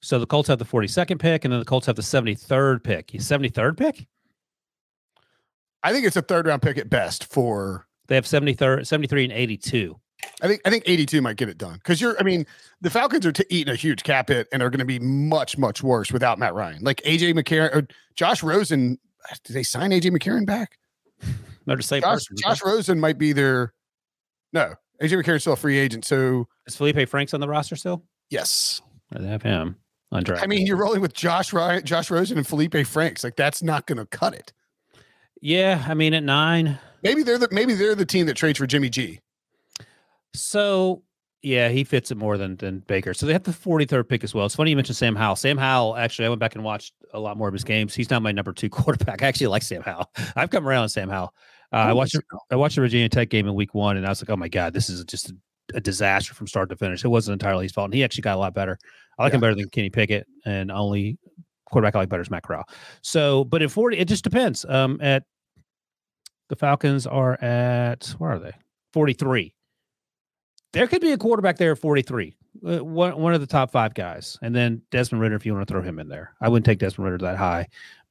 So 0.00 0.18
the 0.18 0.26
Colts 0.26 0.48
have 0.48 0.58
the 0.58 0.64
42nd 0.64 1.18
pick, 1.18 1.44
and 1.44 1.52
then 1.52 1.60
the 1.60 1.66
Colts 1.66 1.86
have 1.86 1.96
the 1.96 2.02
73rd 2.02 2.82
pick. 2.82 3.08
73rd 3.08 3.76
pick? 3.76 4.06
I 5.82 5.92
think 5.92 6.06
it's 6.06 6.16
a 6.16 6.22
third 6.22 6.46
round 6.46 6.62
pick 6.62 6.78
at 6.78 6.90
best 6.90 7.32
for. 7.32 7.86
They 8.08 8.14
have 8.14 8.26
73, 8.26 8.84
73 8.84 9.24
and 9.24 9.32
82. 9.32 9.98
I 10.42 10.48
think 10.48 10.60
I 10.64 10.70
think 10.70 10.84
82 10.86 11.20
might 11.20 11.36
get 11.36 11.48
it 11.48 11.58
done 11.58 11.74
because 11.74 12.00
you're. 12.00 12.18
I 12.18 12.22
mean, 12.22 12.46
the 12.80 12.90
Falcons 12.90 13.26
are 13.26 13.32
t- 13.32 13.44
eating 13.50 13.72
a 13.72 13.76
huge 13.76 14.02
cap 14.02 14.28
hit 14.28 14.48
and 14.52 14.62
are 14.62 14.70
going 14.70 14.80
to 14.80 14.84
be 14.84 14.98
much 14.98 15.58
much 15.58 15.82
worse 15.82 16.10
without 16.10 16.38
Matt 16.38 16.54
Ryan. 16.54 16.82
Like 16.82 17.02
AJ 17.02 17.34
McCarron 17.34 17.74
or 17.74 17.86
Josh 18.14 18.42
Rosen. 18.42 18.98
Uh, 19.30 19.34
did 19.44 19.54
they 19.54 19.62
sign 19.62 19.90
AJ 19.90 20.16
McCarron 20.16 20.46
back? 20.46 20.78
They're 21.66 21.76
the 21.76 21.82
same 21.82 22.02
Josh, 22.02 22.14
person. 22.14 22.36
Josh 22.38 22.64
Rosen 22.64 22.98
might 22.98 23.18
be 23.18 23.32
their. 23.32 23.72
No, 24.52 24.74
AJ 25.02 25.22
McCarron's 25.22 25.42
still 25.42 25.52
a 25.52 25.56
free 25.56 25.78
agent. 25.78 26.04
So 26.04 26.48
is 26.66 26.76
Felipe 26.76 27.08
Franks 27.08 27.34
on 27.34 27.40
the 27.40 27.48
roster 27.48 27.76
still? 27.76 28.02
Yes, 28.30 28.80
they 29.10 29.26
have 29.26 29.42
him. 29.42 29.76
Undrafted. 30.12 30.42
I 30.42 30.46
mean, 30.46 30.66
you're 30.66 30.76
rolling 30.76 31.00
with 31.00 31.14
Josh 31.14 31.52
Ryan, 31.52 31.84
Josh 31.84 32.10
Rosen, 32.10 32.38
and 32.38 32.46
Felipe 32.46 32.86
Franks. 32.86 33.24
Like 33.24 33.36
that's 33.36 33.62
not 33.62 33.86
going 33.86 33.98
to 33.98 34.06
cut 34.06 34.34
it. 34.34 34.52
Yeah, 35.42 35.84
I 35.86 35.94
mean, 35.94 36.14
at 36.14 36.22
nine, 36.22 36.78
maybe 37.02 37.22
they're 37.22 37.38
the 37.38 37.48
maybe 37.50 37.74
they're 37.74 37.94
the 37.94 38.06
team 38.06 38.26
that 38.26 38.34
trades 38.34 38.58
for 38.58 38.66
Jimmy 38.66 38.88
G. 38.88 39.20
So 40.34 41.02
yeah, 41.42 41.68
he 41.68 41.84
fits 41.84 42.10
it 42.10 42.16
more 42.16 42.38
than 42.38 42.56
than 42.56 42.80
Baker. 42.80 43.14
So 43.14 43.26
they 43.26 43.32
have 43.32 43.42
the 43.42 43.52
43rd 43.52 44.08
pick 44.08 44.24
as 44.24 44.34
well. 44.34 44.46
It's 44.46 44.54
funny 44.54 44.70
you 44.70 44.76
mentioned 44.76 44.96
Sam 44.96 45.14
Howell. 45.14 45.36
Sam 45.36 45.58
Howell, 45.58 45.96
actually, 45.96 46.26
I 46.26 46.28
went 46.28 46.40
back 46.40 46.54
and 46.54 46.64
watched 46.64 46.94
a 47.12 47.20
lot 47.20 47.36
more 47.36 47.48
of 47.48 47.54
his 47.54 47.64
games. 47.64 47.94
He's 47.94 48.10
not 48.10 48.22
my 48.22 48.32
number 48.32 48.52
two 48.52 48.68
quarterback. 48.70 49.22
I 49.22 49.26
actually 49.26 49.48
like 49.48 49.62
Sam 49.62 49.82
Howell. 49.82 50.10
I've 50.34 50.50
come 50.50 50.66
around 50.66 50.82
on 50.82 50.88
Sam 50.88 51.08
Howell. 51.08 51.34
Uh, 51.72 51.76
I 51.76 51.92
watched 51.92 52.16
I 52.50 52.56
watched 52.56 52.76
the 52.76 52.80
Virginia 52.80 53.08
Tech 53.08 53.28
game 53.28 53.46
in 53.46 53.54
week 53.54 53.74
one, 53.74 53.96
and 53.96 54.06
I 54.06 54.08
was 54.08 54.22
like, 54.22 54.30
oh 54.30 54.36
my 54.36 54.48
god, 54.48 54.72
this 54.72 54.88
is 54.88 55.04
just 55.04 55.32
a, 55.74 55.80
disaster 55.80 56.34
from 56.34 56.46
start 56.46 56.68
to 56.70 56.76
finish. 56.76 57.04
It 57.04 57.08
wasn't 57.08 57.34
entirely 57.34 57.64
his 57.64 57.72
fault. 57.72 57.86
And 57.86 57.94
he 57.94 58.04
actually 58.04 58.22
got 58.22 58.36
a 58.36 58.40
lot 58.40 58.54
better. 58.54 58.78
I 59.18 59.22
like 59.22 59.32
yeah. 59.32 59.36
him 59.36 59.40
better 59.40 59.54
than 59.54 59.68
Kenny 59.70 59.90
Pickett, 59.90 60.26
and 60.44 60.70
only 60.70 61.18
quarterback 61.64 61.96
I 61.96 62.00
like 62.00 62.08
better 62.08 62.22
is 62.22 62.30
Matt 62.30 62.42
Corral. 62.42 62.64
So, 63.02 63.44
but 63.44 63.62
at 63.62 63.70
40, 63.70 63.98
it 63.98 64.08
just 64.08 64.24
depends. 64.24 64.64
Um, 64.64 64.98
at 65.00 65.24
the 66.48 66.56
Falcons 66.56 67.06
are 67.06 67.42
at 67.42 68.14
where 68.18 68.32
are 68.32 68.38
they? 68.38 68.52
43. 68.92 69.52
There 70.72 70.86
could 70.86 71.00
be 71.00 71.12
a 71.12 71.18
quarterback 71.18 71.56
there 71.56 71.72
at 71.72 71.78
43. 71.78 72.36
Uh, 72.66 72.84
one, 72.84 73.18
one 73.18 73.34
of 73.34 73.40
the 73.40 73.46
top 73.46 73.70
five 73.70 73.94
guys. 73.94 74.38
And 74.42 74.54
then 74.54 74.82
Desmond 74.90 75.22
Ridder. 75.22 75.36
if 75.36 75.46
you 75.46 75.54
want 75.54 75.66
to 75.66 75.72
throw 75.72 75.82
him 75.82 75.98
in 75.98 76.08
there. 76.08 76.34
I 76.40 76.48
wouldn't 76.48 76.66
take 76.66 76.78
Desmond 76.78 77.10
Ridder 77.10 77.24
that 77.24 77.36
high. 77.36 77.68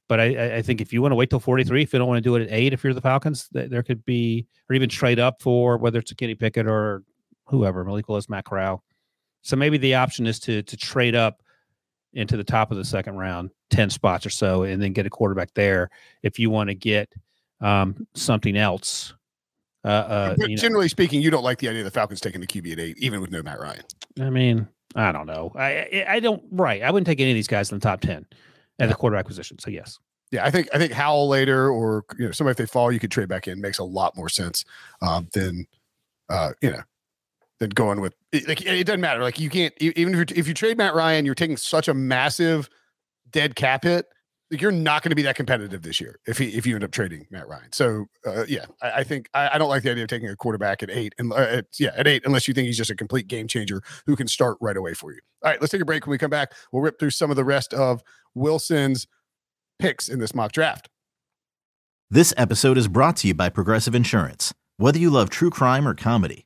But 0.08 0.20
I, 0.20 0.56
I 0.56 0.62
think 0.62 0.80
if 0.80 0.92
you 0.92 1.02
want 1.02 1.12
to 1.12 1.16
wait 1.16 1.30
till 1.30 1.40
43, 1.40 1.82
if 1.82 1.92
you 1.92 1.98
don't 1.98 2.06
want 2.06 2.18
to 2.18 2.22
do 2.22 2.36
it 2.36 2.42
at 2.42 2.52
eight, 2.52 2.72
if 2.72 2.84
you're 2.84 2.94
the 2.94 3.00
Falcons, 3.00 3.48
there 3.50 3.82
could 3.82 4.04
be, 4.04 4.46
or 4.70 4.74
even 4.74 4.88
trade 4.88 5.18
up 5.18 5.42
for 5.42 5.78
whether 5.78 5.98
it's 5.98 6.12
a 6.12 6.14
Kenny 6.14 6.36
Pickett 6.36 6.66
or 6.66 7.02
whoever, 7.46 7.84
Malik 7.84 8.08
Willis, 8.08 8.28
Matt 8.28 8.44
Corral. 8.44 8.82
So 9.42 9.56
maybe 9.56 9.78
the 9.78 9.94
option 9.94 10.26
is 10.26 10.40
to 10.40 10.62
to 10.62 10.76
trade 10.76 11.14
up 11.14 11.42
into 12.12 12.36
the 12.36 12.44
top 12.44 12.70
of 12.70 12.78
the 12.78 12.84
second 12.84 13.16
round, 13.16 13.50
10 13.70 13.90
spots 13.90 14.24
or 14.24 14.30
so, 14.30 14.62
and 14.62 14.82
then 14.82 14.92
get 14.92 15.06
a 15.06 15.10
quarterback 15.10 15.52
there 15.54 15.90
if 16.22 16.38
you 16.38 16.48
want 16.48 16.68
to 16.68 16.74
get 16.74 17.12
um, 17.60 18.06
something 18.14 18.56
else. 18.56 19.14
Uh, 19.84 19.88
uh, 19.88 20.34
but 20.36 20.50
generally 20.50 20.84
know. 20.84 20.88
speaking, 20.88 21.22
you 21.22 21.30
don't 21.30 21.44
like 21.44 21.58
the 21.58 21.68
idea 21.68 21.82
of 21.82 21.84
the 21.84 21.90
Falcons 21.90 22.20
taking 22.20 22.40
the 22.40 22.46
QB 22.46 22.72
at 22.72 22.80
eight, 22.80 22.98
even 22.98 23.20
with 23.20 23.30
no 23.30 23.42
Matt 23.42 23.60
Ryan. 23.60 23.84
I 24.20 24.30
mean, 24.30 24.66
I 24.96 25.12
don't 25.12 25.26
know. 25.26 25.52
I 25.54 26.04
I 26.08 26.20
don't 26.20 26.42
right. 26.50 26.82
I 26.82 26.90
wouldn't 26.90 27.06
take 27.06 27.20
any 27.20 27.30
of 27.30 27.36
these 27.36 27.46
guys 27.46 27.70
in 27.70 27.78
the 27.78 27.82
top 27.82 28.00
ten 28.00 28.26
at 28.80 28.88
the 28.88 28.94
quarterback 28.94 29.26
position. 29.26 29.58
So 29.58 29.70
yes. 29.70 29.98
Yeah, 30.32 30.44
I 30.44 30.50
think 30.50 30.68
I 30.74 30.78
think 30.78 30.92
Howell 30.92 31.28
later 31.28 31.70
or 31.70 32.04
you 32.18 32.26
know 32.26 32.32
somebody 32.32 32.52
if 32.52 32.56
they 32.56 32.66
fall, 32.66 32.90
you 32.90 32.98
could 32.98 33.12
trade 33.12 33.28
back 33.28 33.46
in 33.46 33.60
makes 33.60 33.78
a 33.78 33.84
lot 33.84 34.16
more 34.16 34.28
sense 34.28 34.64
um, 35.02 35.28
than 35.32 35.66
uh, 36.28 36.50
you 36.60 36.70
know 36.70 36.82
than 37.58 37.70
going 37.70 38.00
with 38.00 38.14
like 38.46 38.64
it 38.64 38.86
doesn't 38.86 39.00
matter. 39.00 39.22
Like 39.22 39.40
you 39.40 39.50
can't 39.50 39.74
even 39.80 40.14
if 40.14 40.30
you 40.30 40.36
if 40.36 40.48
you 40.48 40.54
trade 40.54 40.76
Matt 40.78 40.94
Ryan, 40.94 41.24
you're 41.24 41.34
taking 41.34 41.56
such 41.56 41.88
a 41.88 41.94
massive 41.94 42.68
dead 43.30 43.56
cap 43.56 43.84
hit. 43.84 44.06
Like 44.50 44.60
you're 44.60 44.70
not 44.70 45.02
going 45.02 45.10
to 45.10 45.16
be 45.16 45.22
that 45.22 45.34
competitive 45.34 45.82
this 45.82 46.00
year 46.00 46.20
if 46.26 46.38
he 46.38 46.48
if 46.50 46.66
you 46.66 46.74
end 46.76 46.84
up 46.84 46.92
trading 46.92 47.26
Matt 47.30 47.48
Ryan. 47.48 47.72
So 47.72 48.06
uh, 48.26 48.44
yeah, 48.46 48.66
I, 48.80 48.90
I 48.90 49.04
think 49.04 49.28
I, 49.34 49.50
I, 49.54 49.58
don't 49.58 49.68
like 49.68 49.82
the 49.82 49.90
idea 49.90 50.04
of 50.04 50.08
taking 50.08 50.28
a 50.28 50.36
quarterback 50.36 50.84
at 50.84 50.90
eight 50.90 51.14
and 51.18 51.32
uh, 51.32 51.36
at, 51.36 51.66
yeah 51.80 51.90
at 51.96 52.06
eight 52.06 52.22
unless 52.24 52.46
you 52.46 52.54
think 52.54 52.66
he's 52.66 52.76
just 52.76 52.90
a 52.90 52.94
complete 52.94 53.26
game 53.26 53.48
changer 53.48 53.82
who 54.06 54.14
can 54.14 54.28
start 54.28 54.56
right 54.60 54.76
away 54.76 54.94
for 54.94 55.12
you. 55.12 55.18
All 55.42 55.50
right, 55.50 55.60
let's 55.60 55.72
take 55.72 55.80
a 55.80 55.84
break. 55.84 56.06
When 56.06 56.12
we 56.12 56.18
come 56.18 56.30
back, 56.30 56.52
we'll 56.72 56.82
rip 56.82 57.00
through 57.00 57.10
some 57.10 57.30
of 57.30 57.36
the 57.36 57.44
rest 57.44 57.74
of 57.74 58.02
Wilson's 58.34 59.08
picks 59.80 60.08
in 60.08 60.20
this 60.20 60.34
mock 60.34 60.52
draft. 60.52 60.88
This 62.08 62.32
episode 62.36 62.78
is 62.78 62.86
brought 62.86 63.16
to 63.18 63.28
you 63.28 63.34
by 63.34 63.48
Progressive 63.48 63.96
Insurance. 63.96 64.54
Whether 64.76 65.00
you 65.00 65.10
love 65.10 65.28
true 65.28 65.50
crime 65.50 65.88
or 65.88 65.94
comedy 65.94 66.45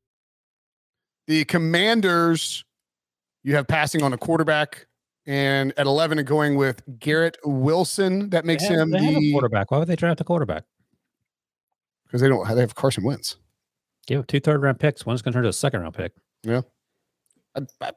The 1.27 1.45
Commanders, 1.45 2.65
you 3.43 3.55
have 3.55 3.67
passing 3.67 4.03
on 4.03 4.13
a 4.13 4.17
quarterback, 4.17 4.87
and 5.25 5.73
at 5.77 5.85
11 5.85 6.19
and 6.19 6.27
going 6.27 6.55
with 6.55 6.81
Garrett 6.99 7.37
Wilson. 7.43 8.29
That 8.29 8.45
makes 8.45 8.63
have, 8.63 8.79
him 8.79 8.91
the 8.91 9.31
quarterback. 9.31 9.71
Why 9.71 9.77
would 9.77 9.87
they 9.87 9.95
draft 9.95 10.21
a 10.21 10.23
quarterback? 10.23 10.63
Because 12.05 12.21
they 12.21 12.27
don't. 12.27 12.47
They 12.47 12.61
have 12.61 12.75
Carson 12.75 13.03
Wentz. 13.03 13.37
Give 14.07 14.25
two 14.27 14.39
third 14.39 14.61
round 14.61 14.79
picks. 14.79 15.05
One's 15.05 15.21
going 15.21 15.31
to 15.33 15.37
turn 15.37 15.43
to 15.43 15.49
a 15.49 15.53
second 15.53 15.81
round 15.81 15.93
pick. 15.93 16.13
Yeah. 16.43 16.61
I, 17.55 17.61
I, 17.81 17.91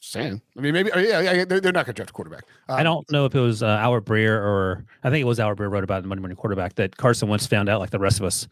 saying. 0.00 0.40
I 0.56 0.60
mean, 0.60 0.72
maybe. 0.72 0.90
Oh, 0.92 0.98
yeah, 0.98 1.20
yeah 1.20 1.44
they're, 1.44 1.60
they're, 1.60 1.72
not 1.72 1.86
going 1.86 1.94
to 1.94 2.00
draft 2.00 2.10
a 2.10 2.12
quarterback. 2.12 2.44
Um, 2.68 2.78
I 2.78 2.82
don't 2.82 3.10
know 3.10 3.24
if 3.24 3.34
it 3.34 3.40
was 3.40 3.62
uh, 3.62 3.66
Albert 3.66 4.04
Breer 4.04 4.36
or 4.36 4.84
I 5.02 5.10
think 5.10 5.22
it 5.22 5.26
was 5.26 5.40
Albert 5.40 5.62
Breer 5.62 5.70
wrote 5.70 5.84
about 5.84 6.02
the 6.02 6.08
Monday 6.08 6.20
morning 6.20 6.36
quarterback 6.36 6.74
that 6.76 6.96
Carson 6.96 7.28
Wentz 7.28 7.46
found 7.46 7.68
out, 7.68 7.80
like 7.80 7.90
the 7.90 7.98
rest 7.98 8.20
of 8.20 8.26
us, 8.26 8.46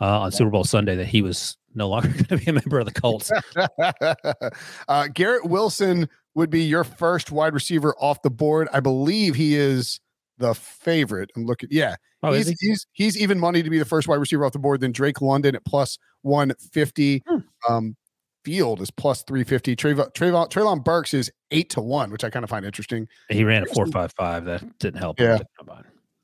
uh, 0.00 0.20
on 0.20 0.32
Super 0.32 0.50
Bowl 0.50 0.64
Sunday, 0.64 0.96
that 0.96 1.06
he 1.06 1.22
was 1.22 1.56
no 1.74 1.88
longer 1.88 2.08
going 2.12 2.24
to 2.24 2.36
be 2.38 2.46
a 2.50 2.52
member 2.52 2.78
of 2.78 2.86
the 2.86 2.92
Colts. 3.00 3.30
uh, 4.88 5.08
Garrett 5.08 5.44
Wilson 5.46 6.08
would 6.34 6.50
be 6.50 6.62
your 6.62 6.84
first 6.84 7.30
wide 7.30 7.54
receiver 7.54 7.94
off 7.98 8.22
the 8.22 8.30
board. 8.30 8.68
I 8.72 8.80
believe 8.80 9.34
he 9.34 9.54
is 9.56 10.00
the 10.38 10.54
favorite. 10.54 11.30
I'm 11.36 11.44
looking. 11.46 11.68
Yeah, 11.72 11.96
Oh, 12.22 12.32
he's, 12.32 12.48
he? 12.48 12.54
he's 12.60 12.86
he's 12.92 13.16
even 13.20 13.38
money 13.38 13.62
to 13.62 13.70
be 13.70 13.78
the 13.78 13.84
first 13.84 14.08
wide 14.08 14.16
receiver 14.16 14.44
off 14.44 14.52
the 14.52 14.58
board 14.58 14.80
than 14.80 14.90
Drake 14.92 15.20
London 15.20 15.54
at 15.54 15.64
plus 15.64 15.98
150. 16.22 17.22
Hmm. 17.26 17.36
Um, 17.68 17.96
Field 18.44 18.80
is 18.80 18.90
plus 18.90 19.22
350. 19.24 19.76
Trayvon, 19.76 20.12
Trayvon, 20.14 20.48
Treylon 20.50 20.82
Burks 20.82 21.12
is 21.12 21.30
eight 21.50 21.68
to 21.70 21.80
one, 21.80 22.10
which 22.10 22.24
I 22.24 22.30
kind 22.30 22.44
of 22.44 22.50
find 22.50 22.64
interesting. 22.64 23.06
He 23.28 23.44
ran 23.44 23.62
a 23.62 23.66
four 23.66 23.86
five 23.86 24.12
five. 24.16 24.44
That 24.46 24.78
didn't 24.78 25.00
help. 25.00 25.20
Yeah. 25.20 25.38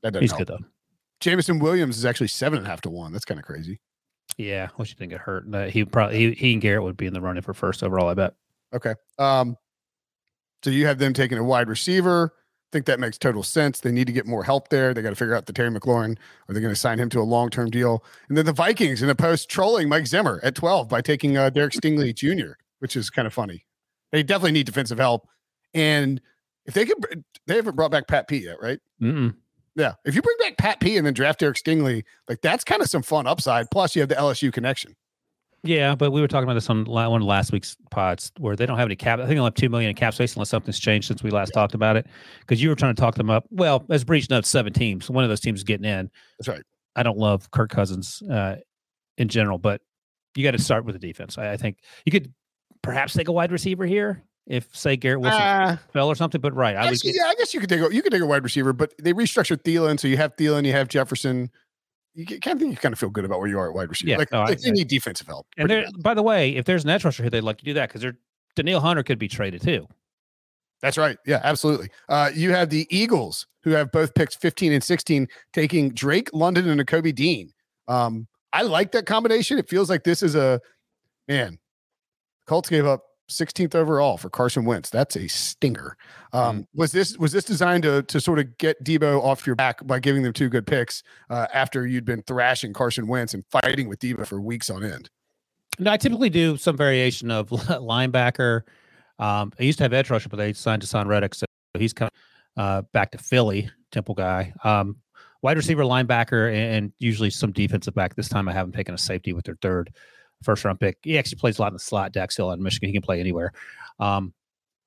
That 0.01 0.13
doesn't 0.13 0.21
He's 0.21 0.31
help. 0.31 0.39
good 0.39 0.47
though. 0.47 0.65
Jameson 1.19 1.59
Williams 1.59 1.97
is 1.97 2.05
actually 2.05 2.27
seven 2.27 2.57
and 2.57 2.67
a 2.67 2.69
half 2.69 2.81
to 2.81 2.89
one. 2.89 3.11
That's 3.13 3.25
kind 3.25 3.39
of 3.39 3.45
crazy. 3.45 3.79
Yeah, 4.37 4.69
wish 4.77 4.89
he 4.89 4.95
didn't 4.95 5.11
get 5.11 5.21
hurt. 5.21 5.45
He 5.71 5.85
probably 5.85 6.17
he, 6.17 6.31
he 6.31 6.53
and 6.53 6.61
Garrett 6.61 6.83
would 6.83 6.97
be 6.97 7.05
in 7.05 7.13
the 7.13 7.21
running 7.21 7.41
for 7.41 7.53
first 7.53 7.83
overall. 7.83 8.09
I 8.09 8.13
bet. 8.13 8.33
Okay. 8.73 8.93
Um, 9.17 9.57
so 10.63 10.69
you 10.69 10.87
have 10.87 10.97
them 10.99 11.13
taking 11.13 11.37
a 11.37 11.43
wide 11.43 11.69
receiver. 11.69 12.33
I 12.35 12.69
think 12.71 12.87
that 12.87 12.99
makes 12.99 13.17
total 13.17 13.43
sense. 13.43 13.79
They 13.79 13.91
need 13.91 14.07
to 14.07 14.13
get 14.13 14.25
more 14.25 14.43
help 14.43 14.69
there. 14.69 14.93
They 14.93 15.01
got 15.01 15.11
to 15.11 15.15
figure 15.15 15.35
out 15.35 15.45
the 15.45 15.53
Terry 15.53 15.69
McLaurin. 15.69 16.17
Are 16.49 16.53
they 16.53 16.59
going 16.59 16.73
to 16.73 16.79
sign 16.79 16.99
him 16.99 17.09
to 17.09 17.19
a 17.19 17.23
long 17.23 17.49
term 17.49 17.69
deal? 17.69 18.03
And 18.27 18.37
then 18.37 18.45
the 18.45 18.51
Vikings 18.51 19.01
in 19.01 19.07
the 19.07 19.15
post 19.15 19.49
trolling 19.49 19.87
Mike 19.87 20.07
Zimmer 20.07 20.39
at 20.43 20.55
12 20.55 20.89
by 20.89 21.01
taking 21.01 21.37
uh, 21.37 21.49
Derek 21.49 21.73
Stingley 21.73 22.13
Jr., 22.13 22.53
which 22.79 22.97
is 22.97 23.09
kind 23.09 23.27
of 23.27 23.33
funny. 23.33 23.65
They 24.11 24.23
definitely 24.23 24.53
need 24.53 24.65
defensive 24.65 24.97
help. 24.97 25.27
And 25.73 26.19
if 26.65 26.73
they 26.73 26.85
could, 26.85 27.23
they 27.47 27.55
haven't 27.55 27.75
brought 27.75 27.91
back 27.91 28.07
Pat 28.07 28.27
P 28.27 28.37
yet, 28.37 28.57
right? 28.61 28.79
Mm-mm. 29.01 29.35
Yeah. 29.75 29.93
If 30.05 30.15
you 30.15 30.21
bring 30.21 30.37
back 30.39 30.57
Pat 30.57 30.79
P 30.79 30.97
and 30.97 31.05
then 31.05 31.13
draft 31.13 31.43
Eric 31.43 31.57
Stingley, 31.57 32.03
like 32.29 32.41
that's 32.41 32.63
kind 32.63 32.81
of 32.81 32.89
some 32.89 33.01
fun 33.01 33.27
upside. 33.27 33.69
Plus, 33.71 33.95
you 33.95 34.01
have 34.01 34.09
the 34.09 34.15
LSU 34.15 34.51
connection. 34.51 34.95
Yeah, 35.63 35.95
but 35.95 36.11
we 36.11 36.21
were 36.21 36.27
talking 36.27 36.43
about 36.43 36.53
this 36.53 36.69
on 36.69 36.85
one 36.85 37.21
of 37.21 37.27
last 37.27 37.51
week's 37.51 37.75
pods 37.89 38.31
where 38.37 38.55
they 38.55 38.67
don't 38.67 38.77
have 38.77 38.87
any 38.87 38.95
cap. 38.95 39.19
I 39.19 39.23
think 39.23 39.35
they'll 39.35 39.45
have 39.45 39.55
two 39.55 39.67
million 39.67 39.89
in 39.89 39.95
cap 39.95 40.13
space 40.13 40.35
unless 40.35 40.49
something's 40.49 40.79
changed 40.79 41.07
since 41.07 41.23
we 41.23 41.31
last 41.31 41.53
talked 41.53 41.73
about 41.73 41.97
it. 41.97 42.05
Because 42.41 42.61
you 42.61 42.69
were 42.69 42.75
trying 42.75 42.93
to 42.93 43.01
talk 43.01 43.15
them 43.15 43.31
up. 43.31 43.45
Well, 43.49 43.83
as 43.89 44.03
Breach 44.03 44.29
notes, 44.29 44.47
seven 44.47 44.73
teams. 44.73 45.09
One 45.09 45.23
of 45.23 45.29
those 45.29 45.39
teams 45.39 45.61
is 45.61 45.63
getting 45.63 45.85
in. 45.85 46.11
That's 46.37 46.47
right. 46.47 46.61
I 46.95 47.03
don't 47.03 47.17
love 47.17 47.49
Kirk 47.49 47.71
Cousins 47.71 48.21
uh, 48.29 48.57
in 49.17 49.27
general, 49.27 49.57
but 49.57 49.81
you 50.35 50.43
got 50.43 50.51
to 50.51 50.59
start 50.59 50.85
with 50.85 50.93
the 50.93 51.05
defense. 51.05 51.37
I, 51.37 51.53
I 51.53 51.57
think 51.57 51.79
you 52.05 52.11
could 52.11 52.31
perhaps 52.83 53.13
take 53.13 53.27
a 53.27 53.31
wide 53.31 53.51
receiver 53.51 53.85
here 53.85 54.23
if, 54.47 54.67
say, 54.75 54.95
Garrett 54.95 55.21
Wilson 55.21 55.41
Ah, 55.41 55.79
fell 55.93 56.07
or 56.07 56.15
something. 56.15 56.39
But 56.41 56.53
right, 56.53 56.75
I 56.75 56.85
would. 56.85 56.93
Actually, 56.93 57.13
yeah, 57.15 57.25
I 57.25 57.35
guess 57.35 57.53
you 57.53 57.59
could 57.59 57.69
take 57.69 57.81
a, 57.81 57.93
you 57.93 58.01
could 58.01 58.11
take 58.11 58.21
a 58.21 58.25
wide 58.25 58.43
receiver, 58.43 58.73
but 58.73 58.93
they 59.01 59.13
restructured 59.13 59.63
Thielen, 59.63 59.99
so 59.99 60.07
you 60.07 60.17
have 60.17 60.35
Thielen, 60.35 60.65
you 60.65 60.71
have 60.71 60.87
Jefferson. 60.87 61.49
You 62.13 62.25
kind 62.25 62.53
of 62.55 62.59
think 62.59 62.71
you 62.71 62.77
kind 62.77 62.93
of 62.93 62.99
feel 62.99 63.09
good 63.09 63.25
about 63.25 63.39
where 63.39 63.47
you 63.49 63.59
are 63.59 63.67
at 63.69 63.75
wide 63.75 63.89
receiver. 63.89 64.11
Yeah, 64.11 64.17
like, 64.17 64.31
no, 64.31 64.41
I- 64.43 64.55
they 64.55 64.71
need 64.71 64.87
defensive 64.87 65.27
help. 65.27 65.47
And 65.57 65.69
there, 65.69 65.85
by 65.99 66.13
the 66.13 66.23
way, 66.23 66.55
if 66.55 66.65
there's 66.65 66.83
an 66.83 66.89
edge 66.89 67.03
rusher 67.03 67.23
here, 67.23 67.29
they'd 67.29 67.41
like 67.41 67.57
to 67.57 67.65
do 67.65 67.73
that 67.73 67.89
because 67.89 68.01
they're 68.01 68.17
Danielle 68.55 68.79
Hunter 68.79 69.03
could 69.03 69.19
be 69.19 69.27
traded 69.27 69.61
too. 69.61 69.85
That's 70.81 70.97
right. 70.97 71.17
Yeah, 71.25 71.41
absolutely. 71.43 71.89
Uh, 72.07 72.29
you 72.33 72.51
have 72.51 72.69
the 72.69 72.87
Eagles 72.95 73.47
who 73.63 73.71
have 73.71 73.91
both 73.91 74.13
picks 74.13 74.35
15 74.35 74.71
and 74.71 74.83
16, 74.83 75.27
taking 75.51 75.89
Drake 75.89 76.29
London 76.31 76.69
and 76.69 76.85
Kobe 76.87 77.11
Dean. 77.11 77.49
Um, 77.87 78.27
I 78.53 78.61
like 78.61 78.91
that 78.93 79.05
combination. 79.05 79.57
It 79.57 79.67
feels 79.67 79.89
like 79.89 80.03
this 80.03 80.21
is 80.23 80.35
a 80.35 80.61
man. 81.27 81.57
Colts 82.47 82.69
gave 82.69 82.85
up 82.85 83.03
16th 83.29 83.75
overall 83.75 84.17
for 84.17 84.29
Carson 84.29 84.65
Wentz. 84.65 84.89
That's 84.89 85.15
a 85.15 85.27
stinger. 85.27 85.97
Um, 86.33 86.67
Was 86.75 86.91
this 86.91 87.17
was 87.17 87.31
this 87.31 87.45
designed 87.45 87.83
to 87.83 88.03
to 88.03 88.21
sort 88.21 88.39
of 88.39 88.57
get 88.57 88.83
Debo 88.83 89.21
off 89.23 89.47
your 89.47 89.55
back 89.55 89.85
by 89.85 89.99
giving 89.99 90.23
them 90.23 90.33
two 90.33 90.49
good 90.49 90.67
picks 90.67 91.03
uh, 91.29 91.47
after 91.53 91.87
you'd 91.87 92.05
been 92.05 92.23
thrashing 92.23 92.73
Carson 92.73 93.07
Wentz 93.07 93.33
and 93.33 93.43
fighting 93.51 93.87
with 93.87 93.99
Debo 93.99 94.27
for 94.27 94.41
weeks 94.41 94.69
on 94.69 94.83
end? 94.83 95.09
No, 95.79 95.91
I 95.91 95.97
typically 95.97 96.29
do 96.29 96.57
some 96.57 96.77
variation 96.77 97.31
of 97.31 97.49
linebacker. 97.49 98.61
Um, 99.19 99.51
I 99.59 99.63
used 99.63 99.77
to 99.79 99.83
have 99.83 99.93
edge 99.93 100.09
rusher, 100.09 100.29
but 100.29 100.37
they 100.37 100.53
signed 100.53 100.81
Haason 100.81 101.07
Reddick, 101.07 101.35
so 101.35 101.45
he's 101.77 101.93
coming 101.93 102.11
uh, 102.57 102.83
back 102.93 103.11
to 103.11 103.17
Philly, 103.17 103.69
Temple 103.91 104.15
guy. 104.15 104.53
Um, 104.63 104.97
wide 105.41 105.57
receiver, 105.57 105.83
linebacker, 105.83 106.49
and, 106.49 106.75
and 106.75 106.93
usually 106.99 107.29
some 107.29 107.51
defensive 107.51 107.93
back. 107.93 108.15
This 108.15 108.29
time 108.29 108.47
I 108.49 108.53
haven't 108.53 108.73
taken 108.73 108.93
a 108.93 108.97
safety 108.97 109.33
with 109.33 109.45
their 109.45 109.57
third 109.61 109.93
first 110.45 110.63
round 110.63 110.79
pick. 110.79 110.97
He 111.03 111.17
actually 111.17 111.37
plays 111.39 111.59
a 111.59 111.61
lot 111.61 111.67
in 111.69 111.73
the 111.73 111.79
slot. 111.79 112.13
Dax 112.13 112.37
Hill 112.37 112.49
out 112.49 112.53
of 112.53 112.59
Michigan, 112.59 112.87
he 112.89 112.93
can 112.93 113.01
play 113.01 113.19
anywhere. 113.19 113.51
Um, 113.99 114.33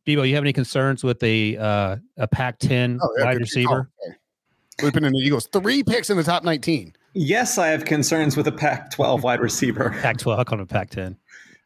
Debo, 0.07 0.27
you 0.27 0.35
have 0.37 0.45
any 0.45 0.53
concerns 0.55 1.05
with 1.05 1.23
a 1.23 1.57
uh, 1.59 1.97
a 2.17 2.27
Pac-10 2.29 2.99
Oh, 3.03 3.09
yeah, 3.19 3.25
wide 3.25 3.33
good- 3.33 3.39
good 3.39 3.41
receiver? 3.43 3.69
call. 3.69 3.79
Okay. 4.09 4.17
Looping 4.81 5.05
in 5.05 5.13
the 5.13 5.19
Eagles, 5.19 5.49
three 5.53 5.83
picks 5.83 6.09
in 6.09 6.17
the 6.17 6.23
top 6.23 6.45
19. 6.45 6.95
Yes, 7.15 7.59
I 7.59 7.67
have 7.69 7.85
concerns 7.85 8.37
with 8.37 8.47
a 8.47 8.53
Pac 8.53 8.93
12 8.93 9.25
wide 9.25 9.41
receiver. 9.41 9.91
Pac-12, 10.03 10.39
I'll 10.39 10.45
call 10.45 10.59
him 10.59 10.63
a 10.63 10.67
Pac-10. 10.67 11.17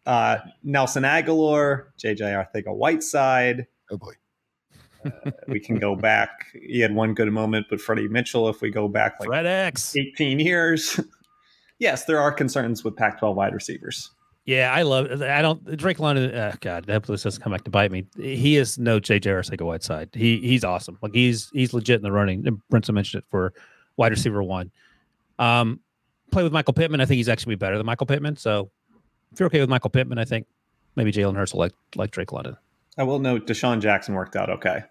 Uh, 0.06 0.38
Nelson 0.64 1.02
Agholor, 1.02 1.84
JJ 2.02 2.20
Arcega 2.22 2.74
Whiteside. 2.74 3.66
Oh 3.90 3.98
boy. 3.98 4.12
We 5.48 5.60
can 5.60 5.78
go 5.78 5.94
back. 5.96 6.46
He 6.54 6.80
had 6.80 6.94
one 6.94 7.12
good 7.12 7.30
moment, 7.32 7.66
but 7.68 7.80
Freddie 7.80 8.08
Mitchell, 8.08 8.48
if 8.48 8.60
we 8.62 8.70
go 8.70 8.88
back 8.88 9.18
like 9.20 9.28
FredEx. 9.28 9.94
18 10.00 10.38
years. 10.40 10.98
Yes, 11.82 12.04
there 12.04 12.20
are 12.20 12.30
concerns 12.30 12.84
with 12.84 12.94
Pac 12.94 13.18
12 13.18 13.36
wide 13.36 13.52
receivers. 13.52 14.12
Yeah, 14.44 14.72
I 14.72 14.82
love. 14.82 15.20
I 15.20 15.42
don't 15.42 15.76
Drake 15.76 15.98
London. 15.98 16.32
Uh, 16.32 16.54
God, 16.60 16.86
that 16.86 17.02
this 17.02 17.24
doesn't 17.24 17.42
come 17.42 17.50
back 17.50 17.64
to 17.64 17.70
bite 17.70 17.90
me. 17.90 18.06
He 18.16 18.56
is 18.56 18.78
no 18.78 19.00
JJ 19.00 19.22
Arcega 19.22 19.66
Whiteside. 19.66 20.08
He 20.12 20.38
he's 20.38 20.62
awesome. 20.62 20.96
Like 21.02 21.12
he's 21.12 21.50
he's 21.52 21.74
legit 21.74 21.96
in 21.96 22.02
the 22.02 22.12
running. 22.12 22.46
And 22.46 22.60
Brinson 22.70 22.94
mentioned 22.94 23.24
it 23.24 23.26
for 23.28 23.52
wide 23.96 24.12
receiver 24.12 24.44
one. 24.44 24.70
Um, 25.40 25.80
play 26.30 26.44
with 26.44 26.52
Michael 26.52 26.72
Pittman. 26.72 27.00
I 27.00 27.04
think 27.04 27.16
he's 27.16 27.28
actually 27.28 27.56
better 27.56 27.76
than 27.76 27.86
Michael 27.86 28.06
Pittman. 28.06 28.36
So 28.36 28.70
if 29.32 29.40
you're 29.40 29.48
okay 29.48 29.58
with 29.58 29.68
Michael 29.68 29.90
Pittman, 29.90 30.18
I 30.18 30.24
think 30.24 30.46
maybe 30.94 31.10
Jalen 31.10 31.34
Hurts 31.34 31.52
will 31.52 31.60
like 31.60 31.74
like 31.96 32.12
Drake 32.12 32.30
London. 32.30 32.56
I 32.96 33.02
will 33.02 33.18
note 33.18 33.48
DeSean 33.48 33.80
Jackson 33.80 34.14
worked 34.14 34.36
out 34.36 34.50
okay 34.50 34.84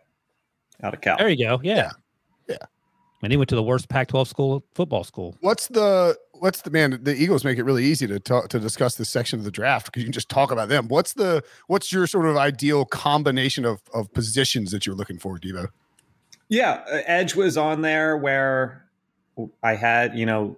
out 0.84 0.94
of 0.94 1.00
Cal. 1.00 1.18
There 1.18 1.30
you 1.30 1.42
go. 1.42 1.62
Yeah. 1.64 1.76
Yeah. 1.76 1.92
Yeah. 2.50 2.66
And 3.24 3.32
he 3.32 3.38
went 3.38 3.50
to 3.50 3.56
the 3.56 3.64
worst 3.64 3.88
Pac-12 3.88 4.28
school, 4.28 4.66
football 4.74 5.04
school. 5.04 5.38
What's 5.42 5.68
the 5.68 6.18
what's 6.42 6.62
the 6.62 6.72
man? 6.72 7.00
The 7.04 7.16
Eagles 7.16 7.46
make 7.46 7.60
it 7.60 7.64
really 7.64 7.86
easy 7.86 8.08
to 8.08 8.20
talk 8.20 8.50
to 8.50 8.60
discuss 8.60 8.96
this 8.96 9.10
section 9.10 9.38
of 9.38 9.46
the 9.46 9.52
draft 9.52 9.86
because 9.86 10.02
you 10.02 10.08
can 10.08 10.12
just 10.12 10.28
talk 10.28 10.52
about 10.52 10.70
them. 10.70 10.88
What's 10.88 11.14
the 11.14 11.44
what's 11.68 11.94
your 11.94 12.08
sort 12.08 12.26
of 12.26 12.36
ideal 12.36 12.84
combination 12.86 13.64
of 13.64 13.82
of 13.94 14.12
positions 14.14 14.72
that 14.72 14.86
you're 14.86 14.96
looking 14.96 15.20
for, 15.20 15.38
Debo? 15.38 15.68
Yeah, 16.50 16.84
uh, 16.92 17.02
Edge 17.06 17.36
was 17.36 17.58
on 17.58 17.82
there 17.82 18.18
where 18.18 18.86
I 19.64 19.76
had, 19.76 20.18
you 20.18 20.26
know, 20.26 20.58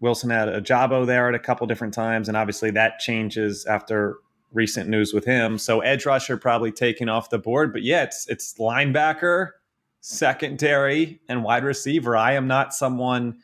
Wilson 0.00 0.30
had 0.30 0.48
Ojabo 0.48 1.04
there 1.04 1.28
at 1.28 1.34
a 1.34 1.38
couple 1.40 1.66
different 1.66 1.92
times, 1.92 2.28
and 2.28 2.36
obviously 2.36 2.70
that 2.70 3.00
changes 3.00 3.66
after 3.66 4.18
recent 4.52 4.88
news 4.88 5.12
with 5.12 5.24
him. 5.24 5.58
So 5.58 5.80
edge 5.80 6.06
rusher 6.06 6.36
probably 6.36 6.70
taken 6.70 7.08
off 7.08 7.28
the 7.30 7.38
board, 7.38 7.72
but 7.72 7.82
yeah, 7.82 8.04
it's 8.04 8.28
it's 8.28 8.54
linebacker, 8.54 9.50
secondary, 10.00 11.20
and 11.28 11.42
wide 11.42 11.64
receiver. 11.64 12.16
I 12.16 12.34
am 12.34 12.46
not 12.46 12.72
someone 12.72 13.40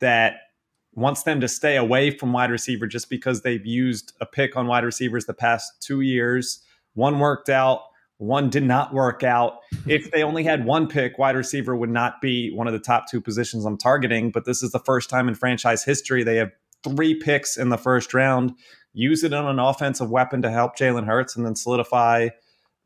that 0.00 0.49
wants 0.94 1.22
them 1.22 1.40
to 1.40 1.48
stay 1.48 1.76
away 1.76 2.10
from 2.10 2.32
wide 2.32 2.50
receiver 2.50 2.86
just 2.86 3.08
because 3.08 3.42
they've 3.42 3.64
used 3.64 4.12
a 4.20 4.26
pick 4.26 4.56
on 4.56 4.66
wide 4.66 4.84
receivers 4.84 5.26
the 5.26 5.34
past 5.34 5.72
two 5.80 6.00
years. 6.00 6.60
One 6.94 7.18
worked 7.20 7.48
out, 7.48 7.82
one 8.18 8.50
did 8.50 8.64
not 8.64 8.92
work 8.92 9.22
out. 9.22 9.58
If 9.86 10.10
they 10.10 10.22
only 10.22 10.44
had 10.44 10.66
one 10.66 10.88
pick, 10.88 11.18
wide 11.18 11.36
receiver 11.36 11.74
would 11.74 11.90
not 11.90 12.20
be 12.20 12.52
one 12.52 12.66
of 12.66 12.74
the 12.74 12.78
top 12.78 13.08
two 13.10 13.20
positions 13.20 13.64
I'm 13.64 13.78
targeting. 13.78 14.30
But 14.30 14.44
this 14.44 14.62
is 14.62 14.72
the 14.72 14.78
first 14.78 15.08
time 15.08 15.26
in 15.26 15.34
franchise 15.34 15.82
history 15.84 16.22
they 16.22 16.36
have 16.36 16.50
three 16.84 17.14
picks 17.14 17.56
in 17.56 17.70
the 17.70 17.78
first 17.78 18.12
round. 18.12 18.52
Use 18.92 19.24
it 19.24 19.32
on 19.32 19.46
an 19.46 19.58
offensive 19.58 20.10
weapon 20.10 20.42
to 20.42 20.50
help 20.50 20.76
Jalen 20.76 21.06
Hurts 21.06 21.34
and 21.34 21.46
then 21.46 21.56
solidify 21.56 22.28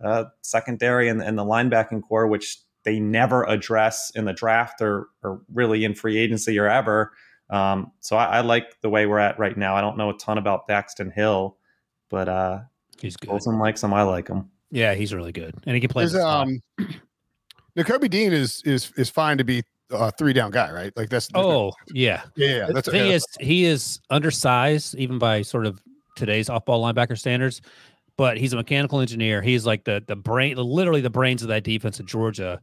uh, 0.03 0.25
secondary 0.43 1.09
and, 1.09 1.21
and 1.21 1.37
the 1.37 1.45
linebacking 1.45 2.03
core, 2.03 2.27
which 2.27 2.59
they 2.85 3.01
never 3.01 3.45
address 3.45 4.11
in 4.15 4.25
the 4.25 4.33
draft 4.33 4.81
or, 4.81 5.09
or 5.23 5.41
really 5.53 5.85
in 5.85 5.95
free 5.95 6.19
agency 6.19 6.59
or 6.59 6.69
ever. 6.69 7.13
Um, 7.51 7.92
so 8.01 8.16
I, 8.16 8.38
I 8.38 8.40
like 8.40 8.80
the 8.80 8.88
way 8.88 9.07
we're 9.07 9.18
at 9.18 9.38
right 9.38 9.57
now. 9.57 9.76
I 9.76 9.80
don't 9.80 9.97
know 9.97 10.11
a 10.11 10.16
ton 10.18 10.38
about 10.38 10.66
Daxton 10.68 11.12
Hill, 11.12 11.57
but 12.09 12.28
uh, 12.28 12.61
He's 13.01 13.16
good. 13.16 13.30
Wilson 13.30 13.59
likes 13.59 13.82
him. 13.82 13.92
I 13.92 14.03
like 14.03 14.28
him. 14.28 14.51
Yeah, 14.70 14.95
he's 14.95 15.12
really 15.14 15.32
good, 15.32 15.55
and 15.66 15.74
he 15.74 15.80
can 15.80 15.88
play. 15.88 16.05
Is 16.05 16.12
the 16.12 16.20
slot. 16.20 16.49
um, 16.49 16.61
Nakobe 17.76 18.09
Dean 18.11 18.32
is 18.32 18.62
is 18.64 18.92
is 18.97 19.11
fine 19.11 19.38
to 19.38 19.45
be 19.45 19.62
a 19.90 20.11
three 20.12 20.32
down 20.32 20.51
guy, 20.51 20.72
right? 20.72 20.92
Like 20.97 21.11
that's 21.11 21.28
there's 21.28 21.45
no- 21.45 21.51
oh 21.51 21.72
yeah, 21.92 22.22
yeah, 22.36 22.49
yeah, 22.49 22.66
that's 22.72 22.86
the 22.86 22.92
thing 22.92 23.07
yeah, 23.07 23.12
is, 23.12 23.26
he 23.40 23.64
is 23.66 24.01
undersized 24.11 24.95
even 24.97 25.18
by 25.18 25.42
sort 25.42 25.66
of 25.66 25.80
today's 26.16 26.49
off-ball 26.49 26.82
linebacker 26.82 27.18
standards. 27.18 27.61
But 28.17 28.39
he's 28.39 28.53
a 28.53 28.57
mechanical 28.57 29.01
engineer. 29.01 29.43
He's 29.43 29.67
like 29.67 29.85
the 29.85 30.03
the 30.07 30.15
brain, 30.15 30.57
literally 30.57 31.01
the 31.01 31.11
brains 31.11 31.43
of 31.43 31.49
that 31.49 31.65
defense 31.65 31.99
in 31.99 32.07
Georgia. 32.07 32.61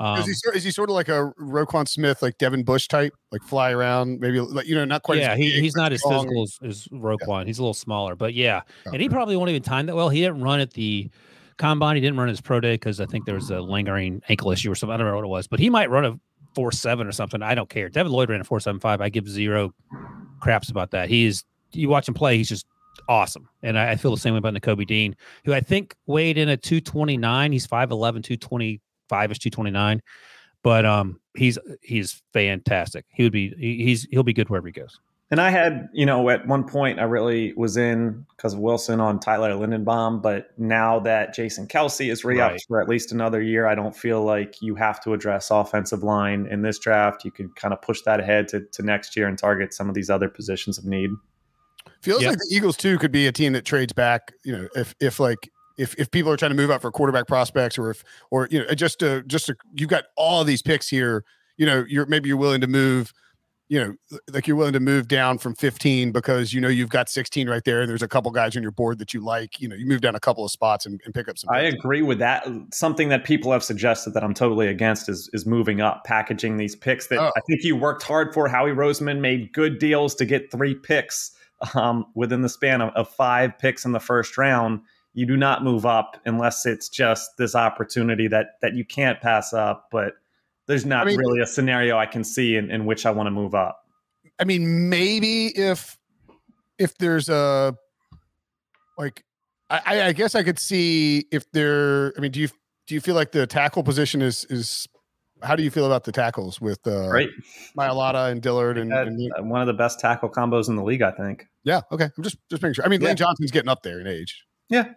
Um, 0.00 0.18
is 0.18 0.26
he 0.26 0.32
sort- 0.32 0.56
is 0.56 0.64
he 0.64 0.70
sort 0.70 0.88
of 0.88 0.94
like 0.94 1.08
a 1.08 1.30
Roquan 1.38 1.86
Smith, 1.86 2.22
like 2.22 2.38
Devin 2.38 2.64
Bush 2.64 2.88
type, 2.88 3.12
like 3.30 3.42
fly 3.42 3.70
around, 3.70 4.20
maybe 4.20 4.40
like 4.40 4.66
you 4.66 4.74
know, 4.74 4.86
not 4.86 5.02
quite. 5.02 5.18
yeah, 5.18 5.32
as 5.32 5.38
he, 5.38 5.50
big, 5.50 5.62
he's 5.62 5.76
not 5.76 5.92
as 5.92 6.00
strong. 6.00 6.24
physical 6.24 6.42
as, 6.42 6.58
as 6.62 6.88
Roquan. 6.88 7.46
He's 7.46 7.58
a 7.58 7.62
little 7.62 7.74
smaller, 7.74 8.16
but 8.16 8.32
yeah, 8.32 8.62
and 8.86 9.00
he 9.02 9.10
probably 9.10 9.36
won't 9.36 9.50
even 9.50 9.62
time 9.62 9.86
that 9.86 9.94
well. 9.94 10.08
He 10.08 10.22
didn't 10.22 10.40
run 10.40 10.60
at 10.60 10.72
the 10.72 11.10
combine. 11.58 11.96
He 11.96 12.00
didn't 12.00 12.18
run 12.18 12.28
his 12.28 12.40
pro 12.40 12.60
day 12.60 12.74
because 12.74 12.98
I 12.98 13.06
think 13.06 13.26
there 13.26 13.34
was 13.34 13.50
a 13.50 13.60
lingering 13.60 14.22
ankle 14.30 14.50
issue 14.52 14.70
or 14.70 14.74
something. 14.74 14.94
I 14.94 14.96
don't 14.96 15.06
know 15.06 15.16
what 15.16 15.24
it 15.24 15.28
was, 15.28 15.46
but 15.46 15.60
he 15.60 15.68
might 15.68 15.90
run 15.90 16.04
a 16.06 16.18
four 16.54 16.72
seven 16.72 17.06
or 17.06 17.12
something. 17.12 17.42
I 17.42 17.54
don't 17.54 17.68
care. 17.68 17.88
Devin 17.88 18.10
Lloyd 18.10 18.30
ran 18.30 18.40
a 18.40 18.44
four 18.44 18.60
seven 18.60 18.80
five. 18.80 19.00
I 19.00 19.08
give 19.08 19.28
zero 19.28 19.74
craps 20.40 20.70
about 20.70 20.92
that. 20.92 21.08
He's 21.08 21.44
you 21.72 21.88
watch 21.88 22.08
him 22.08 22.14
play. 22.14 22.36
He's 22.36 22.48
just 22.48 22.66
awesome. 23.08 23.48
And 23.62 23.78
I, 23.78 23.92
I 23.92 23.96
feel 23.96 24.10
the 24.10 24.20
same 24.20 24.34
way 24.34 24.38
about 24.38 24.54
Nakobe 24.54 24.86
Dean, 24.86 25.16
who 25.44 25.52
I 25.52 25.60
think 25.60 25.94
weighed 26.06 26.38
in 26.38 26.48
at 26.48 26.62
229. 26.62 27.52
He's 27.52 27.66
5'11, 27.66 27.88
225 28.22 29.30
ish, 29.30 29.38
229. 29.38 30.00
But 30.62 30.86
um, 30.86 31.20
he's 31.36 31.58
he's 31.82 32.22
fantastic. 32.32 33.04
He 33.10 33.22
would 33.22 33.32
be 33.32 33.54
he's 33.58 34.04
he'll 34.10 34.22
be 34.22 34.32
good 34.32 34.48
wherever 34.48 34.66
he 34.66 34.72
goes. 34.72 34.98
And 35.30 35.40
I 35.40 35.50
had, 35.50 35.88
you 35.92 36.06
know, 36.06 36.28
at 36.28 36.46
one 36.46 36.64
point 36.64 37.00
I 37.00 37.04
really 37.04 37.54
was 37.54 37.76
in 37.76 38.24
because 38.36 38.52
of 38.52 38.60
Wilson 38.60 39.00
on 39.00 39.18
Tyler 39.18 39.52
Linderbaum, 39.52 40.22
but 40.22 40.50
now 40.58 41.00
that 41.00 41.34
Jason 41.34 41.66
Kelce 41.66 42.10
is 42.10 42.24
re-upped 42.24 42.52
right. 42.52 42.64
for 42.68 42.80
at 42.80 42.88
least 42.88 43.10
another 43.10 43.40
year, 43.40 43.66
I 43.66 43.74
don't 43.74 43.96
feel 43.96 44.22
like 44.22 44.60
you 44.60 44.74
have 44.74 45.02
to 45.02 45.14
address 45.14 45.50
offensive 45.50 46.02
line 46.02 46.46
in 46.50 46.62
this 46.62 46.78
draft. 46.78 47.24
You 47.24 47.32
could 47.32 47.56
kind 47.56 47.72
of 47.72 47.80
push 47.80 48.02
that 48.02 48.20
ahead 48.20 48.48
to, 48.48 48.60
to 48.60 48.82
next 48.82 49.16
year 49.16 49.26
and 49.26 49.38
target 49.38 49.72
some 49.74 49.88
of 49.88 49.94
these 49.94 50.10
other 50.10 50.28
positions 50.28 50.78
of 50.78 50.84
need. 50.84 51.10
Feels 52.04 52.20
yep. 52.22 52.32
like 52.32 52.38
the 52.38 52.54
Eagles 52.54 52.76
too 52.76 52.98
could 52.98 53.12
be 53.12 53.26
a 53.26 53.32
team 53.32 53.54
that 53.54 53.64
trades 53.64 53.94
back. 53.94 54.32
You 54.44 54.52
know, 54.52 54.68
if 54.76 54.94
if 55.00 55.18
like 55.18 55.50
if 55.78 55.94
if 55.98 56.10
people 56.10 56.30
are 56.30 56.36
trying 56.36 56.50
to 56.50 56.56
move 56.56 56.70
up 56.70 56.82
for 56.82 56.90
quarterback 56.90 57.26
prospects, 57.26 57.78
or 57.78 57.90
if 57.90 58.04
or 58.30 58.46
you 58.50 58.60
know 58.60 58.74
just 58.74 58.98
to 59.00 59.22
just 59.22 59.46
to, 59.46 59.56
you've 59.74 59.88
got 59.88 60.04
all 60.16 60.44
these 60.44 60.60
picks 60.60 60.88
here. 60.88 61.24
You 61.56 61.66
know, 61.66 61.84
you're 61.88 62.04
maybe 62.04 62.28
you're 62.28 62.36
willing 62.36 62.60
to 62.60 62.66
move 62.66 63.12
you 63.68 63.80
know, 63.80 64.18
like 64.30 64.46
you're 64.46 64.56
willing 64.56 64.74
to 64.74 64.80
move 64.80 65.08
down 65.08 65.38
from 65.38 65.54
15 65.54 66.12
because 66.12 66.52
you 66.52 66.60
know 66.60 66.68
you've 66.68 66.90
got 66.90 67.08
16 67.08 67.48
right 67.48 67.64
there, 67.64 67.80
and 67.80 67.88
there's 67.88 68.02
a 68.02 68.08
couple 68.08 68.30
guys 68.30 68.56
on 68.56 68.62
your 68.62 68.72
board 68.72 68.98
that 68.98 69.14
you 69.14 69.20
like. 69.20 69.58
You 69.58 69.68
know, 69.68 69.74
you 69.74 69.86
move 69.86 70.02
down 70.02 70.14
a 70.14 70.20
couple 70.20 70.44
of 70.44 70.50
spots 70.50 70.84
and, 70.84 71.00
and 71.04 71.14
pick 71.14 71.28
up 71.28 71.38
some. 71.38 71.48
I 71.50 71.62
agree 71.62 72.02
with 72.02 72.18
that. 72.18 72.46
Something 72.72 73.08
that 73.08 73.24
people 73.24 73.50
have 73.52 73.64
suggested 73.64 74.12
that 74.14 74.22
I'm 74.22 74.34
totally 74.34 74.68
against 74.68 75.08
is 75.08 75.30
is 75.32 75.46
moving 75.46 75.80
up, 75.80 76.04
packaging 76.04 76.58
these 76.58 76.76
picks 76.76 77.06
that 77.06 77.18
oh. 77.18 77.32
I 77.34 77.40
think 77.48 77.64
you 77.64 77.74
worked 77.74 78.02
hard 78.02 78.34
for. 78.34 78.48
Howie 78.48 78.72
Roseman 78.72 79.20
made 79.20 79.52
good 79.54 79.78
deals 79.78 80.14
to 80.16 80.26
get 80.26 80.52
three 80.52 80.74
picks 80.74 81.30
um, 81.74 82.06
within 82.14 82.42
the 82.42 82.48
span 82.48 82.80
of, 82.80 82.90
of 82.94 83.08
five 83.08 83.58
picks 83.58 83.84
in 83.84 83.92
the 83.92 84.00
first 84.00 84.36
round. 84.36 84.80
You 85.12 85.26
do 85.26 85.36
not 85.36 85.62
move 85.62 85.86
up 85.86 86.20
unless 86.24 86.66
it's 86.66 86.88
just 86.88 87.36
this 87.38 87.54
opportunity 87.54 88.26
that 88.28 88.58
that 88.62 88.74
you 88.74 88.84
can't 88.84 89.20
pass 89.20 89.52
up, 89.52 89.88
but 89.92 90.14
there's 90.66 90.84
not 90.84 91.02
I 91.06 91.10
mean, 91.10 91.18
really 91.18 91.40
a 91.40 91.46
scenario 91.46 91.96
I 91.98 92.06
can 92.06 92.24
see 92.24 92.56
in, 92.56 92.70
in 92.70 92.84
which 92.84 93.06
I 93.06 93.10
want 93.10 93.28
to 93.28 93.30
move 93.30 93.54
up. 93.54 93.80
I 94.40 94.44
mean, 94.44 94.88
maybe 94.88 95.46
if 95.46 95.96
if 96.78 96.98
there's 96.98 97.28
a 97.28 97.76
like 98.98 99.24
I, 99.70 100.02
I 100.02 100.12
guess 100.12 100.34
I 100.34 100.42
could 100.42 100.58
see 100.58 101.26
if 101.30 101.50
there 101.52 102.12
I 102.16 102.20
mean, 102.20 102.32
do 102.32 102.40
you 102.40 102.48
do 102.86 102.94
you 102.94 103.00
feel 103.00 103.14
like 103.14 103.32
the 103.32 103.46
tackle 103.46 103.82
position 103.82 104.22
is 104.22 104.44
is 104.50 104.88
how 105.44 105.56
do 105.56 105.62
you 105.62 105.70
feel 105.70 105.86
about 105.86 106.04
the 106.04 106.12
tackles 106.12 106.60
with 106.60 106.86
uh 106.86 107.08
Great. 107.10 107.30
Mailata 107.76 108.30
and 108.30 108.42
Dillard 108.42 108.78
and, 108.78 108.92
and, 108.92 109.32
uh, 109.38 109.42
one 109.42 109.60
of 109.60 109.66
the 109.66 109.72
best 109.72 110.00
tackle 110.00 110.28
combos 110.28 110.68
in 110.68 110.76
the 110.76 110.82
league, 110.82 111.02
I 111.02 111.10
think. 111.12 111.46
Yeah. 111.64 111.82
Okay. 111.92 112.08
I'm 112.16 112.22
just 112.22 112.36
just 112.50 112.62
making 112.62 112.74
sure. 112.74 112.84
I 112.84 112.88
mean, 112.88 113.00
yeah. 113.00 113.08
Lane 113.08 113.16
Johnson's 113.16 113.50
getting 113.50 113.68
up 113.68 113.82
there 113.82 114.00
in 114.00 114.06
age. 114.06 114.44
Yeah. 114.68 114.88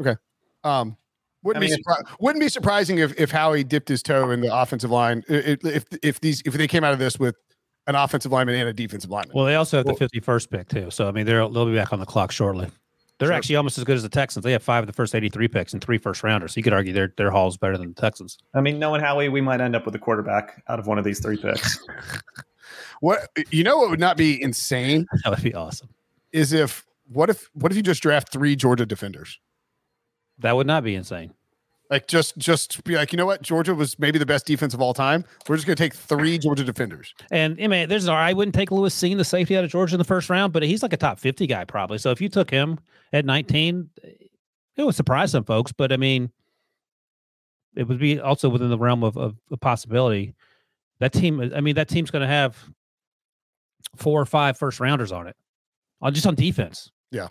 Okay. 0.00 0.16
Um, 0.64 0.96
wouldn't 1.42 1.64
I 1.64 1.68
mean, 1.68 1.76
be 1.76 1.82
surpri- 1.82 2.16
wouldn't 2.20 2.42
be 2.42 2.48
surprising 2.48 2.98
if 2.98 3.18
if 3.18 3.30
Howie 3.30 3.64
dipped 3.64 3.88
his 3.88 4.02
toe 4.02 4.30
in 4.30 4.40
the 4.40 4.54
offensive 4.54 4.90
line 4.90 5.24
if 5.28 5.64
if 5.64 5.84
if 6.02 6.20
these 6.20 6.42
if 6.44 6.54
they 6.54 6.68
came 6.68 6.84
out 6.84 6.92
of 6.92 6.98
this 6.98 7.18
with 7.18 7.36
an 7.86 7.94
offensive 7.94 8.32
lineman 8.32 8.56
and 8.56 8.68
a 8.68 8.72
defensive 8.72 9.10
lineman. 9.10 9.34
Well, 9.34 9.46
they 9.46 9.54
also 9.54 9.78
have 9.78 9.86
well, 9.86 9.94
the 9.94 9.98
fifty 9.98 10.20
first 10.20 10.50
pick 10.50 10.68
too, 10.68 10.90
so 10.90 11.08
I 11.08 11.12
mean 11.12 11.26
they'll 11.26 11.48
they'll 11.48 11.66
be 11.66 11.74
back 11.74 11.92
on 11.92 12.00
the 12.00 12.06
clock 12.06 12.32
shortly. 12.32 12.70
They're 13.18 13.28
sure. 13.28 13.34
actually 13.34 13.56
almost 13.56 13.78
as 13.78 13.84
good 13.84 13.96
as 13.96 14.02
the 14.02 14.08
Texans. 14.08 14.44
They 14.44 14.52
have 14.52 14.62
five 14.62 14.84
of 14.84 14.86
the 14.86 14.92
first 14.92 15.14
eighty 15.14 15.28
three 15.28 15.48
picks 15.48 15.72
and 15.72 15.82
three 15.82 15.98
first 15.98 16.22
rounders. 16.22 16.54
So 16.54 16.58
you 16.58 16.62
could 16.62 16.72
argue 16.72 16.92
their 16.92 17.12
their 17.16 17.30
haul 17.30 17.48
is 17.48 17.56
better 17.56 17.76
than 17.76 17.88
the 17.88 18.00
Texans. 18.00 18.38
I 18.54 18.60
mean, 18.60 18.78
knowing 18.78 19.00
Howie, 19.00 19.28
we 19.28 19.40
might 19.40 19.60
end 19.60 19.74
up 19.74 19.84
with 19.84 19.94
a 19.94 19.98
quarterback 19.98 20.62
out 20.68 20.78
of 20.78 20.86
one 20.86 20.98
of 20.98 21.04
these 21.04 21.18
three 21.20 21.36
picks. 21.36 21.84
what 23.00 23.28
you 23.50 23.64
know? 23.64 23.78
What 23.78 23.90
would 23.90 24.00
not 24.00 24.16
be 24.16 24.40
insane? 24.40 25.06
That 25.24 25.30
would 25.30 25.42
be 25.42 25.54
awesome. 25.54 25.88
Is 26.32 26.52
if 26.52 26.86
what 27.08 27.28
if 27.28 27.50
what 27.54 27.72
if 27.72 27.76
you 27.76 27.82
just 27.82 28.02
draft 28.02 28.32
three 28.32 28.54
Georgia 28.54 28.86
defenders? 28.86 29.40
That 30.38 30.54
would 30.54 30.68
not 30.68 30.84
be 30.84 30.94
insane. 30.94 31.34
Like 31.90 32.06
just 32.06 32.36
just 32.36 32.84
be 32.84 32.96
like, 32.96 33.12
you 33.12 33.16
know 33.16 33.24
what? 33.24 33.40
Georgia 33.40 33.74
was 33.74 33.98
maybe 33.98 34.18
the 34.18 34.26
best 34.26 34.46
defense 34.46 34.74
of 34.74 34.82
all 34.82 34.92
time. 34.92 35.24
We're 35.48 35.56
just 35.56 35.66
gonna 35.66 35.76
take 35.76 35.94
three 35.94 36.36
Georgia 36.38 36.64
defenders. 36.64 37.14
And 37.30 37.58
I 37.62 37.66
mean, 37.66 37.88
there's 37.88 38.08
I 38.08 38.34
wouldn't 38.34 38.54
take 38.54 38.70
Lewis 38.70 38.94
Cine, 38.94 39.16
the 39.16 39.24
safety 39.24 39.56
out 39.56 39.64
of 39.64 39.70
Georgia 39.70 39.94
in 39.94 39.98
the 39.98 40.04
first 40.04 40.28
round, 40.28 40.52
but 40.52 40.62
he's 40.62 40.82
like 40.82 40.92
a 40.92 40.98
top 40.98 41.18
50 41.18 41.46
guy 41.46 41.64
probably. 41.64 41.96
So 41.96 42.10
if 42.10 42.20
you 42.20 42.28
took 42.28 42.50
him 42.50 42.78
at 43.14 43.24
19, 43.24 43.88
it 44.76 44.84
would 44.84 44.94
surprise 44.94 45.30
some 45.30 45.44
folks, 45.44 45.72
but 45.72 45.90
I 45.90 45.96
mean, 45.96 46.30
it 47.74 47.88
would 47.88 47.98
be 47.98 48.20
also 48.20 48.50
within 48.50 48.68
the 48.68 48.78
realm 48.78 49.02
of, 49.02 49.16
of 49.16 49.36
a 49.50 49.56
possibility. 49.56 50.34
That 51.00 51.12
team, 51.12 51.40
I 51.54 51.60
mean, 51.62 51.76
that 51.76 51.88
team's 51.88 52.10
gonna 52.10 52.26
have 52.26 52.56
four 53.96 54.20
or 54.20 54.26
five 54.26 54.58
first 54.58 54.78
rounders 54.78 55.12
on 55.12 55.26
it. 55.26 55.36
On 56.02 56.12
just 56.12 56.26
on 56.26 56.34
defense. 56.34 56.90
Yeah. 57.10 57.28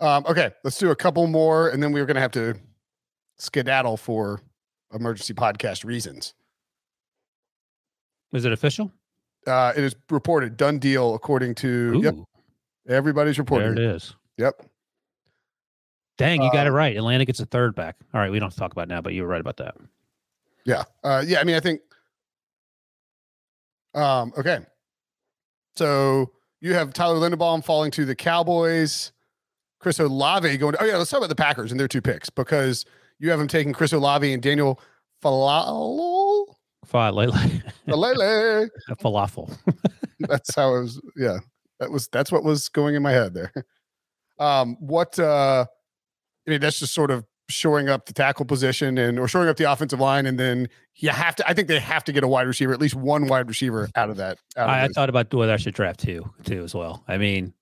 Um, 0.00 0.24
okay, 0.26 0.52
let's 0.62 0.78
do 0.78 0.90
a 0.90 0.96
couple 0.96 1.26
more, 1.26 1.68
and 1.68 1.82
then 1.82 1.92
we're 1.92 2.06
gonna 2.06 2.20
have 2.20 2.32
to 2.32 2.54
skedaddle 3.38 3.96
for 3.96 4.40
emergency 4.92 5.34
podcast 5.34 5.84
reasons. 5.84 6.34
Is 8.32 8.44
it 8.44 8.52
official? 8.52 8.92
Uh, 9.46 9.72
it 9.76 9.84
is 9.84 9.94
reported, 10.10 10.56
done 10.56 10.78
deal, 10.78 11.14
according 11.14 11.54
to 11.56 11.68
Ooh. 11.68 12.02
yep. 12.02 12.14
Everybody's 12.88 13.38
reporting. 13.38 13.74
There 13.74 13.84
it 13.84 13.96
is. 13.96 14.14
Yep. 14.38 14.66
Dang, 16.16 16.42
you 16.42 16.48
uh, 16.48 16.52
got 16.52 16.66
it 16.66 16.70
uh, 16.70 16.74
right. 16.74 16.96
Atlanta 16.96 17.24
gets 17.24 17.40
a 17.40 17.46
third 17.46 17.74
back. 17.74 17.96
All 18.12 18.20
right, 18.20 18.30
we 18.30 18.38
don't 18.38 18.54
talk 18.54 18.72
about 18.72 18.88
now, 18.88 19.00
but 19.00 19.14
you 19.14 19.22
were 19.22 19.28
right 19.28 19.40
about 19.40 19.56
that. 19.58 19.76
Yeah. 20.64 20.84
Uh, 21.02 21.24
yeah. 21.26 21.40
I 21.40 21.44
mean, 21.44 21.56
I 21.56 21.60
think. 21.60 21.80
Um. 23.94 24.32
Okay. 24.36 24.58
So 25.76 26.32
you 26.60 26.74
have 26.74 26.92
Tyler 26.92 27.16
Linderbaum 27.16 27.64
falling 27.64 27.90
to 27.92 28.04
the 28.04 28.14
Cowboys. 28.14 29.12
Chris 29.80 30.00
Olave 30.00 30.56
going. 30.56 30.72
To, 30.72 30.82
oh 30.82 30.86
yeah, 30.86 30.96
let's 30.96 31.10
talk 31.10 31.18
about 31.18 31.28
the 31.28 31.34
Packers 31.34 31.70
and 31.70 31.78
their 31.78 31.88
two 31.88 32.00
picks 32.00 32.30
because 32.30 32.86
you 33.18 33.30
have 33.30 33.40
him 33.40 33.48
taking 33.48 33.72
Chris 33.72 33.92
Olave 33.92 34.32
and 34.32 34.42
Daniel 34.42 34.80
Falafel. 35.22 36.46
Faalele. 36.86 37.62
Faalele. 37.88 38.68
Falafel. 38.90 39.56
that's 40.20 40.54
how 40.54 40.74
it 40.74 40.80
was. 40.82 41.00
Yeah, 41.16 41.38
that 41.80 41.90
was 41.90 42.08
that's 42.08 42.30
what 42.30 42.44
was 42.44 42.68
going 42.68 42.94
in 42.94 43.02
my 43.02 43.12
head 43.12 43.34
there. 43.34 43.52
Um, 44.38 44.76
what? 44.80 45.18
uh 45.18 45.66
I 46.46 46.50
mean, 46.50 46.60
that's 46.60 46.78
just 46.78 46.92
sort 46.92 47.10
of 47.10 47.24
shoring 47.48 47.88
up 47.88 48.06
the 48.06 48.12
tackle 48.12 48.44
position 48.44 48.98
and 48.98 49.18
or 49.18 49.28
showing 49.28 49.48
up 49.48 49.56
the 49.56 49.70
offensive 49.70 50.00
line, 50.00 50.26
and 50.26 50.38
then 50.38 50.68
you 50.96 51.10
have 51.10 51.36
to. 51.36 51.48
I 51.48 51.54
think 51.54 51.68
they 51.68 51.78
have 51.78 52.04
to 52.04 52.12
get 52.12 52.24
a 52.24 52.28
wide 52.28 52.46
receiver, 52.46 52.72
at 52.72 52.80
least 52.80 52.94
one 52.94 53.26
wide 53.26 53.48
receiver 53.48 53.88
out 53.94 54.10
of 54.10 54.16
that. 54.16 54.38
Out 54.56 54.68
of 54.68 54.70
I, 54.70 54.84
I 54.84 54.88
thought 54.88 55.08
about 55.08 55.32
whether 55.32 55.52
I 55.52 55.56
should 55.56 55.74
draft 55.74 56.00
two, 56.00 56.30
two 56.44 56.62
as 56.62 56.74
well. 56.74 57.04
I 57.08 57.18
mean, 57.18 57.54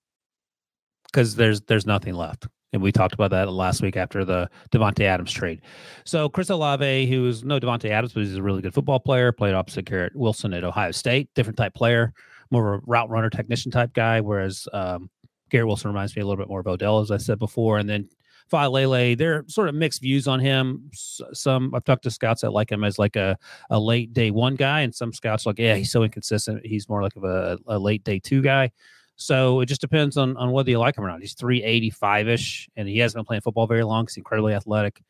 because 1.06 1.36
there's 1.36 1.60
there's 1.62 1.86
nothing 1.86 2.14
left. 2.14 2.46
And 2.72 2.80
we 2.80 2.90
talked 2.90 3.14
about 3.14 3.30
that 3.32 3.52
last 3.52 3.82
week 3.82 3.96
after 3.96 4.24
the 4.24 4.48
Davante 4.70 5.02
Adams 5.02 5.32
trade. 5.32 5.60
So 6.04 6.28
Chris 6.28 6.48
Olave, 6.48 7.06
who's 7.06 7.44
no 7.44 7.60
Davante 7.60 7.90
Adams, 7.90 8.12
but 8.12 8.22
he's 8.22 8.36
a 8.36 8.42
really 8.42 8.62
good 8.62 8.74
football 8.74 8.98
player, 8.98 9.30
played 9.30 9.54
opposite 9.54 9.84
Garrett 9.84 10.16
Wilson 10.16 10.54
at 10.54 10.64
Ohio 10.64 10.90
State, 10.90 11.28
different 11.34 11.58
type 11.58 11.74
player, 11.74 12.12
more 12.50 12.74
of 12.74 12.82
a 12.82 12.84
route 12.86 13.10
runner 13.10 13.30
technician 13.30 13.70
type 13.70 13.92
guy, 13.92 14.20
whereas 14.20 14.66
um, 14.72 15.10
Garrett 15.50 15.66
Wilson 15.66 15.90
reminds 15.90 16.16
me 16.16 16.22
a 16.22 16.26
little 16.26 16.42
bit 16.42 16.48
more 16.48 16.60
of 16.60 16.66
Odell, 16.66 17.00
as 17.00 17.10
I 17.10 17.18
said 17.18 17.38
before. 17.38 17.78
And 17.78 17.88
then 17.88 18.08
Faalele, 18.50 19.16
they're 19.16 19.44
sort 19.48 19.68
of 19.68 19.74
mixed 19.74 20.02
views 20.02 20.26
on 20.26 20.40
him. 20.40 20.90
Some 20.92 21.74
I've 21.74 21.84
talked 21.84 22.02
to 22.04 22.10
scouts 22.10 22.42
that 22.42 22.52
like 22.52 22.72
him 22.72 22.84
as 22.84 22.98
like 22.98 23.16
a, 23.16 23.36
a 23.70 23.78
late 23.78 24.12
day 24.12 24.30
one 24.30 24.56
guy, 24.56 24.80
and 24.80 24.94
some 24.94 25.12
scouts 25.12 25.46
like, 25.46 25.58
yeah, 25.58 25.74
he's 25.74 25.90
so 25.90 26.02
inconsistent. 26.02 26.64
He's 26.64 26.88
more 26.88 27.02
like 27.02 27.16
of 27.16 27.24
a, 27.24 27.58
a 27.66 27.78
late 27.78 28.04
day 28.04 28.18
two 28.18 28.42
guy. 28.42 28.72
So 29.16 29.60
it 29.60 29.66
just 29.66 29.80
depends 29.80 30.16
on 30.16 30.36
on 30.36 30.52
whether 30.52 30.70
you 30.70 30.78
like 30.78 30.96
him 30.96 31.04
or 31.04 31.08
not. 31.08 31.20
He's 31.20 31.34
385 31.34 32.28
ish, 32.28 32.68
and 32.76 32.88
he 32.88 32.98
hasn't 32.98 33.18
been 33.18 33.26
playing 33.26 33.42
football 33.42 33.66
very 33.66 33.84
long. 33.84 34.06
He's 34.06 34.16
incredibly 34.16 34.54
athletic, 34.54 35.02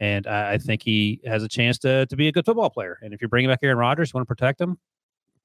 and 0.00 0.26
I, 0.26 0.52
I, 0.54 0.58
think 0.58 0.82
he 0.82 1.20
has 1.26 1.42
a 1.42 1.48
chance 1.48 1.78
to 1.78 2.06
to 2.06 2.16
be 2.16 2.28
a 2.28 2.32
good 2.32 2.44
football 2.44 2.70
player. 2.70 2.98
And 3.02 3.14
if 3.14 3.20
you're 3.20 3.28
bringing 3.28 3.50
back 3.50 3.60
Aaron 3.62 3.78
Rodgers, 3.78 4.10
you 4.10 4.18
want 4.18 4.26
to 4.26 4.34
protect 4.34 4.60
him, 4.60 4.78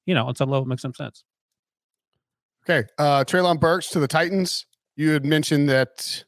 you 0.06 0.14
know, 0.14 0.26
on 0.26 0.34
some 0.34 0.50
level, 0.50 0.64
it 0.64 0.68
makes 0.68 0.82
some 0.82 0.94
sense. 0.94 1.24
Okay, 2.68 2.88
uh, 2.98 3.24
Treylon 3.24 3.60
Burks 3.60 3.90
to 3.90 4.00
the 4.00 4.08
Titans. 4.08 4.66
You 4.96 5.10
had 5.10 5.24
mentioned 5.24 5.68
that 5.68 6.24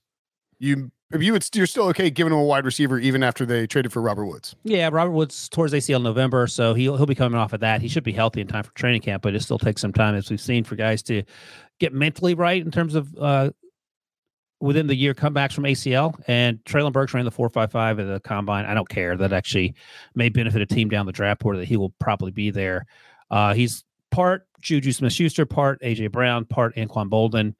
you 0.58 0.92
you 1.18 1.32
would 1.32 1.48
you're 1.54 1.66
still 1.66 1.84
okay 1.84 2.10
giving 2.10 2.32
him 2.32 2.38
a 2.38 2.44
wide 2.44 2.66
receiver 2.66 2.98
even 2.98 3.22
after 3.22 3.46
they 3.46 3.66
traded 3.66 3.92
for 3.92 4.02
Robert 4.02 4.26
Woods. 4.26 4.54
Yeah, 4.62 4.90
Robert 4.92 5.12
Woods 5.12 5.48
towards 5.48 5.72
ACL 5.72 6.02
November, 6.02 6.46
so 6.46 6.74
he'll 6.74 6.96
he'll 6.96 7.06
be 7.06 7.14
coming 7.14 7.38
off 7.40 7.52
of 7.52 7.60
that. 7.60 7.80
He 7.80 7.88
should 7.88 8.04
be 8.04 8.12
healthy 8.12 8.42
in 8.42 8.46
time 8.46 8.62
for 8.62 8.72
training 8.74 9.00
camp, 9.00 9.22
but 9.22 9.34
it 9.34 9.40
still 9.40 9.58
takes 9.58 9.80
some 9.80 9.92
time, 9.92 10.14
as 10.14 10.28
we've 10.28 10.40
seen, 10.40 10.64
for 10.64 10.76
guys 10.76 11.02
to 11.04 11.22
get 11.78 11.92
mentally 11.92 12.34
right 12.34 12.64
in 12.64 12.70
terms 12.70 12.94
of 12.94 13.14
uh, 13.16 13.50
within 14.60 14.86
the 14.86 14.94
year 14.94 15.14
comebacks 15.14 15.52
from 15.52 15.64
ACL. 15.64 16.20
And 16.26 16.58
Treylon 16.64 16.92
Burks 16.92 17.14
ran 17.14 17.24
the 17.24 17.30
four 17.30 17.48
five 17.48 17.70
five 17.70 17.98
at 17.98 18.06
the 18.06 18.20
combine. 18.20 18.64
I 18.64 18.74
don't 18.74 18.88
care 18.88 19.16
that 19.16 19.32
actually 19.32 19.74
may 20.14 20.28
benefit 20.28 20.62
a 20.62 20.66
team 20.66 20.88
down 20.88 21.06
the 21.06 21.12
draft 21.12 21.40
board 21.40 21.58
that 21.58 21.68
he 21.68 21.76
will 21.76 21.94
probably 21.98 22.30
be 22.30 22.50
there. 22.50 22.86
Uh, 23.30 23.54
he's 23.54 23.84
part 24.10 24.46
Juju 24.60 24.92
Smith 24.92 25.12
Schuster, 25.12 25.46
part 25.46 25.80
AJ 25.82 26.12
Brown, 26.12 26.44
part 26.44 26.74
Anquan 26.76 27.08
Boldin. 27.08 27.54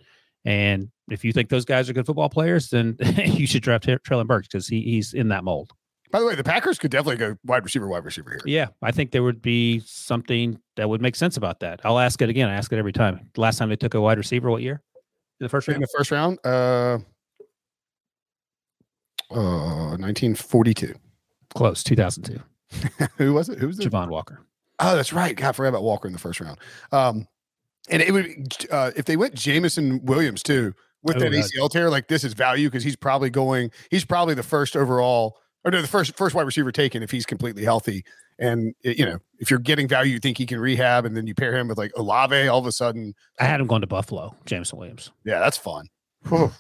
And 0.45 0.91
if 1.11 1.25
you 1.25 1.33
think 1.33 1.49
those 1.49 1.65
guys 1.65 1.91
are 1.91 1.93
good 1.93 2.07
football 2.07 2.29
players, 2.29 2.71
then 2.71 2.97
you 3.25 3.47
should 3.47 3.63
draft 3.63 3.87
Treylon 3.87 4.27
Burks 4.27 4.49
because 4.49 4.69
he, 4.69 4.83
he's 4.83 5.15
in 5.15 5.29
that 5.29 5.45
mold. 5.45 5.73
By 6.11 6.21
the 6.21 6.27
way, 6.27 6.35
the 6.35 6.45
Packers 6.45 6.79
could 6.79 6.91
definitely 6.91 7.17
go 7.17 7.37
wide 7.45 7.65
receiver, 7.65 7.87
wide 7.87 8.05
receiver 8.05 8.31
here. 8.31 8.41
Yeah, 8.47 8.69
I 8.83 8.93
think 8.93 9.11
there 9.11 9.23
would 9.23 9.43
be 9.43 9.81
something 9.81 10.59
that 10.77 10.89
would 10.89 11.03
make 11.03 11.17
sense 11.17 11.37
about 11.37 11.61
that. 11.61 11.81
I'll 11.85 11.99
ask 11.99 12.21
it 12.23 12.29
again. 12.29 12.49
I 12.49 12.55
ask 12.55 12.73
it 12.73 12.79
every 12.79 12.93
time. 12.93 13.31
Last 13.37 13.59
time 13.59 13.69
they 13.69 13.77
took 13.77 13.95
a 13.95 14.01
wide 14.01 14.19
receiver, 14.19 14.51
what 14.51 14.63
year? 14.63 14.83
in 15.41 15.45
the 15.45 15.49
first 15.49 15.69
in 15.69 15.75
round? 15.75 15.83
the 15.85 15.89
first 15.97 16.11
round. 16.11 16.39
Uh, 16.45 16.99
uh 19.31 19.97
1942. 19.97 20.95
Close, 21.55 21.83
2002. 21.85 22.41
Who 23.19 23.35
was 23.35 23.49
it? 23.49 23.59
Who 23.59 23.67
was 23.67 23.79
it? 23.79 23.91
Javon 23.91 24.09
Walker. 24.09 24.41
Oh, 24.81 24.95
that's 24.97 25.13
right. 25.13 25.37
God, 25.37 25.49
I 25.49 25.53
forgot 25.53 25.71
about 25.71 25.83
Walker 25.83 26.07
in 26.07 26.13
the 26.13 26.19
first 26.19 26.41
round. 26.41 26.59
Um, 26.93 27.27
and 27.91 28.03
it 28.03 28.13
would 28.13 28.67
uh, 28.71 28.93
if 28.97 29.07
they 29.07 29.17
went 29.17 29.35
Jameson 29.35 30.05
Williams 30.05 30.43
too 30.43 30.75
with 31.03 31.17
Oh, 31.17 31.21
that 31.21 31.33
God. 31.33 31.45
ACL 31.45 31.71
tear, 31.71 31.91
like 31.91 32.09
this 32.09 32.25
is 32.25 32.35
value 32.35 32.69
because 32.69 32.85
he's 32.85 32.97
probably 32.97 33.31
going. 33.31 33.71
He's 33.91 34.05
probably 34.05 34.35
the 34.35 34.43
first 34.43 34.77
overall, 34.77 35.39
or 35.69 35.71
no, 35.71 35.83
the 35.83 35.89
first 35.89 36.17
first 36.17 36.35
wide 36.35 36.47
receiver 36.47 36.73
taken 36.73 37.03
if 37.03 37.11
he's 37.11 37.27
completely 37.27 37.63
healthy. 37.63 38.05
And 38.39 38.75
you 38.83 39.05
know, 39.05 39.19
if 39.39 39.51
you're 39.51 39.59
getting 39.59 39.87
value, 39.87 40.15
you 40.15 40.19
think 40.19 40.39
he 40.39 40.47
can 40.47 40.59
rehab, 40.59 41.05
and 41.05 41.17
then 41.17 41.27
you 41.27 41.35
pair 41.35 41.57
him 41.57 41.69
with 41.69 41.77
like 41.77 41.93
Olave. 41.97 42.49
All 42.49 42.59
of 42.59 42.67
a 42.67 42.73
sudden, 42.73 43.15
I 43.39 43.45
had 43.45 43.61
him 43.61 43.67
going 43.67 43.83
to 43.83 43.87
Buffalo, 43.87 44.35
Jameson 44.47 44.79
Williams. 44.79 45.11
yeah, 45.25 45.41
that's 45.41 45.59
fun. 45.59 45.87
Whew. 46.29 46.51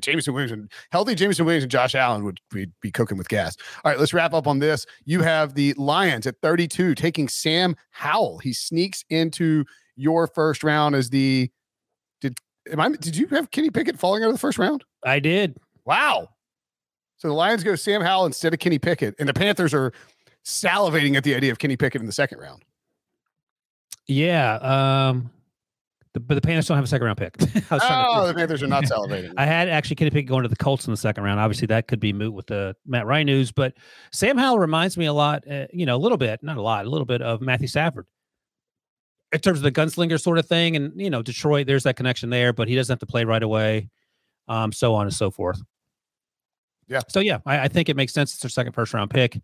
Jameson 0.00 0.32
Williams 0.32 0.52
and 0.52 0.70
healthy 0.90 1.14
Jameson 1.14 1.44
Williams 1.44 1.64
and 1.64 1.70
Josh 1.70 1.94
Allen 1.94 2.24
would 2.24 2.40
be, 2.50 2.68
be 2.80 2.90
cooking 2.90 3.18
with 3.18 3.28
gas. 3.28 3.56
All 3.84 3.90
right, 3.90 3.98
let's 3.98 4.14
wrap 4.14 4.32
up 4.32 4.46
on 4.46 4.60
this. 4.60 4.86
You 5.04 5.20
have 5.20 5.54
the 5.54 5.74
Lions 5.74 6.26
at 6.26 6.36
32 6.40 6.94
taking 6.94 7.28
Sam 7.28 7.76
Howell. 7.90 8.38
He 8.38 8.52
sneaks 8.52 9.04
into 9.10 9.64
your 9.96 10.26
first 10.26 10.64
round 10.64 10.94
as 10.94 11.10
the 11.10 11.50
did 12.20 12.38
am 12.72 12.80
I 12.80 12.88
did 12.90 13.16
you 13.16 13.26
have 13.28 13.50
Kenny 13.50 13.70
Pickett 13.70 13.98
falling 13.98 14.22
out 14.22 14.28
of 14.28 14.34
the 14.34 14.38
first 14.38 14.58
round? 14.58 14.84
I 15.04 15.20
did. 15.20 15.58
Wow. 15.84 16.28
So 17.24 17.28
the 17.28 17.34
Lions 17.34 17.64
go 17.64 17.74
Sam 17.74 18.02
Howell 18.02 18.26
instead 18.26 18.52
of 18.52 18.60
Kenny 18.60 18.78
Pickett, 18.78 19.14
and 19.18 19.26
the 19.26 19.32
Panthers 19.32 19.72
are 19.72 19.94
salivating 20.44 21.16
at 21.16 21.24
the 21.24 21.34
idea 21.34 21.50
of 21.52 21.58
Kenny 21.58 21.74
Pickett 21.74 22.02
in 22.02 22.06
the 22.06 22.12
second 22.12 22.38
round. 22.38 22.66
Yeah. 24.06 24.56
Um, 24.56 25.30
the, 26.12 26.20
but 26.20 26.34
the 26.34 26.42
Panthers 26.42 26.66
don't 26.66 26.76
have 26.76 26.84
a 26.84 26.86
second 26.86 27.06
round 27.06 27.16
pick. 27.16 27.36
I 27.40 27.76
was 27.76 27.82
trying 27.82 28.06
Oh, 28.10 28.26
the 28.26 28.34
Panthers 28.34 28.62
are 28.62 28.66
not 28.66 28.84
salivating. 28.84 29.32
I 29.38 29.46
had 29.46 29.70
actually 29.70 29.96
Kenny 29.96 30.10
Pickett 30.10 30.28
going 30.28 30.42
to 30.42 30.50
the 30.50 30.56
Colts 30.56 30.86
in 30.86 30.90
the 30.90 30.98
second 30.98 31.24
round. 31.24 31.40
Obviously, 31.40 31.64
that 31.68 31.88
could 31.88 31.98
be 31.98 32.12
moot 32.12 32.34
with 32.34 32.46
the 32.46 32.76
Matt 32.84 33.06
Ryan 33.06 33.24
news, 33.24 33.50
but 33.50 33.72
Sam 34.12 34.36
Howell 34.36 34.58
reminds 34.58 34.98
me 34.98 35.06
a 35.06 35.12
lot, 35.14 35.50
uh, 35.50 35.64
you 35.72 35.86
know, 35.86 35.96
a 35.96 36.02
little 36.02 36.18
bit, 36.18 36.42
not 36.42 36.58
a 36.58 36.62
lot, 36.62 36.84
a 36.84 36.90
little 36.90 37.06
bit 37.06 37.22
of 37.22 37.40
Matthew 37.40 37.68
Stafford 37.68 38.04
in 39.32 39.40
terms 39.40 39.60
of 39.60 39.62
the 39.62 39.72
gunslinger 39.72 40.20
sort 40.20 40.36
of 40.36 40.44
thing. 40.44 40.76
And, 40.76 40.92
you 41.00 41.08
know, 41.08 41.22
Detroit, 41.22 41.66
there's 41.66 41.84
that 41.84 41.96
connection 41.96 42.28
there, 42.28 42.52
but 42.52 42.68
he 42.68 42.74
doesn't 42.74 42.92
have 42.92 43.00
to 43.00 43.06
play 43.06 43.24
right 43.24 43.42
away, 43.42 43.88
um, 44.46 44.72
so 44.72 44.94
on 44.94 45.06
and 45.06 45.14
so 45.14 45.30
forth. 45.30 45.62
Yeah. 46.88 47.00
So, 47.08 47.20
yeah, 47.20 47.38
I, 47.46 47.60
I 47.60 47.68
think 47.68 47.88
it 47.88 47.96
makes 47.96 48.12
sense. 48.12 48.32
It's 48.32 48.42
their 48.42 48.50
second 48.50 48.72
first 48.72 48.94
round 48.94 49.10
pick. 49.10 49.40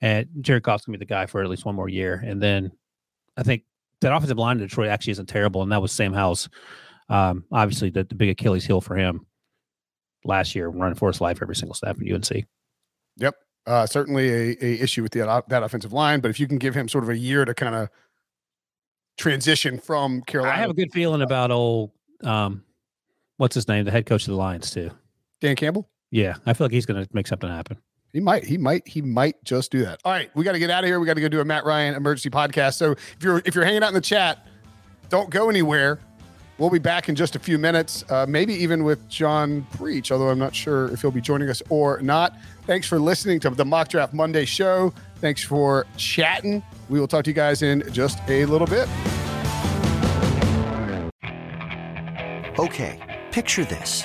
And 0.00 0.28
Jared 0.40 0.62
Goff's 0.62 0.84
to 0.84 0.90
be 0.90 0.98
the 0.98 1.04
guy 1.04 1.26
for 1.26 1.42
at 1.42 1.48
least 1.48 1.64
one 1.64 1.74
more 1.74 1.88
year. 1.88 2.22
And 2.24 2.42
then 2.42 2.70
I 3.36 3.42
think 3.42 3.62
that 4.02 4.12
offensive 4.12 4.36
line 4.38 4.58
in 4.58 4.62
Detroit 4.62 4.88
actually 4.88 5.12
isn't 5.12 5.26
terrible. 5.26 5.62
And 5.62 5.72
that 5.72 5.80
was 5.80 5.90
Sam 5.90 6.12
Howell's, 6.12 6.48
um, 7.08 7.44
obviously, 7.50 7.90
the, 7.90 8.04
the 8.04 8.14
big 8.14 8.28
Achilles 8.28 8.64
heel 8.66 8.80
for 8.80 8.94
him 8.94 9.26
last 10.24 10.54
year, 10.54 10.68
running 10.68 10.96
for 10.96 11.08
his 11.08 11.20
life 11.20 11.38
every 11.40 11.56
single 11.56 11.74
snap 11.74 11.98
in 12.00 12.12
UNC. 12.12 12.44
Yep. 13.16 13.34
Uh, 13.66 13.86
certainly 13.86 14.28
a, 14.28 14.56
a 14.60 14.80
issue 14.80 15.02
with 15.02 15.12
the, 15.12 15.42
that 15.48 15.62
offensive 15.62 15.92
line, 15.92 16.20
but 16.20 16.30
if 16.30 16.38
you 16.38 16.46
can 16.46 16.58
give 16.58 16.74
him 16.74 16.88
sort 16.88 17.02
of 17.02 17.10
a 17.10 17.16
year 17.16 17.44
to 17.44 17.54
kind 17.54 17.74
of 17.74 17.88
transition 19.16 19.78
from 19.78 20.20
Carolina, 20.22 20.54
I 20.54 20.58
have 20.58 20.70
a 20.70 20.74
good 20.74 20.92
feeling 20.92 21.22
about 21.22 21.50
old, 21.50 21.90
um, 22.22 22.62
what's 23.38 23.54
his 23.54 23.66
name, 23.66 23.84
the 23.84 23.90
head 23.90 24.06
coach 24.06 24.22
of 24.22 24.28
the 24.28 24.36
Lions, 24.36 24.70
too. 24.70 24.90
Dan 25.40 25.56
Campbell. 25.56 25.88
Yeah, 26.10 26.36
I 26.46 26.52
feel 26.52 26.66
like 26.66 26.72
he's 26.72 26.86
going 26.86 27.02
to 27.02 27.08
make 27.12 27.26
something 27.26 27.48
happen. 27.48 27.78
He 28.12 28.20
might, 28.20 28.44
he 28.44 28.56
might, 28.56 28.86
he 28.88 29.02
might 29.02 29.42
just 29.44 29.70
do 29.70 29.84
that. 29.84 30.00
All 30.04 30.12
right, 30.12 30.30
we 30.34 30.44
got 30.44 30.52
to 30.52 30.58
get 30.58 30.70
out 30.70 30.84
of 30.84 30.88
here. 30.88 30.98
We 31.00 31.06
got 31.06 31.14
to 31.14 31.20
go 31.20 31.28
do 31.28 31.40
a 31.40 31.44
Matt 31.44 31.64
Ryan 31.64 31.94
emergency 31.94 32.30
podcast. 32.30 32.74
So 32.74 32.92
if 32.92 33.16
you're 33.20 33.42
if 33.44 33.54
you're 33.54 33.64
hanging 33.64 33.82
out 33.82 33.88
in 33.88 33.94
the 33.94 34.00
chat, 34.00 34.46
don't 35.10 35.28
go 35.28 35.50
anywhere. 35.50 35.98
We'll 36.58 36.70
be 36.70 36.78
back 36.78 37.10
in 37.10 37.14
just 37.14 37.36
a 37.36 37.38
few 37.38 37.58
minutes, 37.58 38.02
uh, 38.08 38.24
maybe 38.26 38.54
even 38.54 38.82
with 38.84 39.06
John 39.10 39.66
Breech, 39.76 40.10
although 40.10 40.30
I'm 40.30 40.38
not 40.38 40.54
sure 40.54 40.90
if 40.90 41.02
he'll 41.02 41.10
be 41.10 41.20
joining 41.20 41.50
us 41.50 41.62
or 41.68 42.00
not. 42.00 42.34
Thanks 42.62 42.88
for 42.88 42.98
listening 42.98 43.40
to 43.40 43.50
the 43.50 43.64
Mock 43.64 43.88
Draft 43.88 44.14
Monday 44.14 44.46
show. 44.46 44.94
Thanks 45.16 45.42
for 45.44 45.86
chatting. 45.98 46.62
We 46.88 46.98
will 46.98 47.08
talk 47.08 47.24
to 47.24 47.30
you 47.30 47.34
guys 47.34 47.60
in 47.60 47.84
just 47.92 48.18
a 48.28 48.46
little 48.46 48.66
bit. 48.66 48.88
Okay, 52.58 53.22
picture 53.32 53.66
this. 53.66 54.04